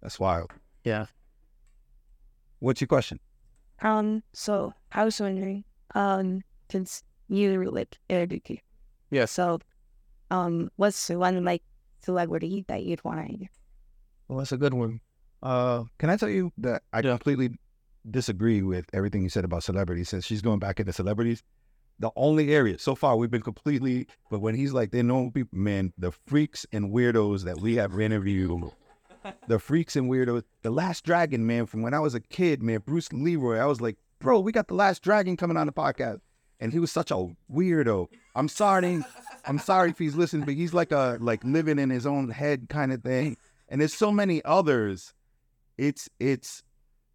That's 0.01 0.19
wild. 0.19 0.51
yeah 0.83 1.07
What's 2.59 2.79
your 2.79 2.87
question? 2.87 3.19
Um, 3.81 4.23
so 4.31 4.73
I 4.93 5.03
was 5.03 5.19
wondering, 5.19 5.65
um, 5.95 6.41
since 6.71 7.03
you 7.27 7.69
like 7.69 7.97
educate, 8.09 8.61
yeah. 9.11 9.25
so, 9.25 9.59
um, 10.31 10.69
what's 10.77 11.07
the 11.07 11.19
one 11.19 11.43
like 11.43 11.61
celebrity 12.05 12.63
that 12.69 12.83
you'd 12.83 13.03
want 13.03 13.27
to 13.27 13.47
Well, 14.34 14.39
that's 14.39 14.51
a 14.51 14.57
good 14.57 14.73
one. 14.73 14.99
Uh, 15.43 15.84
Can 15.99 16.09
I 16.09 16.17
tell 16.17 16.27
you 16.29 16.51
that 16.57 16.81
I 16.91 17.01
Yeah. 17.01 17.11
completely 17.11 17.51
disagree 18.09 18.63
with 18.63 18.86
everything 18.91 19.21
you 19.21 19.29
said 19.29 19.45
about 19.45 19.63
celebrities? 19.63 20.09
Since 20.09 20.25
she's 20.25 20.41
going 20.41 20.57
back 20.57 20.79
into 20.79 20.91
celebrities, 20.91 21.43
the 21.99 22.09
only 22.15 22.51
area 22.51 22.79
so 22.79 22.95
far 22.95 23.15
we've 23.15 23.29
been 23.29 23.43
completely. 23.43 24.07
But 24.31 24.39
when 24.41 24.55
he's 24.55 24.73
like, 24.73 24.89
they're 24.89 25.03
normal 25.03 25.29
people, 25.29 25.59
man. 25.59 25.93
The 25.99 26.11
freaks 26.25 26.65
and 26.73 26.91
weirdos 26.91 27.43
that 27.43 27.59
we 27.59 27.75
have 27.75 27.99
interviewed, 27.99 28.71
the 29.47 29.59
freaks 29.59 29.95
and 29.95 30.09
weirdos. 30.09 30.43
The 30.63 30.71
Last 30.71 31.05
Dragon, 31.05 31.45
man. 31.45 31.67
From 31.67 31.84
when 31.84 31.93
I 31.93 31.99
was 31.99 32.15
a 32.15 32.19
kid, 32.19 32.63
man. 32.63 32.79
Bruce 32.84 33.13
Leroy. 33.13 33.57
I 33.59 33.65
was 33.67 33.81
like, 33.81 33.97
bro, 34.19 34.39
we 34.39 34.51
got 34.51 34.67
the 34.67 34.73
Last 34.73 35.03
Dragon 35.03 35.38
coming 35.38 35.57
on 35.57 35.67
the 35.67 35.73
podcast, 35.73 36.21
and 36.59 36.73
he 36.73 36.79
was 36.79 36.91
such 36.91 37.11
a 37.11 37.27
weirdo. 37.51 38.07
I'm 38.36 38.47
sorry. 38.47 39.03
I'm 39.45 39.59
sorry 39.59 39.91
if 39.91 39.99
he's 39.99 40.15
listening, 40.15 40.45
but 40.45 40.55
he's 40.55 40.73
like 40.73 40.91
a 40.91 41.19
like 41.21 41.43
living 41.43 41.77
in 41.77 41.91
his 41.91 42.07
own 42.07 42.29
head 42.31 42.67
kind 42.69 42.91
of 42.91 43.03
thing. 43.03 43.38
And 43.74 43.82
there's 43.82 43.93
so 43.93 44.11
many 44.11 44.41
others 44.45 45.13
it's 45.78 46.07
it's 46.19 46.63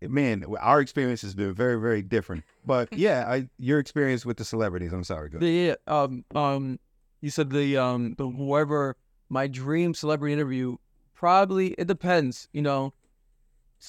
man 0.02 0.44
our 0.60 0.80
experience 0.80 1.22
has 1.22 1.34
been 1.34 1.54
very 1.54 1.80
very 1.80 2.02
different 2.02 2.42
but 2.66 2.92
yeah 2.96 3.24
i 3.28 3.48
your 3.58 3.78
experience 3.78 4.26
with 4.26 4.36
the 4.36 4.44
celebrities 4.44 4.92
i'm 4.92 5.04
sorry 5.04 5.30
go 5.30 5.38
The, 5.38 5.48
yeah, 5.48 5.74
um, 5.86 6.24
um, 6.34 6.78
you 7.20 7.30
said 7.30 7.50
the 7.50 7.76
um, 7.76 8.14
the 8.18 8.28
whoever 8.28 8.96
my 9.28 9.46
dream 9.46 9.94
celebrity 9.94 10.32
interview 10.32 10.76
probably 11.14 11.74
it 11.78 11.88
depends, 11.88 12.48
you 12.52 12.62
know, 12.62 12.94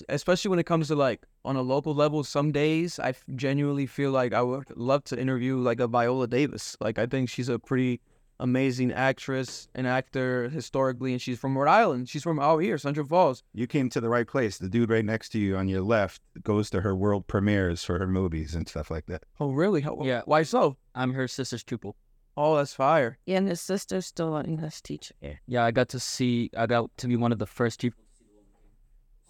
especially 0.09 0.49
when 0.49 0.59
it 0.59 0.65
comes 0.65 0.87
to 0.87 0.95
like 0.95 1.25
on 1.45 1.55
a 1.55 1.61
local 1.61 1.93
level. 1.93 2.23
Some 2.23 2.51
days 2.51 2.99
I 2.99 3.13
genuinely 3.35 3.85
feel 3.85 4.11
like 4.11 4.33
I 4.33 4.41
would 4.41 4.75
love 4.75 5.03
to 5.05 5.19
interview 5.19 5.57
like 5.57 5.79
a 5.79 5.87
Viola 5.87 6.27
Davis. 6.27 6.75
Like 6.81 6.97
I 6.97 7.05
think 7.05 7.29
she's 7.29 7.49
a 7.49 7.59
pretty 7.59 8.01
amazing 8.39 8.91
actress 8.93 9.67
and 9.75 9.85
actor 9.87 10.49
historically, 10.49 11.11
and 11.11 11.21
she's 11.21 11.37
from 11.39 11.57
Rhode 11.57 11.69
Island. 11.69 12.09
She's 12.09 12.23
from 12.23 12.39
out 12.39 12.59
here, 12.59 12.77
Central 12.77 13.05
Falls. 13.05 13.43
you 13.53 13.67
came 13.67 13.89
to 13.89 13.99
the 14.01 14.09
right 14.09 14.27
place 14.27 14.57
the 14.57 14.69
dude 14.69 14.89
right 14.89 15.05
next 15.05 15.29
to 15.29 15.39
you 15.39 15.57
on 15.57 15.67
your 15.67 15.81
left 15.81 16.21
goes 16.43 16.69
to 16.69 16.81
her 16.81 16.95
world 16.95 17.27
premieres 17.27 17.83
for 17.83 17.99
her 17.99 18.07
movies 18.07 18.55
and 18.55 18.67
stuff 18.67 18.89
like 18.89 19.05
that 19.07 19.23
Oh, 19.39 19.51
really? 19.51 19.81
How, 19.81 19.97
Yeah. 20.03 20.21
Why 20.25 20.43
so? 20.43 20.77
I'm 20.95 21.13
her 21.13 21.27
sister's 21.27 21.63
pupil. 21.63 21.95
Oh, 22.37 22.55
that's 22.55 22.73
fire. 22.73 23.17
Yeah, 23.25 23.37
and 23.39 23.47
his 23.49 23.59
sister's 23.59 24.05
still 24.05 24.37
an 24.37 24.45
English 24.45 24.81
teacher. 24.81 25.13
Yeah, 25.45 25.65
I 25.65 25.71
got 25.71 25.89
to 25.89 25.99
see. 25.99 26.49
I 26.55 26.67
got 26.67 26.89
to 26.97 27.07
be 27.07 27.17
one 27.17 27.33
of 27.33 27.39
the 27.39 27.45
first 27.45 27.81
people. 27.81 28.01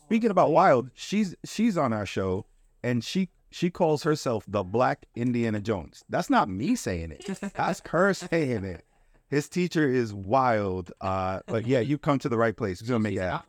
speaking 0.06 0.32
about 0.32 0.52
wild 0.52 0.90
she's 0.94 1.36
she's 1.46 1.78
on 1.78 1.94
our 1.94 2.06
show 2.06 2.46
and 2.84 3.04
she 3.04 3.30
she 3.52 3.70
calls 3.70 4.04
herself 4.04 4.44
the 4.48 4.64
black 4.64 5.06
indiana 5.16 5.60
jones 5.62 6.04
that's 6.10 6.30
not 6.30 6.50
me 6.50 6.76
saying 6.76 7.12
it 7.12 7.24
that's 7.56 7.82
her 7.88 8.14
saying 8.14 8.64
it 8.64 8.84
his 9.30 9.48
teacher 9.50 9.88
is 9.88 10.14
wild 10.14 10.92
uh 11.02 11.40
but 11.48 11.66
yeah 11.68 11.80
you 11.80 11.98
come 11.98 12.20
to 12.20 12.30
the 12.30 12.38
right 12.38 12.56
place 12.58 12.80
it's 12.82 12.90
gonna 12.90 13.00
make 13.00 13.16
it 13.16 13.22
happen 13.22 13.46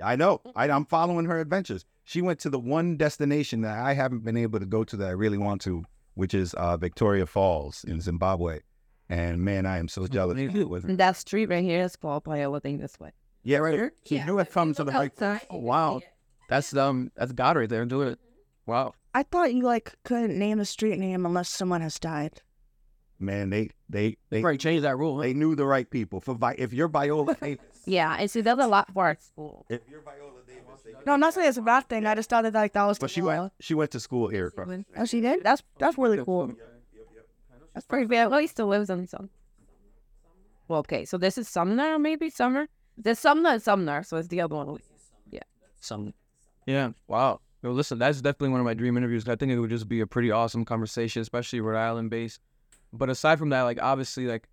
I 0.00 0.14
know. 0.14 0.40
I, 0.54 0.70
I'm 0.70 0.84
following 0.84 1.26
her 1.26 1.40
adventures. 1.40 1.84
She 2.04 2.22
went 2.22 2.38
to 2.40 2.50
the 2.50 2.58
one 2.60 2.96
destination 2.96 3.62
that 3.62 3.76
I 3.80 3.94
haven't 3.94 4.22
been 4.24 4.36
able 4.36 4.60
to 4.60 4.64
go 4.66 4.84
to 4.84 4.96
that 4.96 5.08
I 5.08 5.10
really 5.10 5.38
want 5.38 5.60
to, 5.62 5.82
which 6.14 6.34
is 6.34 6.54
uh, 6.54 6.76
Victoria 6.76 7.26
Falls 7.26 7.82
in 7.82 8.00
Zimbabwe. 8.00 8.60
And 9.08 9.40
man, 9.40 9.66
I 9.66 9.78
am 9.78 9.88
so 9.88 10.06
jealous. 10.06 10.38
With 10.68 10.84
And 10.84 10.98
that 10.98 11.16
street 11.16 11.46
right 11.50 11.64
here 11.64 11.82
is 11.82 11.96
called 11.96 12.22
Viola 12.26 12.60
thing 12.60 12.78
this 12.78 13.00
way. 13.00 13.10
yeah, 13.42 13.58
right 13.58 13.74
here. 13.74 13.92
She 14.06 14.14
Yeah. 14.16 14.26
knew 14.26 14.38
it 14.38 14.52
comes 14.52 14.76
to 14.76 14.84
the 14.84 14.92
right. 14.92 15.10
Outside. 15.10 15.40
Oh, 15.50 15.58
wow. 15.58 16.00
That's 16.48 16.76
um, 16.76 17.10
that's 17.16 17.32
God 17.32 17.56
right 17.56 17.68
there. 17.68 17.84
Do 17.84 18.02
it. 18.02 18.20
Wow. 18.66 18.94
I 19.14 19.24
thought 19.24 19.52
you 19.52 19.64
like 19.64 19.96
couldn't 20.04 20.38
name 20.38 20.60
a 20.60 20.64
street 20.64 21.00
name 21.00 21.26
unless 21.26 21.48
someone 21.48 21.80
has 21.80 21.98
died. 21.98 22.40
Man, 23.20 23.50
they 23.50 23.70
they 23.88 24.10
They 24.10 24.16
they, 24.30 24.40
probably 24.42 24.58
changed 24.58 24.84
that 24.84 24.96
rule. 24.96 25.16
huh? 25.16 25.22
they 25.22 25.34
knew 25.34 25.54
the 25.56 25.66
right 25.66 25.88
people. 25.90 26.20
For 26.20 26.34
Vi- 26.34 26.54
if 26.58 26.72
you're 26.72 26.88
Viola 26.88 27.34
Davis, 27.40 27.58
Yeah, 27.84 28.16
and 28.18 28.30
see, 28.30 28.40
there's 28.42 28.58
a 28.58 28.66
lot 28.68 28.92
for 28.94 29.04
our 29.06 29.16
school. 29.20 29.66
if 29.68 29.80
you're 29.90 30.02
Viola 30.02 30.40
Davis, 30.46 30.82
they, 30.84 30.92
No, 31.04 31.14
I'm 31.14 31.20
not 31.20 31.34
saying 31.34 31.48
it's 31.48 31.58
a 31.58 31.62
bad 31.62 31.88
thing. 31.88 32.06
I 32.06 32.14
just 32.14 32.30
thought 32.30 32.42
that 32.42 32.54
like 32.54 32.72
that 32.74 32.84
was. 32.84 32.98
but 32.98 33.10
she 33.10 33.20
went 33.22 33.52
she 33.60 33.74
went 33.74 33.90
to 33.92 34.00
school 34.00 34.28
here. 34.28 34.52
bro. 34.54 34.84
Oh, 34.96 35.04
she 35.04 35.20
did. 35.20 35.42
That's 35.42 35.62
that's 35.78 35.98
really 35.98 36.22
cool. 36.24 36.52
That's 37.74 37.86
pretty 37.86 38.06
bad. 38.06 38.30
Well, 38.30 38.40
he 38.40 38.46
still 38.46 38.66
lives 38.68 38.90
in 38.90 39.06
some. 39.06 39.30
Well, 40.68 40.80
okay, 40.80 41.04
so 41.04 41.16
this 41.16 41.38
is 41.38 41.48
Sumner, 41.48 41.98
maybe 41.98 42.28
Summer. 42.30 42.68
There's 42.96 43.18
Sumner 43.18 43.50
and 43.50 43.62
Sumner, 43.62 44.02
so 44.02 44.16
it's 44.16 44.28
the 44.28 44.40
other 44.40 44.56
one. 44.56 44.78
Some 45.80 46.12
Yeah. 46.66 46.90
Wow. 47.06 47.40
Yo, 47.62 47.70
listen, 47.70 47.98
that's 48.00 48.20
definitely 48.20 48.48
one 48.50 48.58
of 48.60 48.66
my 48.66 48.74
dream 48.74 48.96
interviews. 48.96 49.28
I 49.28 49.36
think 49.36 49.52
it 49.52 49.58
would 49.60 49.70
just 49.70 49.88
be 49.88 50.00
a 50.00 50.06
pretty 50.08 50.30
awesome 50.32 50.64
conversation, 50.64 51.22
especially 51.22 51.60
Rhode 51.60 51.78
Island 51.78 52.10
based. 52.10 52.40
But 52.92 53.10
aside 53.10 53.38
from 53.38 53.50
that, 53.50 53.62
like 53.62 53.80
obviously, 53.82 54.26
like 54.26 54.48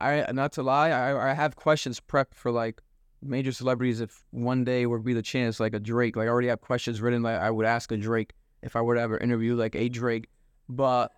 I 0.00 0.30
not 0.32 0.52
to 0.52 0.62
lie, 0.62 0.90
I 0.90 1.30
I 1.30 1.34
have 1.34 1.56
questions 1.56 2.00
prepped 2.00 2.34
for 2.34 2.50
like 2.50 2.80
major 3.22 3.52
celebrities. 3.52 4.00
If 4.00 4.24
one 4.30 4.64
day 4.64 4.86
would 4.86 5.04
be 5.04 5.14
the 5.14 5.22
chance, 5.22 5.60
like 5.60 5.74
a 5.74 5.80
Drake, 5.80 6.16
like 6.16 6.26
I 6.26 6.28
already 6.28 6.48
have 6.48 6.60
questions 6.60 7.00
written. 7.00 7.22
Like 7.22 7.38
I 7.38 7.50
would 7.50 7.66
ask 7.66 7.90
a 7.92 7.96
Drake 7.96 8.32
if 8.62 8.76
I 8.76 8.80
were 8.80 8.94
to 8.94 9.00
ever 9.00 9.18
interview 9.18 9.54
like 9.54 9.74
a 9.74 9.88
Drake. 9.88 10.28
But 10.68 11.12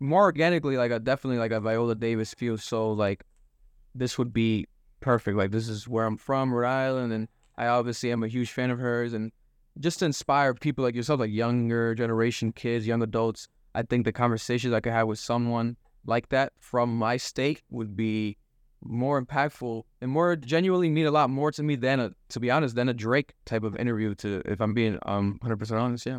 more 0.00 0.22
organically, 0.22 0.76
like 0.76 0.92
I 0.92 0.98
definitely 0.98 1.38
like 1.38 1.52
a 1.52 1.60
Viola 1.60 1.94
Davis 1.94 2.34
feel 2.34 2.58
so 2.58 2.92
like 2.92 3.24
this 3.94 4.18
would 4.18 4.32
be 4.32 4.66
perfect. 5.00 5.36
Like 5.36 5.50
this 5.50 5.68
is 5.68 5.86
where 5.86 6.06
I'm 6.06 6.16
from, 6.16 6.52
Rhode 6.52 6.68
Island, 6.68 7.12
and 7.12 7.28
I 7.56 7.66
obviously 7.66 8.10
am 8.10 8.22
a 8.22 8.28
huge 8.28 8.50
fan 8.50 8.70
of 8.70 8.78
hers, 8.78 9.12
and 9.12 9.30
just 9.78 10.00
to 10.00 10.06
inspire 10.06 10.54
people 10.54 10.84
like 10.84 10.94
yourself, 10.94 11.20
like 11.20 11.30
younger 11.30 11.94
generation 11.94 12.52
kids, 12.52 12.86
young 12.86 13.02
adults. 13.02 13.48
I 13.74 13.82
think 13.82 14.04
the 14.04 14.12
conversations 14.12 14.74
I 14.74 14.80
could 14.80 14.92
have 14.92 15.06
with 15.06 15.18
someone 15.18 15.76
like 16.06 16.28
that 16.30 16.52
from 16.58 16.96
my 16.96 17.16
state 17.16 17.62
would 17.70 17.96
be 17.96 18.36
more 18.84 19.22
impactful 19.24 19.82
and 20.00 20.10
more 20.10 20.34
genuinely 20.34 20.90
mean 20.90 21.06
a 21.06 21.10
lot 21.10 21.30
more 21.30 21.52
to 21.52 21.62
me 21.62 21.76
than 21.76 22.00
a, 22.00 22.10
to 22.30 22.40
be 22.40 22.50
honest, 22.50 22.74
than 22.74 22.88
a 22.88 22.94
Drake 22.94 23.32
type 23.44 23.62
of 23.62 23.76
interview. 23.76 24.14
To 24.16 24.42
if 24.44 24.60
I'm 24.60 24.74
being 24.74 24.98
um 25.06 25.38
100% 25.44 25.80
honest, 25.80 26.06
yeah. 26.06 26.18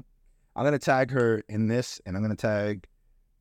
I'm 0.55 0.63
gonna 0.63 0.79
tag 0.79 1.11
her 1.11 1.43
in 1.49 1.67
this, 1.67 1.99
and 2.05 2.15
I'm 2.15 2.21
gonna 2.21 2.35
tag 2.35 2.85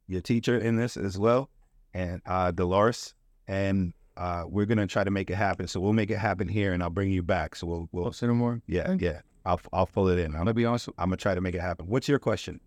your 0.09 0.20
teacher 0.20 0.59
in 0.59 0.76
this 0.76 0.97
as 0.97 1.18
well, 1.18 1.49
and 1.95 2.20
uh, 2.26 2.51
Dolores, 2.51 3.14
and 3.47 3.93
uh, 4.16 4.45
we're 4.49 4.66
gonna 4.66 4.86
try 4.86 5.05
to 5.05 5.11
make 5.11 5.30
it 5.30 5.36
happen. 5.36 5.68
So 5.68 5.78
we'll 5.78 5.93
make 5.93 6.11
it 6.11 6.18
happen 6.18 6.49
here, 6.49 6.72
and 6.72 6.82
I'll 6.82 6.90
bring 6.90 7.11
you 7.11 7.22
back. 7.22 7.55
So 7.55 7.66
we'll, 7.66 7.88
we'll 7.93 8.05
We'll 8.05 8.12
say 8.12 8.26
no 8.26 8.34
more. 8.34 8.61
yeah, 8.66 8.97
yeah. 8.99 9.20
I'll 9.45 9.61
I'll 9.72 9.86
pull 9.86 10.09
it 10.09 10.18
in. 10.18 10.32
I'm 10.32 10.38
gonna 10.38 10.55
be 10.55 10.64
honest. 10.64 10.88
I'm 10.99 11.09
gonna 11.11 11.16
try 11.18 11.34
to 11.34 11.40
make 11.40 11.55
it 11.55 11.61
happen. 11.61 11.86
What's 11.86 12.09
your 12.09 12.18
question? 12.18 12.61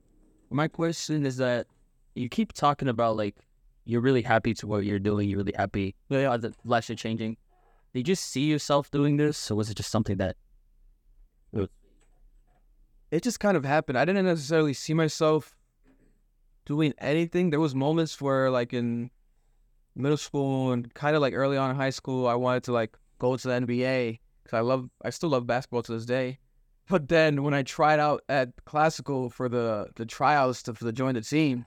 My 0.51 0.67
question 0.67 1.26
is 1.26 1.38
that 1.38 1.67
you 2.15 2.30
keep 2.30 2.53
talking 2.53 2.88
about 2.88 3.17
like 3.17 3.36
you're 3.86 4.01
really 4.01 4.21
happy 4.21 4.53
to 4.55 4.67
what 4.67 4.83
you're 4.83 4.99
doing. 4.99 5.29
You're 5.29 5.39
really 5.39 5.55
happy. 5.55 5.95
Yeah, 6.09 6.36
the 6.38 6.53
lives 6.63 6.89
are 6.89 6.95
changing. 6.95 7.38
Did 7.93 8.07
you 8.07 8.15
see 8.15 8.45
yourself 8.45 8.91
doing 8.91 9.17
this, 9.17 9.49
or 9.49 9.55
was 9.55 9.69
it 9.69 9.77
just 9.77 9.89
something 9.89 10.17
that? 10.17 10.36
it 13.11 13.23
just 13.23 13.39
kind 13.39 13.55
of 13.55 13.63
happened. 13.63 13.97
I 13.97 14.05
didn't 14.05 14.25
necessarily 14.25 14.73
see 14.73 14.93
myself 14.93 15.55
doing 16.65 16.93
anything. 16.97 17.49
There 17.49 17.59
was 17.59 17.73
moments 17.73 18.19
where, 18.19 18.49
like 18.51 18.73
in 18.73 19.09
middle 19.95 20.17
school 20.17 20.73
and 20.73 20.93
kind 20.93 21.15
of 21.15 21.21
like 21.21 21.33
early 21.33 21.55
on 21.55 21.69
in 21.69 21.75
high 21.75 21.91
school, 21.91 22.27
I 22.27 22.33
wanted 22.36 22.63
to 22.63 22.73
like 22.73 22.97
go 23.19 23.38
to 23.38 23.47
the 23.47 23.53
NBA 23.53 24.19
because 24.43 24.57
I 24.57 24.59
love, 24.59 24.89
I 25.03 25.11
still 25.11 25.29
love 25.29 25.47
basketball 25.47 25.83
to 25.83 25.93
this 25.93 26.05
day. 26.05 26.39
But 26.89 27.07
then 27.07 27.43
when 27.43 27.53
I 27.53 27.63
tried 27.63 27.99
out 27.99 28.21
at 28.29 28.49
classical 28.65 29.29
for 29.29 29.49
the 29.49 29.88
the 29.95 30.05
tryouts 30.05 30.61
to, 30.63 30.73
for 30.73 30.83
the 30.83 30.91
join 30.91 31.15
the 31.15 31.21
team, 31.21 31.65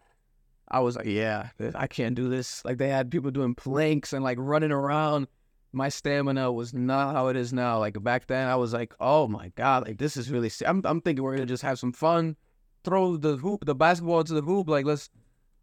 I 0.70 0.80
was 0.80 0.96
like, 0.96 1.06
yeah, 1.06 1.48
I 1.74 1.86
can't 1.86 2.14
do 2.14 2.28
this. 2.28 2.64
Like 2.64 2.78
they 2.78 2.88
had 2.88 3.10
people 3.10 3.30
doing 3.30 3.54
planks 3.54 4.12
and 4.12 4.22
like 4.22 4.38
running 4.40 4.72
around. 4.72 5.28
My 5.72 5.88
stamina 5.88 6.50
was 6.52 6.72
not 6.72 7.14
how 7.14 7.28
it 7.28 7.36
is 7.36 7.52
now. 7.52 7.78
Like 7.78 8.02
back 8.02 8.26
then, 8.26 8.48
I 8.48 8.56
was 8.56 8.72
like, 8.72 8.94
oh 9.00 9.28
my 9.28 9.50
god, 9.56 9.86
like 9.86 9.98
this 9.98 10.16
is 10.16 10.30
really. 10.30 10.50
I'm 10.66 10.82
I'm 10.84 11.00
thinking 11.00 11.22
we're 11.22 11.34
gonna 11.34 11.46
just 11.46 11.62
have 11.62 11.78
some 11.78 11.92
fun, 11.92 12.36
throw 12.84 13.16
the 13.16 13.36
hoop, 13.36 13.64
the 13.64 13.74
basketball 13.74 14.24
to 14.24 14.34
the 14.34 14.42
hoop, 14.42 14.68
like 14.68 14.86
let's. 14.86 15.10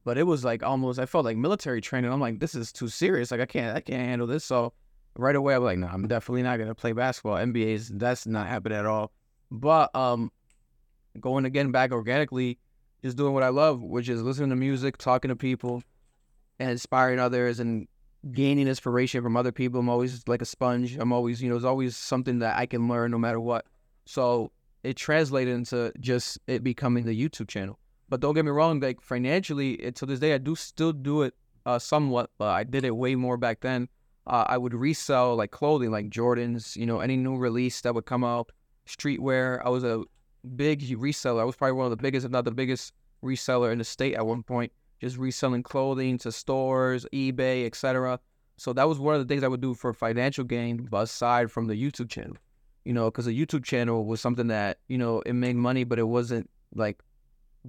But 0.03 0.18
it 0.18 0.24
was 0.24 0.45
like 0.45 0.62
almost. 0.64 0.99
I 0.99 1.06
felt 1.06 1.26
like 1.26 1.38
military 1.38 1.82
training. 1.82 2.12
I'm 2.12 2.22
like, 2.22 2.39
this 2.39 2.53
is 2.53 2.72
too 2.72 2.88
serious. 2.88 3.32
Like 3.32 3.41
I 3.41 3.45
can't 3.45 3.76
I 3.76 3.82
can't 3.82 4.08
handle 4.08 4.28
this. 4.28 4.43
So 4.43 4.74
right 5.18 5.36
away, 5.36 5.56
I'm 5.56 5.64
like, 5.64 5.80
no, 5.80 5.88
I'm 5.88 6.08
definitely 6.08 6.43
not 6.43 6.58
gonna 6.58 6.76
play 6.76 6.91
basketball. 6.91 7.38
NBA's 7.38 7.89
that's 7.89 8.28
not 8.28 8.47
happening 8.47 8.78
at 8.78 8.86
all. 8.86 9.12
But 9.51 9.95
um, 9.95 10.32
going 11.20 11.45
again 11.45 11.72
back 11.72 11.91
organically, 11.91 12.60
just 13.06 13.18
doing 13.18 13.34
what 13.34 13.43
I 13.43 13.49
love, 13.49 13.84
which 13.84 14.10
is 14.10 14.24
listening 14.24 14.49
to 14.49 14.56
music, 14.56 14.97
talking 14.97 15.30
to 15.30 15.36
people, 15.36 15.84
and 16.58 16.72
inspiring 16.72 17.20
others, 17.20 17.60
and 17.60 17.88
gaining 18.32 18.68
inspiration 18.68 19.22
from 19.22 19.38
other 19.38 19.51
people. 19.51 19.80
I'm 19.80 19.89
always 19.89 20.28
like 20.28 20.41
a 20.41 20.45
sponge. 20.45 20.97
I'm 20.97 21.14
always, 21.14 21.39
you 21.39 21.47
know, 21.47 21.53
there's 21.53 21.66
always 21.66 21.95
something 21.95 22.39
that 22.39 22.58
I 22.58 22.66
can 22.66 22.88
learn 22.88 23.12
no 23.12 23.20
matter 23.20 23.39
what. 23.39 23.68
So 24.06 24.51
it 24.84 24.97
translated 24.97 25.53
into 25.53 25.93
just 25.99 26.39
it 26.47 26.64
becoming 26.64 27.06
the 27.06 27.14
YouTube 27.14 27.47
channel. 27.47 27.78
But 28.10 28.22
don't 28.22 28.34
get 28.34 28.43
me 28.43 28.49
wrong, 28.49 28.80
like 28.80 29.01
financially, 29.01 29.74
it, 29.74 29.95
to 29.97 30.08
this 30.08 30.20
day, 30.20 30.34
I 30.34 30.39
do 30.39 30.56
still 30.56 30.91
do 30.91 31.22
it 31.22 31.36
uh, 31.68 31.78
somewhat, 31.78 32.32
but 32.39 32.49
I 32.49 32.64
did 32.64 32.86
it 32.86 32.95
way 32.95 33.14
more 33.14 33.38
back 33.38 33.62
then. 33.62 33.88
Uh, 34.26 34.45
I 34.47 34.58
would 34.58 34.74
resell 34.74 35.36
like 35.36 35.51
clothing, 35.51 35.91
like 35.91 36.10
Jordans, 36.10 36.76
you 36.76 36.88
know, 36.88 37.01
any 37.01 37.18
new 37.18 37.38
release 37.38 37.82
that 37.82 37.93
would 37.93 38.08
come 38.08 38.24
out, 38.24 38.51
streetwear. 38.88 39.62
I 39.64 39.70
was 39.70 39.84
a 39.84 40.03
big 40.46 40.82
reseller. 41.00 41.41
I 41.41 41.43
was 41.46 41.56
probably 41.56 41.74
one 41.74 41.86
of 41.86 41.91
the 41.91 41.98
biggest, 42.02 42.26
if 42.26 42.32
not 42.32 42.46
the 42.46 42.52
biggest, 42.52 42.93
reseller 43.24 43.72
in 43.72 43.78
the 43.80 43.84
state 43.84 44.16
at 44.16 44.26
one 44.26 44.43
point. 44.43 44.72
Just 45.02 45.18
reselling 45.18 45.64
clothing 45.64 46.18
to 46.20 46.32
stores, 46.32 47.06
eBay, 47.14 47.66
etc. 47.66 48.20
So 48.58 48.74
that 48.74 48.88
was 48.88 49.00
one 49.00 49.16
of 49.16 49.22
the 49.22 49.32
things 49.32 49.43
I 49.43 49.48
would 49.50 49.62
do 49.62 49.74
for 49.74 49.93
financial 49.93 50.43
gain, 50.46 50.86
but 50.89 51.04
aside 51.04 51.52
from 51.52 51.68
the 51.68 51.76
YouTube 51.76 52.10
channel. 52.10 52.38
you 52.86 52.93
know, 52.93 53.06
because 53.12 53.26
the 53.26 53.46
YouTube 53.46 53.64
channel 53.64 54.06
was 54.06 54.22
something 54.22 54.48
that 54.48 54.78
you 54.88 54.98
know 54.98 55.22
it 55.26 55.34
made 55.34 55.56
money, 55.56 55.84
but 55.84 56.00
it 56.00 56.04
wasn't 56.08 56.50
like 56.76 57.02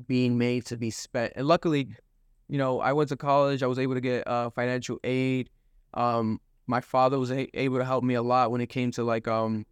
being 0.07 0.39
made 0.39 0.65
to 0.67 0.77
be 0.77 0.91
spent. 0.91 1.33
And 1.37 1.47
luckily, 1.47 1.89
you 2.49 2.59
know, 2.59 2.81
I 2.81 2.93
went 2.93 3.09
to 3.11 3.17
college. 3.17 3.63
I 3.63 3.67
was 3.67 3.79
able 3.79 3.95
to 3.95 4.01
get 4.01 4.27
uh, 4.29 4.51
financial 4.51 4.99
aid. 5.05 5.51
Um, 5.95 6.41
my 6.67 6.81
father 6.81 7.19
was 7.19 7.31
a- 7.33 7.49
able 7.59 7.79
to 7.79 7.85
help 7.85 8.05
me 8.05 8.15
a 8.15 8.23
lot 8.23 8.51
when 8.51 8.61
it 8.61 8.69
came 8.69 8.91
to 8.93 9.05
like 9.05 9.27
um 9.29 9.67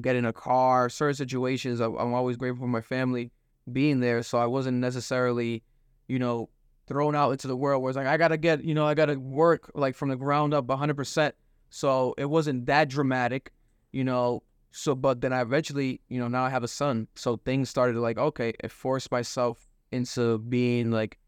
getting 0.00 0.24
a 0.24 0.32
car, 0.32 0.88
certain 0.88 1.14
situations. 1.14 1.80
I- 1.80 1.86
I'm 1.86 2.14
always 2.14 2.36
grateful 2.36 2.64
for 2.64 2.68
my 2.68 2.80
family 2.80 3.30
being 3.70 4.00
there, 4.00 4.22
so 4.22 4.38
I 4.38 4.46
wasn't 4.46 4.78
necessarily, 4.78 5.62
you 6.08 6.18
know, 6.18 6.48
thrown 6.86 7.14
out 7.14 7.30
into 7.30 7.46
the 7.46 7.56
world 7.56 7.82
where 7.82 7.90
it's 7.90 7.96
like 7.96 8.06
I 8.06 8.16
gotta 8.16 8.36
get, 8.36 8.64
you 8.64 8.74
know, 8.74 8.86
I 8.86 8.94
gotta 8.94 9.18
work 9.18 9.70
like 9.74 9.94
from 9.94 10.08
the 10.08 10.16
ground 10.16 10.54
up 10.54 10.66
100. 10.66 10.96
percent 10.96 11.34
So 11.70 12.14
it 12.18 12.26
wasn't 12.26 12.66
that 12.66 12.88
dramatic, 12.88 13.52
you 13.92 14.04
know. 14.04 14.42
So, 14.72 14.94
but 14.94 15.20
then 15.20 15.32
I 15.32 15.42
eventually, 15.42 16.00
you 16.08 16.18
know, 16.18 16.28
now 16.28 16.44
I 16.44 16.50
have 16.50 16.64
a 16.64 16.68
son, 16.68 17.06
so 17.14 17.36
things 17.36 17.68
started 17.68 17.96
like, 17.96 18.18
okay, 18.18 18.54
I 18.64 18.68
forced 18.68 19.10
myself 19.10 19.68
into 19.90 20.38
being 20.38 20.90
like 20.90 21.18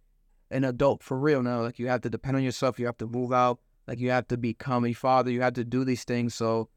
an 0.51 0.65
adult 0.65 1.03
for 1.03 1.19
real 1.19 1.43
now. 1.43 1.61
Like 1.61 1.79
you 1.79 1.89
have 1.89 2.01
to 2.03 2.11
depend 2.11 2.37
on 2.37 2.43
yourself, 2.43 2.79
you 2.79 2.87
have 2.87 2.97
to 2.99 3.07
move 3.07 3.33
out, 3.33 3.61
like 3.87 4.01
you 4.01 4.11
have 4.11 4.27
to 4.29 4.39
become 4.39 4.87
a 4.87 4.93
father, 4.95 5.31
you 5.31 5.43
have 5.43 5.53
to 5.55 5.65
do 5.65 5.85
these 5.85 6.05
things. 6.05 6.35
So 6.35 6.69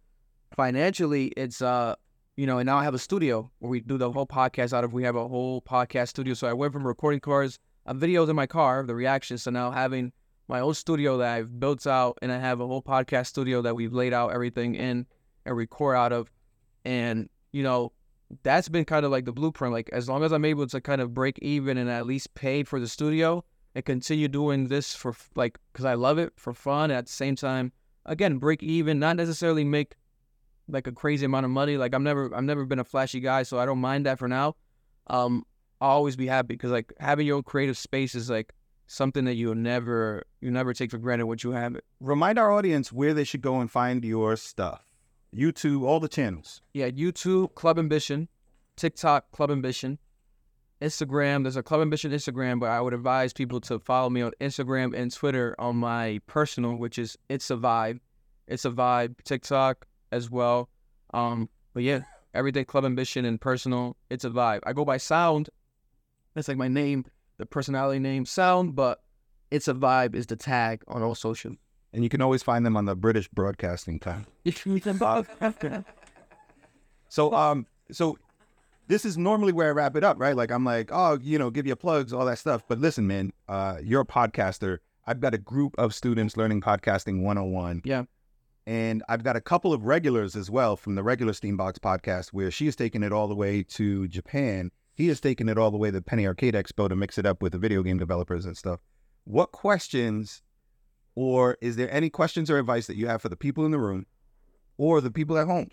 financially, 0.56 1.28
it's 1.38 1.62
uh, 1.62 1.96
you 2.36 2.46
know, 2.46 2.60
and 2.60 2.68
now 2.68 2.78
I 2.78 2.84
have 2.84 2.94
a 2.94 3.00
studio 3.00 3.52
where 3.60 3.70
we 3.70 3.80
do 3.82 3.98
the 3.98 4.12
whole 4.12 4.28
podcast 4.28 4.74
out 4.74 4.84
of. 4.84 4.94
We 4.94 5.04
have 5.04 5.16
a 5.16 5.28
whole 5.28 5.62
podcast 5.62 6.10
studio. 6.10 6.34
So 6.36 6.48
I 6.48 6.54
went 6.54 6.72
from 6.72 6.86
recording 6.86 7.20
cars, 7.20 7.58
uh, 7.86 7.94
videos 7.94 8.30
in 8.30 8.36
my 8.36 8.46
car, 8.46 8.84
the 8.86 8.96
reactions, 8.96 9.44
to 9.46 9.52
now 9.52 9.72
having 9.72 10.12
my 10.48 10.60
own 10.60 10.76
studio 10.76 11.18
that 11.18 11.34
I've 11.34 11.60
built 11.60 11.86
out, 11.88 12.18
and 12.22 12.32
I 12.32 12.40
have 12.40 12.62
a 12.62 12.68
whole 12.68 12.82
podcast 12.82 13.28
studio 13.28 13.62
that 13.64 13.76
we've 13.76 13.94
laid 13.94 14.14
out 14.14 14.32
everything 14.32 14.76
in 14.76 15.06
and 15.46 15.58
record 15.58 15.98
out 15.98 16.14
of. 16.14 16.32
And 16.86 17.30
you 17.52 17.64
know, 17.64 17.92
that's 18.44 18.70
been 18.70 18.86
kind 18.86 19.06
of 19.06 19.12
like 19.12 19.26
the 19.26 19.34
blueprint. 19.34 19.74
Like 19.74 19.90
as 19.92 20.08
long 20.08 20.24
as 20.24 20.32
I'm 20.32 20.46
able 20.46 20.68
to 20.68 20.82
kind 20.82 21.02
of 21.02 21.14
break 21.14 21.40
even 21.40 21.78
and 21.78 21.90
at 21.90 22.06
least 22.06 22.34
pay 22.36 22.64
for 22.64 22.80
the 22.80 22.88
studio 22.88 23.44
and 23.76 23.86
continue 23.86 24.28
doing 24.28 24.68
this 24.68 24.94
for 24.94 25.16
like 25.36 25.58
because 25.72 25.86
I 25.86 25.96
love 25.96 26.18
it 26.18 26.34
for 26.36 26.54
fun. 26.54 26.92
At 26.92 27.08
the 27.08 27.12
same 27.12 27.36
time, 27.36 27.72
again, 28.06 28.38
break 28.38 28.62
even, 28.64 29.00
not 29.00 29.16
necessarily 29.16 29.64
make 29.64 29.96
like 30.68 30.88
a 30.88 30.92
crazy 30.92 31.26
amount 31.26 31.46
of 31.46 31.52
money. 31.52 31.78
Like 31.78 31.94
I'm 31.94 32.04
never, 32.04 32.34
I've 32.36 32.44
never 32.44 32.66
been 32.66 32.80
a 32.80 32.84
flashy 32.84 33.20
guy, 33.20 33.44
so 33.44 33.60
I 33.60 33.66
don't 33.66 33.80
mind 33.80 34.06
that 34.06 34.20
for 34.20 34.28
now. 34.28 34.56
Um, 35.08 35.46
I'll 35.80 35.92
always 35.92 36.16
be 36.16 36.28
happy 36.28 36.56
because 36.56 36.72
like 36.72 36.94
having 37.00 37.28
your 37.28 37.38
own 37.38 37.44
creative 37.44 37.78
space 37.78 38.16
is 38.16 38.30
like 38.30 38.54
something 38.88 39.26
that 39.26 39.36
you'll 39.36 39.56
never, 39.56 40.24
you 40.42 40.50
never 40.50 40.74
take 40.74 40.92
for 40.92 40.98
granted 40.98 41.26
once 41.28 41.44
you 41.44 41.52
have 41.52 41.76
it. 41.76 41.84
Remind 42.00 42.40
our 42.40 42.52
audience 42.52 42.92
where 42.92 43.14
they 43.14 43.24
should 43.24 43.42
go 43.42 43.60
and 43.60 43.70
find 43.70 44.04
your 44.04 44.36
stuff. 44.36 44.84
YouTube, 45.36 45.84
all 45.84 46.00
the 46.00 46.08
channels. 46.08 46.62
Yeah, 46.74 46.90
YouTube 46.90 47.54
Club 47.56 47.78
Ambition, 47.78 48.28
TikTok 48.76 49.32
Club 49.32 49.52
Ambition, 49.52 50.00
Instagram. 50.82 51.44
There's 51.44 51.58
a 51.58 51.64
Club 51.64 51.82
Ambition 51.82 52.12
Instagram, 52.12 52.60
but 52.60 52.70
I 52.70 52.82
would 52.82 52.94
advise 52.94 53.34
people 53.34 53.60
to 53.62 53.80
follow 53.80 54.10
me 54.10 54.22
on 54.22 54.32
Instagram 54.40 54.96
and 54.96 55.14
Twitter 55.14 55.56
on 55.60 55.76
my 55.76 56.22
personal, 56.28 56.76
which 56.76 56.98
is 56.98 57.18
It's 57.30 57.52
a 57.52 57.58
Vibe. 57.58 58.00
It's 58.48 58.66
a 58.66 58.72
Vibe. 58.72 59.16
TikTok 59.24 59.86
as 60.12 60.30
well. 60.30 60.70
Um, 61.14 61.50
but 61.74 61.84
yeah, 61.84 62.02
everyday 62.34 62.64
Club 62.64 62.86
Ambition 62.86 63.26
and 63.26 63.40
personal. 63.40 63.96
It's 64.10 64.24
a 64.24 64.30
Vibe. 64.30 64.62
I 64.66 64.74
go 64.74 64.86
by 64.86 64.98
Sound. 64.98 65.50
That's 66.34 66.48
like 66.48 66.58
my 66.58 66.68
name, 66.68 67.06
the 67.38 67.46
personality 67.46 68.00
name 68.00 68.26
Sound, 68.26 68.76
but 68.76 69.02
It's 69.50 69.68
a 69.68 69.74
Vibe 69.74 70.14
is 70.16 70.28
the 70.28 70.36
tag 70.36 70.84
on 70.88 71.02
all 71.02 71.16
social. 71.16 71.54
And 71.94 72.04
you 72.04 72.10
can 72.10 72.22
always 72.22 72.44
find 72.50 72.66
them 72.66 72.78
on 72.78 72.86
the 72.86 72.96
British 72.96 73.28
Broadcasting 73.30 74.00
Time. 74.00 74.26
So 77.10 77.34
um 77.34 77.66
so 77.92 78.18
this 78.88 79.06
is 79.06 79.18
normally 79.18 79.52
where 79.52 79.68
I 79.68 79.72
wrap 79.72 79.96
it 79.96 80.04
up, 80.04 80.20
right? 80.20 80.36
Like 80.36 80.52
I'm 80.52 80.64
like, 80.64 80.90
oh, 80.92 81.18
you 81.22 81.38
know, 81.38 81.50
give 81.50 81.68
you 81.68 81.76
plugs, 81.76 82.14
all 82.14 82.26
that 82.26 82.38
stuff. 82.38 82.64
But 82.68 82.80
listen, 82.80 83.06
man, 83.06 83.34
uh, 83.50 83.78
you're 83.84 84.02
a 84.02 84.06
podcaster. 84.06 84.78
I've 85.06 85.20
got 85.20 85.34
a 85.34 85.38
group 85.38 85.76
of 85.78 85.94
students 85.94 86.38
learning 86.38 86.62
podcasting 86.62 87.22
101. 87.22 87.82
Yeah. 87.84 88.04
And 88.68 89.02
I've 89.08 89.24
got 89.24 89.36
a 89.36 89.42
couple 89.42 89.74
of 89.74 89.86
regulars 89.86 90.36
as 90.36 90.52
well 90.52 90.76
from 90.76 90.94
the 90.96 91.02
regular 91.02 91.34
STEAM 91.34 91.58
Box 91.58 91.80
podcast 91.80 92.30
where 92.30 92.52
she 92.52 92.66
has 92.66 92.76
taken 92.76 93.02
it 93.02 93.12
all 93.12 93.28
the 93.28 93.36
way 93.36 93.64
to 93.64 94.08
Japan. 94.10 94.72
He 94.94 95.08
has 95.08 95.20
taken 95.20 95.48
it 95.48 95.58
all 95.58 95.72
the 95.72 95.78
way 95.78 95.90
to 95.90 96.02
Penny 96.02 96.28
Arcade 96.28 96.54
Expo 96.54 96.90
to 96.90 96.96
mix 96.96 97.18
it 97.18 97.26
up 97.26 97.42
with 97.42 97.54
the 97.54 97.58
video 97.58 97.82
game 97.82 97.98
developers 97.98 98.46
and 98.46 98.56
stuff. 98.56 98.82
What 99.24 99.52
questions 99.52 100.44
or 101.16 101.58
is 101.62 101.78
there 101.78 101.92
any 101.92 102.12
questions 102.12 102.52
or 102.52 102.60
advice 102.60 102.86
that 102.86 102.98
you 102.98 103.08
have 103.08 103.24
for 103.24 103.30
the 103.30 103.36
people 103.36 103.66
in 103.66 103.72
the 103.72 103.80
room 103.80 104.06
or 104.78 105.02
the 105.02 105.10
people 105.10 105.38
at 105.38 105.48
home? 105.48 105.70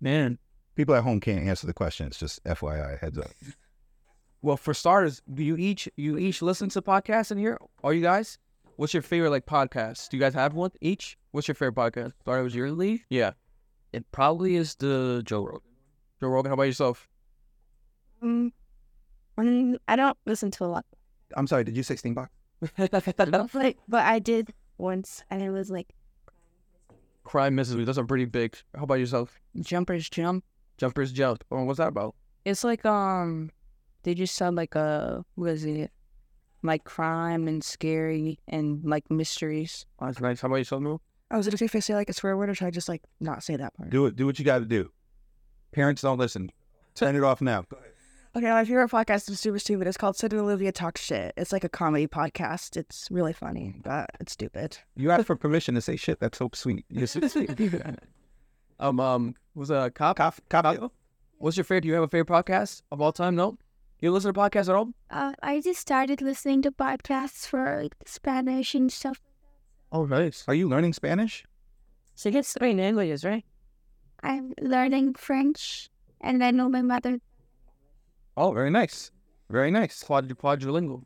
Man, 0.00 0.38
People 0.76 0.94
at 0.94 1.04
home 1.04 1.20
can't 1.20 1.46
answer 1.46 1.66
the 1.66 1.72
questions. 1.72 2.18
Just 2.18 2.44
FYI, 2.44 3.00
heads 3.00 3.18
up. 3.18 3.30
Well, 4.42 4.58
for 4.58 4.74
starters, 4.74 5.22
do 5.32 5.42
you 5.42 5.56
each 5.56 5.88
you 5.96 6.18
each 6.18 6.40
listen 6.40 6.68
to 6.68 6.82
podcasts 6.82 7.32
in 7.32 7.38
here? 7.38 7.58
Are 7.82 7.92
you 7.92 8.02
guys? 8.02 8.38
What's 8.76 8.92
your 8.92 9.02
favorite 9.02 9.30
like 9.30 9.46
podcast? 9.46 10.10
Do 10.10 10.18
you 10.18 10.20
guys 10.20 10.34
have 10.34 10.52
one 10.52 10.70
each? 10.82 11.16
What's 11.30 11.48
your 11.48 11.54
favorite 11.54 11.76
podcast? 11.76 12.12
Started 12.20 12.42
was 12.42 12.54
your 12.54 12.70
leave? 12.70 13.06
Yeah. 13.08 13.32
It 13.94 14.04
probably 14.12 14.56
is 14.56 14.74
the 14.74 15.22
Joe 15.24 15.44
Rogan. 15.46 15.60
Joe 16.20 16.28
Rogan, 16.28 16.50
how 16.50 16.54
about 16.54 16.64
yourself? 16.64 17.08
Mm, 18.22 18.52
mm, 19.38 19.76
I 19.88 19.96
don't 19.96 20.18
listen 20.26 20.50
to 20.52 20.64
a 20.64 20.66
lot, 20.66 20.84
I'm 21.34 21.46
sorry, 21.46 21.64
did 21.64 21.76
you 21.76 21.82
say 21.82 21.96
STEAM 21.96 22.14
Box? 22.14 22.30
like, 22.78 23.78
but 23.88 24.04
I 24.04 24.18
did 24.18 24.52
once, 24.76 25.22
and 25.30 25.42
it 25.42 25.50
was 25.50 25.70
like 25.70 25.88
Crime 27.24 27.54
Mystery. 27.54 27.84
Those 27.84 27.98
are 27.98 28.04
pretty 28.04 28.24
big. 28.26 28.56
How 28.74 28.84
about 28.84 28.94
yourself? 28.98 29.40
Jumpers 29.60 30.08
jump. 30.08 30.44
Jumpers 30.76 31.12
Jump. 31.12 31.44
Oh, 31.50 31.64
what's 31.64 31.78
that 31.78 31.88
about? 31.88 32.14
It's 32.44 32.62
like 32.62 32.84
um, 32.84 33.50
they 34.02 34.14
just 34.14 34.34
sound 34.34 34.56
like 34.56 34.74
a 34.74 35.24
what 35.34 35.50
is 35.50 35.64
it? 35.64 35.90
Like 36.66 36.84
crime 36.84 37.48
and 37.48 37.62
scary 37.64 38.38
and 38.48 38.84
like 38.84 39.10
mysteries. 39.10 39.86
Oh, 40.00 40.06
that's 40.06 40.20
nice. 40.20 40.40
How 40.40 40.46
about 40.48 40.56
yourself, 40.56 40.82
Noel? 40.82 41.00
I 41.30 41.36
was 41.36 41.46
gonna 41.46 41.56
say 41.56 41.64
if 41.64 41.74
I 41.74 41.78
say 41.80 41.94
like 41.94 42.08
a 42.10 42.12
swear 42.12 42.36
word, 42.36 42.50
or 42.50 42.54
should 42.54 42.66
I 42.66 42.70
just 42.70 42.88
like 42.88 43.02
not 43.20 43.42
say 43.42 43.56
that 43.56 43.74
part? 43.76 43.90
Do 43.90 44.06
it. 44.06 44.16
Do 44.16 44.26
what 44.26 44.38
you 44.38 44.44
got 44.44 44.58
to 44.58 44.64
do. 44.64 44.90
Parents 45.72 46.02
don't 46.02 46.18
listen. 46.18 46.50
Turn 46.94 47.16
it 47.16 47.22
off 47.22 47.40
now. 47.40 47.64
Okay, 48.36 48.50
my 48.50 48.64
favorite 48.64 48.90
podcast 48.90 49.30
is 49.30 49.40
super 49.40 49.58
stupid. 49.58 49.86
It's 49.86 49.96
called 49.96 50.16
Sid 50.16 50.32
and 50.32 50.42
Olivia 50.42 50.70
Talk 50.70 50.98
Shit. 50.98 51.32
It's 51.38 51.52
like 51.52 51.64
a 51.64 51.70
comedy 51.70 52.06
podcast. 52.06 52.76
It's 52.76 53.08
really 53.10 53.32
funny, 53.32 53.74
but 53.82 54.10
it's 54.20 54.32
stupid. 54.32 54.76
You 54.94 55.10
asked 55.10 55.26
for 55.26 55.36
permission 55.36 55.74
to 55.74 55.80
say 55.80 55.96
shit. 55.96 56.20
That's 56.20 56.36
so 56.36 56.50
sweet. 56.52 56.84
You're 56.90 57.06
so 57.06 57.26
sweet. 57.28 57.50
Um, 58.78 59.00
um, 59.00 59.34
was 59.54 59.70
a 59.70 59.90
cop? 59.94 60.18
Cof- 60.18 60.38
cop- 60.50 60.92
What's 61.38 61.56
your 61.56 61.64
favorite? 61.64 61.80
Do 61.82 61.88
you 61.88 61.94
have 61.94 62.02
a 62.02 62.08
favorite 62.08 62.28
podcast 62.28 62.82
of 62.92 63.00
all 63.00 63.10
time? 63.10 63.34
No. 63.34 63.56
You 64.00 64.12
listen 64.12 64.32
to 64.32 64.38
podcasts 64.38 64.68
at 64.68 64.74
all? 64.74 64.90
Uh, 65.10 65.32
I 65.42 65.60
just 65.60 65.80
started 65.80 66.20
listening 66.20 66.62
to 66.62 66.70
podcasts 66.70 67.46
for 67.46 67.82
like 67.82 67.94
Spanish 68.04 68.74
and 68.74 68.92
stuff. 68.92 69.20
Oh, 69.90 70.04
nice. 70.04 70.44
Are 70.48 70.54
you 70.54 70.68
learning 70.68 70.92
Spanish? 70.92 71.44
she 72.14 72.30
gets 72.30 72.52
three 72.54 72.74
languages, 72.74 73.24
right? 73.24 73.44
I'm 74.22 74.52
learning 74.60 75.14
French, 75.14 75.90
and 76.20 76.42
I 76.42 76.50
know 76.50 76.68
my 76.68 76.82
mother. 76.82 77.18
Oh, 78.36 78.52
very 78.52 78.70
nice. 78.70 79.10
Very 79.50 79.70
nice. 79.70 80.02
Quad 80.02 80.28
quadrilingual. 80.36 81.04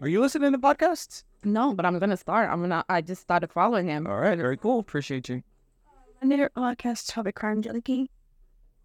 Are 0.00 0.08
you 0.08 0.20
listening 0.20 0.52
to 0.52 0.58
podcasts? 0.58 1.24
No, 1.44 1.72
but 1.74 1.86
I'm 1.86 1.98
gonna 1.98 2.16
start. 2.16 2.50
I'm 2.50 2.60
gonna. 2.60 2.84
I 2.88 3.00
just 3.00 3.22
started 3.22 3.52
following 3.52 3.86
him. 3.88 4.06
All 4.06 4.18
right, 4.18 4.36
very 4.36 4.56
cool. 4.56 4.80
Appreciate 4.80 5.28
you. 5.28 5.42
Another 6.20 6.50
podcast 6.56 7.12
topic, 7.12 7.36
Crime 7.36 7.62
Junkie 7.62 8.10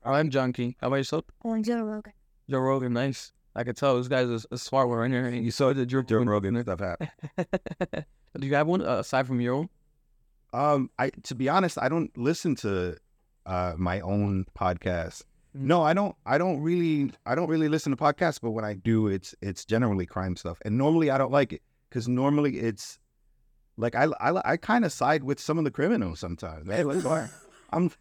I'm 0.06 0.30
Junkie. 0.30 0.78
How 0.80 0.88
about 0.88 0.98
yourself? 0.98 1.26
on 1.44 1.64
Joe 1.64 1.82
Rogan. 1.82 2.14
Joe 2.50 2.60
Rogan, 2.60 2.94
nice. 2.94 3.32
I 3.56 3.64
could 3.64 3.78
tell 3.78 3.98
this 3.98 4.08
guy's 4.08 4.30
a, 4.30 4.40
a 4.52 4.58
smart 4.58 4.90
one 4.90 4.98
right 4.98 5.12
here. 5.12 5.30
You 5.30 5.52
saw 5.52 5.74
the 5.74 5.86
Joe, 5.86 6.02
Joe 6.02 6.24
Rogan 6.24 6.62
stuff 6.62 6.80
happen. 6.80 7.10
Do 8.40 8.48
you 8.48 8.56
have 8.56 8.68
one 8.68 8.82
uh, 8.82 9.00
aside 9.00 9.28
from 9.28 9.40
your 9.42 9.54
own? 9.56 9.70
Um, 10.54 10.90
I 10.98 11.10
to 11.24 11.36
be 11.36 11.50
honest, 11.50 11.78
I 11.82 11.90
don't 11.90 12.16
listen 12.18 12.56
to 12.58 12.98
uh 13.46 13.74
my 13.78 14.00
own 14.02 14.46
podcast. 14.58 15.24
No, 15.56 15.84
I 15.84 15.94
don't. 15.94 16.16
I 16.26 16.38
don't 16.38 16.62
really. 16.62 17.12
I 17.26 17.36
don't 17.36 17.48
really 17.48 17.70
listen 17.70 17.92
to 17.92 17.96
podcasts. 17.96 18.40
But 18.42 18.52
when 18.52 18.66
I 18.66 18.74
do, 18.74 19.08
it's 19.08 19.36
it's 19.42 19.66
generally 19.66 20.06
crime 20.06 20.36
stuff. 20.36 20.58
And 20.66 20.78
normally, 20.78 21.12
I 21.12 21.18
don't 21.18 21.32
like 21.32 21.54
it 21.54 21.62
because 21.90 22.08
normally 22.08 22.60
it's 22.60 22.98
like 23.78 23.96
I 23.96 24.06
I, 24.20 24.54
I 24.54 24.58
kind 24.58 24.84
of 24.84 24.92
side 24.92 25.24
with 25.24 25.40
some 25.40 25.58
of 25.60 25.64
the 25.64 25.72
criminals 25.72 26.20
sometimes. 26.20 26.70
Hey, 26.70 26.84
let's 26.84 27.04
go. 27.04 27.28
I'm 27.72 27.92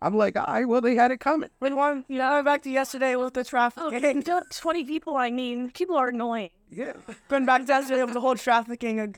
I'm 0.00 0.16
like, 0.16 0.36
I 0.36 0.64
well, 0.64 0.80
they 0.80 0.94
had 0.94 1.10
it 1.10 1.18
coming. 1.20 1.50
With 1.60 1.72
one, 1.72 2.04
you 2.08 2.18
know, 2.18 2.42
back 2.42 2.62
to 2.62 2.70
yesterday 2.70 3.16
with 3.16 3.34
the 3.34 3.44
trafficking. 3.44 4.24
Oh, 4.28 4.42
Twenty 4.50 4.84
people. 4.84 5.16
I 5.16 5.30
mean, 5.30 5.70
people 5.70 5.96
are 5.96 6.08
annoying. 6.08 6.50
Yeah. 6.70 6.92
Going 7.28 7.46
back 7.46 7.62
to 7.62 7.68
yesterday 7.68 8.04
with 8.04 8.14
the 8.14 8.20
whole 8.20 8.36
trafficking. 8.36 9.00
Of, 9.00 9.14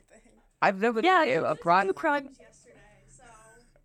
I've 0.61 0.81
never. 0.81 1.01
yeah, 1.01 1.23
a 1.23 1.55
crime. 1.55 1.93
crimes. 1.93 2.39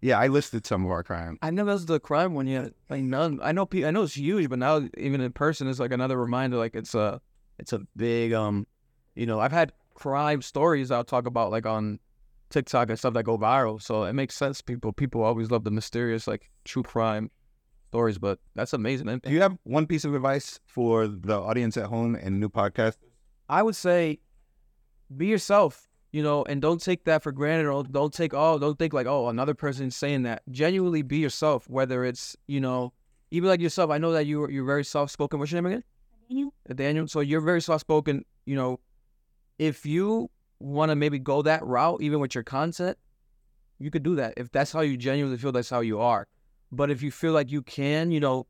Yeah, 0.01 0.19
I 0.19 0.29
listed 0.29 0.67
some 0.67 0.85
of 0.85 0.91
our 0.91 1.03
crimes. 1.03 1.39
I 1.43 1.51
never 1.51 1.73
listened 1.73 1.89
the 1.89 2.01
crime 2.01 2.35
one 2.35 2.47
yet. 2.47 2.73
Like 2.89 3.03
none. 3.03 3.41
I 3.43 3.53
know. 3.53 3.67
pe- 3.67 3.85
I 3.85 3.91
know 3.91 4.03
it's 4.03 4.17
huge, 4.17 4.49
but 4.49 4.59
now 4.59 4.89
even 4.97 5.21
in 5.21 5.33
person, 5.33 5.69
it's 5.69 5.81
like 5.81 5.93
another 5.93 6.19
reminder. 6.19 6.57
Like 6.57 6.75
it's 6.75 6.95
a, 6.95 7.21
it's 7.59 7.73
a 7.73 7.81
big 7.97 8.33
um, 8.33 8.67
you 9.15 9.27
know. 9.27 9.41
I've 9.41 9.53
had 9.53 9.73
crime 9.95 10.43
stories 10.43 10.91
I'll 10.91 11.05
talk 11.05 11.27
about 11.27 11.51
like 11.51 11.67
on 11.67 11.99
TikTok 12.51 12.91
and 12.91 12.99
stuff 12.99 13.15
that 13.15 13.25
go 13.25 13.39
viral. 13.39 13.81
So 13.81 14.05
it 14.05 14.13
makes 14.13 14.35
sense. 14.35 14.61
People 14.61 14.93
people 14.93 15.23
always 15.23 15.51
love 15.51 15.65
the 15.65 15.71
mysterious 15.71 16.27
like 16.27 16.51
true 16.65 16.83
crime 16.83 17.31
stories, 17.89 18.19
but 18.19 18.39
that's 18.55 18.73
amazing. 18.73 19.07
man. 19.07 19.21
Do 19.23 19.31
you 19.31 19.41
have 19.41 19.57
one 19.65 19.87
piece 19.87 20.05
of 20.05 20.15
advice 20.15 20.61
for 20.67 21.07
the 21.07 21.39
audience 21.41 21.77
at 21.77 21.87
home 21.87 22.15
and 22.15 22.41
new 22.41 22.49
podcast? 22.49 22.97
I 23.49 23.63
would 23.63 23.77
say 23.77 24.19
be 25.17 25.27
yourself, 25.27 25.89
you 26.13 26.23
know, 26.23 26.45
and 26.45 26.61
don't 26.61 26.81
take 26.81 27.05
that 27.05 27.23
for 27.23 27.33
granted 27.33 27.69
or 27.69 27.85
don't 27.85 28.13
take 28.13 28.35
oh, 28.35 28.59
don't 28.59 28.79
think 28.79 28.93
like, 28.93 29.07
oh, 29.07 29.29
another 29.29 29.55
person's 29.55 29.97
saying 29.97 30.23
that. 30.23 30.43
Genuinely 30.51 31.03
be 31.03 31.19
yourself, 31.19 31.69
whether 31.69 32.05
it's, 32.05 32.37
you 32.47 32.61
know, 32.61 32.93
even 33.31 33.49
like 33.49 33.61
yourself. 33.61 33.91
I 33.91 33.99
know 33.99 34.13
that 34.13 34.27
you 34.27 34.49
you're 34.51 34.65
very 34.65 34.85
soft 34.85 35.13
spoken. 35.13 35.39
What's 35.39 35.53
your 35.53 35.63
name 35.63 35.73
again? 35.73 35.85
Daniel? 36.29 36.55
Daniel. 36.75 37.09
So 37.09 37.21
you're 37.21 37.41
very 37.41 37.61
soft 37.61 37.81
spoken, 37.81 38.25
you 38.45 38.57
know. 38.57 38.81
If 39.59 39.87
you 39.87 40.29
want 40.59 40.91
to 40.91 40.97
maybe 40.97 41.19
go 41.19 41.43
that 41.43 41.65
route, 41.65 42.01
even 42.03 42.21
with 42.21 42.35
your 42.35 42.45
content, 42.45 42.97
you 43.79 43.91
could 43.91 44.03
do 44.03 44.17
that. 44.17 44.35
If 44.37 44.51
that's 44.53 44.73
how 44.73 44.81
you 44.81 44.97
genuinely 44.97 45.39
feel, 45.39 45.53
that's 45.53 45.71
how 45.71 45.81
you 45.81 46.01
are. 46.01 46.27
But 46.73 46.91
if 46.91 47.03
you 47.03 47.11
feel 47.11 47.33
like 47.33 47.51
you 47.51 47.63
can, 47.63 48.11
you 48.11 48.21
know, 48.21 48.47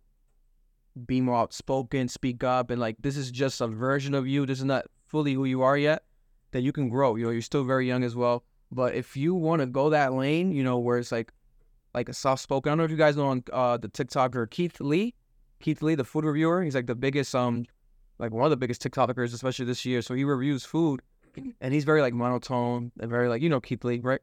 be 1.06 1.20
more 1.20 1.36
outspoken, 1.36 2.08
speak 2.08 2.42
up, 2.42 2.70
and 2.70 2.80
like 2.80 2.96
this 3.00 3.16
is 3.16 3.30
just 3.30 3.60
a 3.60 3.66
version 3.66 4.14
of 4.14 4.26
you. 4.26 4.46
This 4.46 4.58
is 4.58 4.64
not 4.64 4.86
fully 5.06 5.34
who 5.34 5.44
you 5.44 5.62
are 5.62 5.76
yet. 5.76 6.04
That 6.52 6.62
you 6.62 6.72
can 6.72 6.88
grow. 6.88 7.16
You 7.16 7.26
know, 7.26 7.30
you're 7.30 7.42
still 7.42 7.64
very 7.64 7.86
young 7.86 8.04
as 8.04 8.16
well. 8.16 8.44
But 8.72 8.94
if 8.94 9.16
you 9.16 9.34
want 9.34 9.60
to 9.60 9.66
go 9.66 9.90
that 9.90 10.14
lane, 10.14 10.52
you 10.52 10.64
know, 10.64 10.78
where 10.78 10.98
it's 10.98 11.12
like, 11.12 11.32
like 11.92 12.08
a 12.08 12.14
soft 12.14 12.42
spoken. 12.42 12.70
I 12.70 12.72
don't 12.72 12.78
know 12.78 12.84
if 12.84 12.90
you 12.90 12.96
guys 12.96 13.16
know 13.16 13.28
on 13.28 13.42
uh, 13.52 13.76
the 13.76 13.88
TikToker 13.88 14.48
Keith 14.50 14.80
Lee. 14.80 15.14
Keith 15.60 15.82
Lee, 15.82 15.94
the 15.94 16.04
food 16.04 16.24
reviewer. 16.24 16.62
He's 16.62 16.74
like 16.74 16.86
the 16.86 16.94
biggest, 16.94 17.34
um, 17.34 17.64
like 18.18 18.32
one 18.32 18.44
of 18.44 18.50
the 18.50 18.56
biggest 18.56 18.82
TikTokers, 18.82 19.34
especially 19.34 19.64
this 19.66 19.84
year. 19.84 20.02
So 20.02 20.14
he 20.14 20.24
reviews 20.24 20.64
food, 20.64 21.02
and 21.60 21.74
he's 21.74 21.84
very 21.84 22.00
like 22.02 22.14
monotone 22.14 22.92
and 23.00 23.10
very 23.10 23.28
like 23.28 23.42
you 23.42 23.48
know 23.48 23.60
Keith 23.60 23.84
Lee, 23.84 24.00
right? 24.00 24.20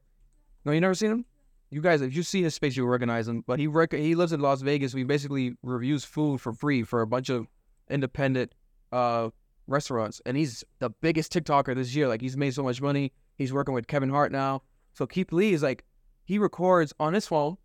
No, 0.66 0.72
you 0.72 0.82
never 0.82 0.94
seen 0.96 1.12
him. 1.12 1.26
You 1.72 1.82
guys, 1.82 2.02
if 2.02 2.16
you 2.16 2.22
see 2.24 2.44
his 2.44 2.54
space, 2.56 2.78
you 2.78 2.86
recognize 2.86 3.28
him. 3.28 3.44
But 3.48 3.60
he 3.60 3.68
rec- 3.68 3.94
he 3.94 4.14
lives 4.16 4.32
in 4.32 4.40
Las 4.42 4.62
Vegas. 4.62 4.92
So 4.92 4.98
he 5.00 5.04
basically 5.04 5.56
reviews 5.64 6.06
food 6.06 6.40
for 6.40 6.54
free 6.54 6.84
for 6.84 7.02
a 7.02 7.08
bunch 7.08 7.30
of 7.30 7.48
independent 7.90 8.54
uh 8.92 9.30
restaurants, 9.68 10.22
and 10.26 10.38
he's 10.38 10.64
the 10.80 10.90
biggest 10.90 11.34
TikToker 11.34 11.74
this 11.76 11.96
year. 11.96 12.08
Like 12.08 12.22
he's 12.22 12.38
made 12.38 12.54
so 12.54 12.64
much 12.64 12.82
money. 12.82 13.12
He's 13.38 13.52
working 13.54 13.74
with 13.74 13.88
Kevin 13.88 14.10
Hart 14.10 14.32
now. 14.32 14.62
So 14.94 15.08
Keith 15.08 15.32
Lee 15.32 15.54
is 15.54 15.64
like 15.64 15.84
he 16.26 16.38
records 16.38 16.94
on 17.00 17.14
his 17.14 17.26
phone, 17.28 17.58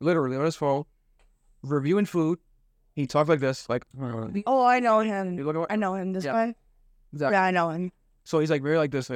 literally 0.00 0.36
on 0.36 0.44
his 0.44 0.56
phone, 0.56 0.84
reviewing 1.62 2.04
food. 2.06 2.38
He 2.94 3.06
talks 3.06 3.28
like 3.28 3.40
this, 3.40 3.68
like 3.68 3.84
Oh, 4.46 4.64
I 4.64 4.80
know 4.80 5.00
him. 5.00 5.36
you 5.38 5.44
look 5.44 5.56
at 5.56 5.66
I 5.72 5.76
know 5.76 5.94
him. 5.94 6.12
This 6.12 6.24
Yeah. 6.24 6.32
guy. 6.32 6.54
exactly. 7.12 7.34
Yeah, 7.34 7.42
I 7.44 7.50
know 7.50 7.70
him. 7.70 7.92
So 8.28 8.40
he's 8.40 8.50
like 8.50 8.62
very 8.62 8.76
like 8.76 8.90
this. 8.90 9.10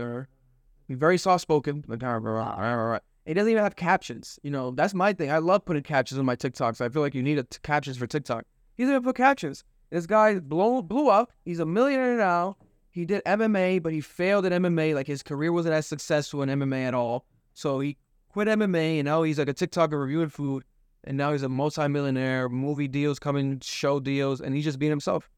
very 0.88 1.18
soft 1.18 1.42
spoken. 1.42 1.84
He 1.86 1.96
doesn't 1.98 3.50
even 3.50 3.62
have 3.62 3.76
captions. 3.76 4.38
You 4.42 4.50
know, 4.50 4.70
that's 4.70 4.94
my 4.94 5.12
thing. 5.12 5.30
I 5.30 5.36
love 5.36 5.66
putting 5.66 5.82
captions 5.82 6.18
on 6.18 6.24
my 6.24 6.34
TikToks. 6.34 6.80
I 6.80 6.88
feel 6.88 7.02
like 7.02 7.14
you 7.14 7.22
need 7.22 7.36
a 7.36 7.42
t- 7.42 7.58
captions 7.62 7.98
for 7.98 8.06
TikTok. 8.06 8.46
He 8.78 8.84
doesn't 8.84 8.94
even 8.94 9.04
put 9.04 9.16
captions. 9.16 9.64
This 9.90 10.06
guy 10.06 10.38
blew 10.38 10.82
blew 10.82 11.10
up. 11.10 11.30
He's 11.44 11.58
a 11.58 11.66
millionaire 11.66 12.16
now. 12.16 12.56
He 12.90 13.04
did 13.04 13.22
MMA, 13.26 13.82
but 13.82 13.92
he 13.92 14.00
failed 14.00 14.46
at 14.46 14.52
MMA. 14.52 14.94
Like 14.94 15.08
his 15.08 15.22
career 15.22 15.52
wasn't 15.52 15.74
as 15.74 15.86
successful 15.86 16.40
in 16.40 16.48
MMA 16.48 16.86
at 16.86 16.94
all. 16.94 17.26
So 17.52 17.80
he 17.80 17.98
quit 18.30 18.48
MMA, 18.48 19.00
and 19.00 19.04
now 19.04 19.24
he's 19.24 19.38
like 19.38 19.50
a 19.50 19.54
TikToker 19.54 20.00
reviewing 20.00 20.30
food. 20.30 20.64
And 21.04 21.18
now 21.18 21.32
he's 21.32 21.42
a 21.42 21.50
multimillionaire. 21.50 22.48
Movie 22.48 22.88
deals 22.88 23.18
coming, 23.18 23.60
show 23.60 24.00
deals, 24.00 24.40
and 24.40 24.54
he's 24.54 24.64
just 24.64 24.78
being 24.78 24.88
himself. 24.88 25.28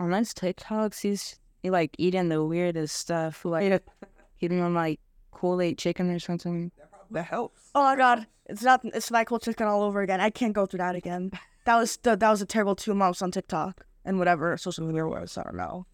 On 0.00 0.10
his 0.10 0.34
TikToks, 0.34 1.02
he's 1.02 1.38
he 1.66 1.70
like 1.70 1.96
eating 1.98 2.28
the 2.28 2.44
weirdest 2.44 2.94
stuff, 2.94 3.44
like 3.44 3.82
eating 4.40 4.60
on 4.60 4.72
like 4.72 5.00
Kool 5.32 5.60
Aid 5.60 5.78
chicken 5.78 6.10
or 6.10 6.20
something. 6.20 6.70
That 7.10 7.24
helps. 7.24 7.70
Oh 7.74 7.82
my 7.82 7.96
god, 7.96 8.26
it's 8.46 8.62
not. 8.62 8.82
It's 8.84 9.10
Michael 9.10 9.40
Chicken 9.40 9.66
all 9.66 9.82
over 9.82 10.00
again. 10.00 10.20
I 10.20 10.30
can't 10.30 10.52
go 10.52 10.64
through 10.66 10.78
that 10.78 10.94
again. 10.94 11.32
That 11.64 11.76
was 11.76 11.96
the, 11.96 12.14
that 12.16 12.30
was 12.30 12.40
a 12.40 12.46
terrible 12.46 12.76
two 12.76 12.94
months 12.94 13.20
on 13.20 13.32
TikTok 13.32 13.84
and 14.04 14.20
whatever 14.20 14.56
social 14.56 14.86
media 14.86 15.06
was. 15.06 15.36
I 15.36 15.42
don't 15.42 15.56
know. 15.56 15.86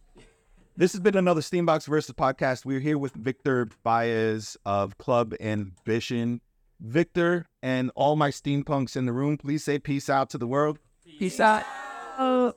This 0.76 0.92
has 0.92 1.00
been 1.00 1.16
another 1.16 1.40
STEAM 1.40 1.64
Box 1.64 1.86
versus 1.86 2.14
podcast. 2.14 2.66
We're 2.66 2.80
here 2.80 2.98
with 2.98 3.14
Victor 3.14 3.68
Baez 3.82 4.56
of 4.66 4.98
Club 4.98 5.34
Ambition. 5.40 6.42
Victor 6.80 7.46
and 7.62 7.90
all 7.94 8.16
my 8.16 8.30
steampunks 8.30 8.96
in 8.96 9.06
the 9.06 9.12
room, 9.12 9.38
please 9.38 9.64
say 9.64 9.78
peace 9.78 10.10
out 10.10 10.28
to 10.30 10.38
the 10.38 10.46
world. 10.46 10.78
Peace 11.18 11.40
out. 11.40 11.64
Oh. 12.18 12.50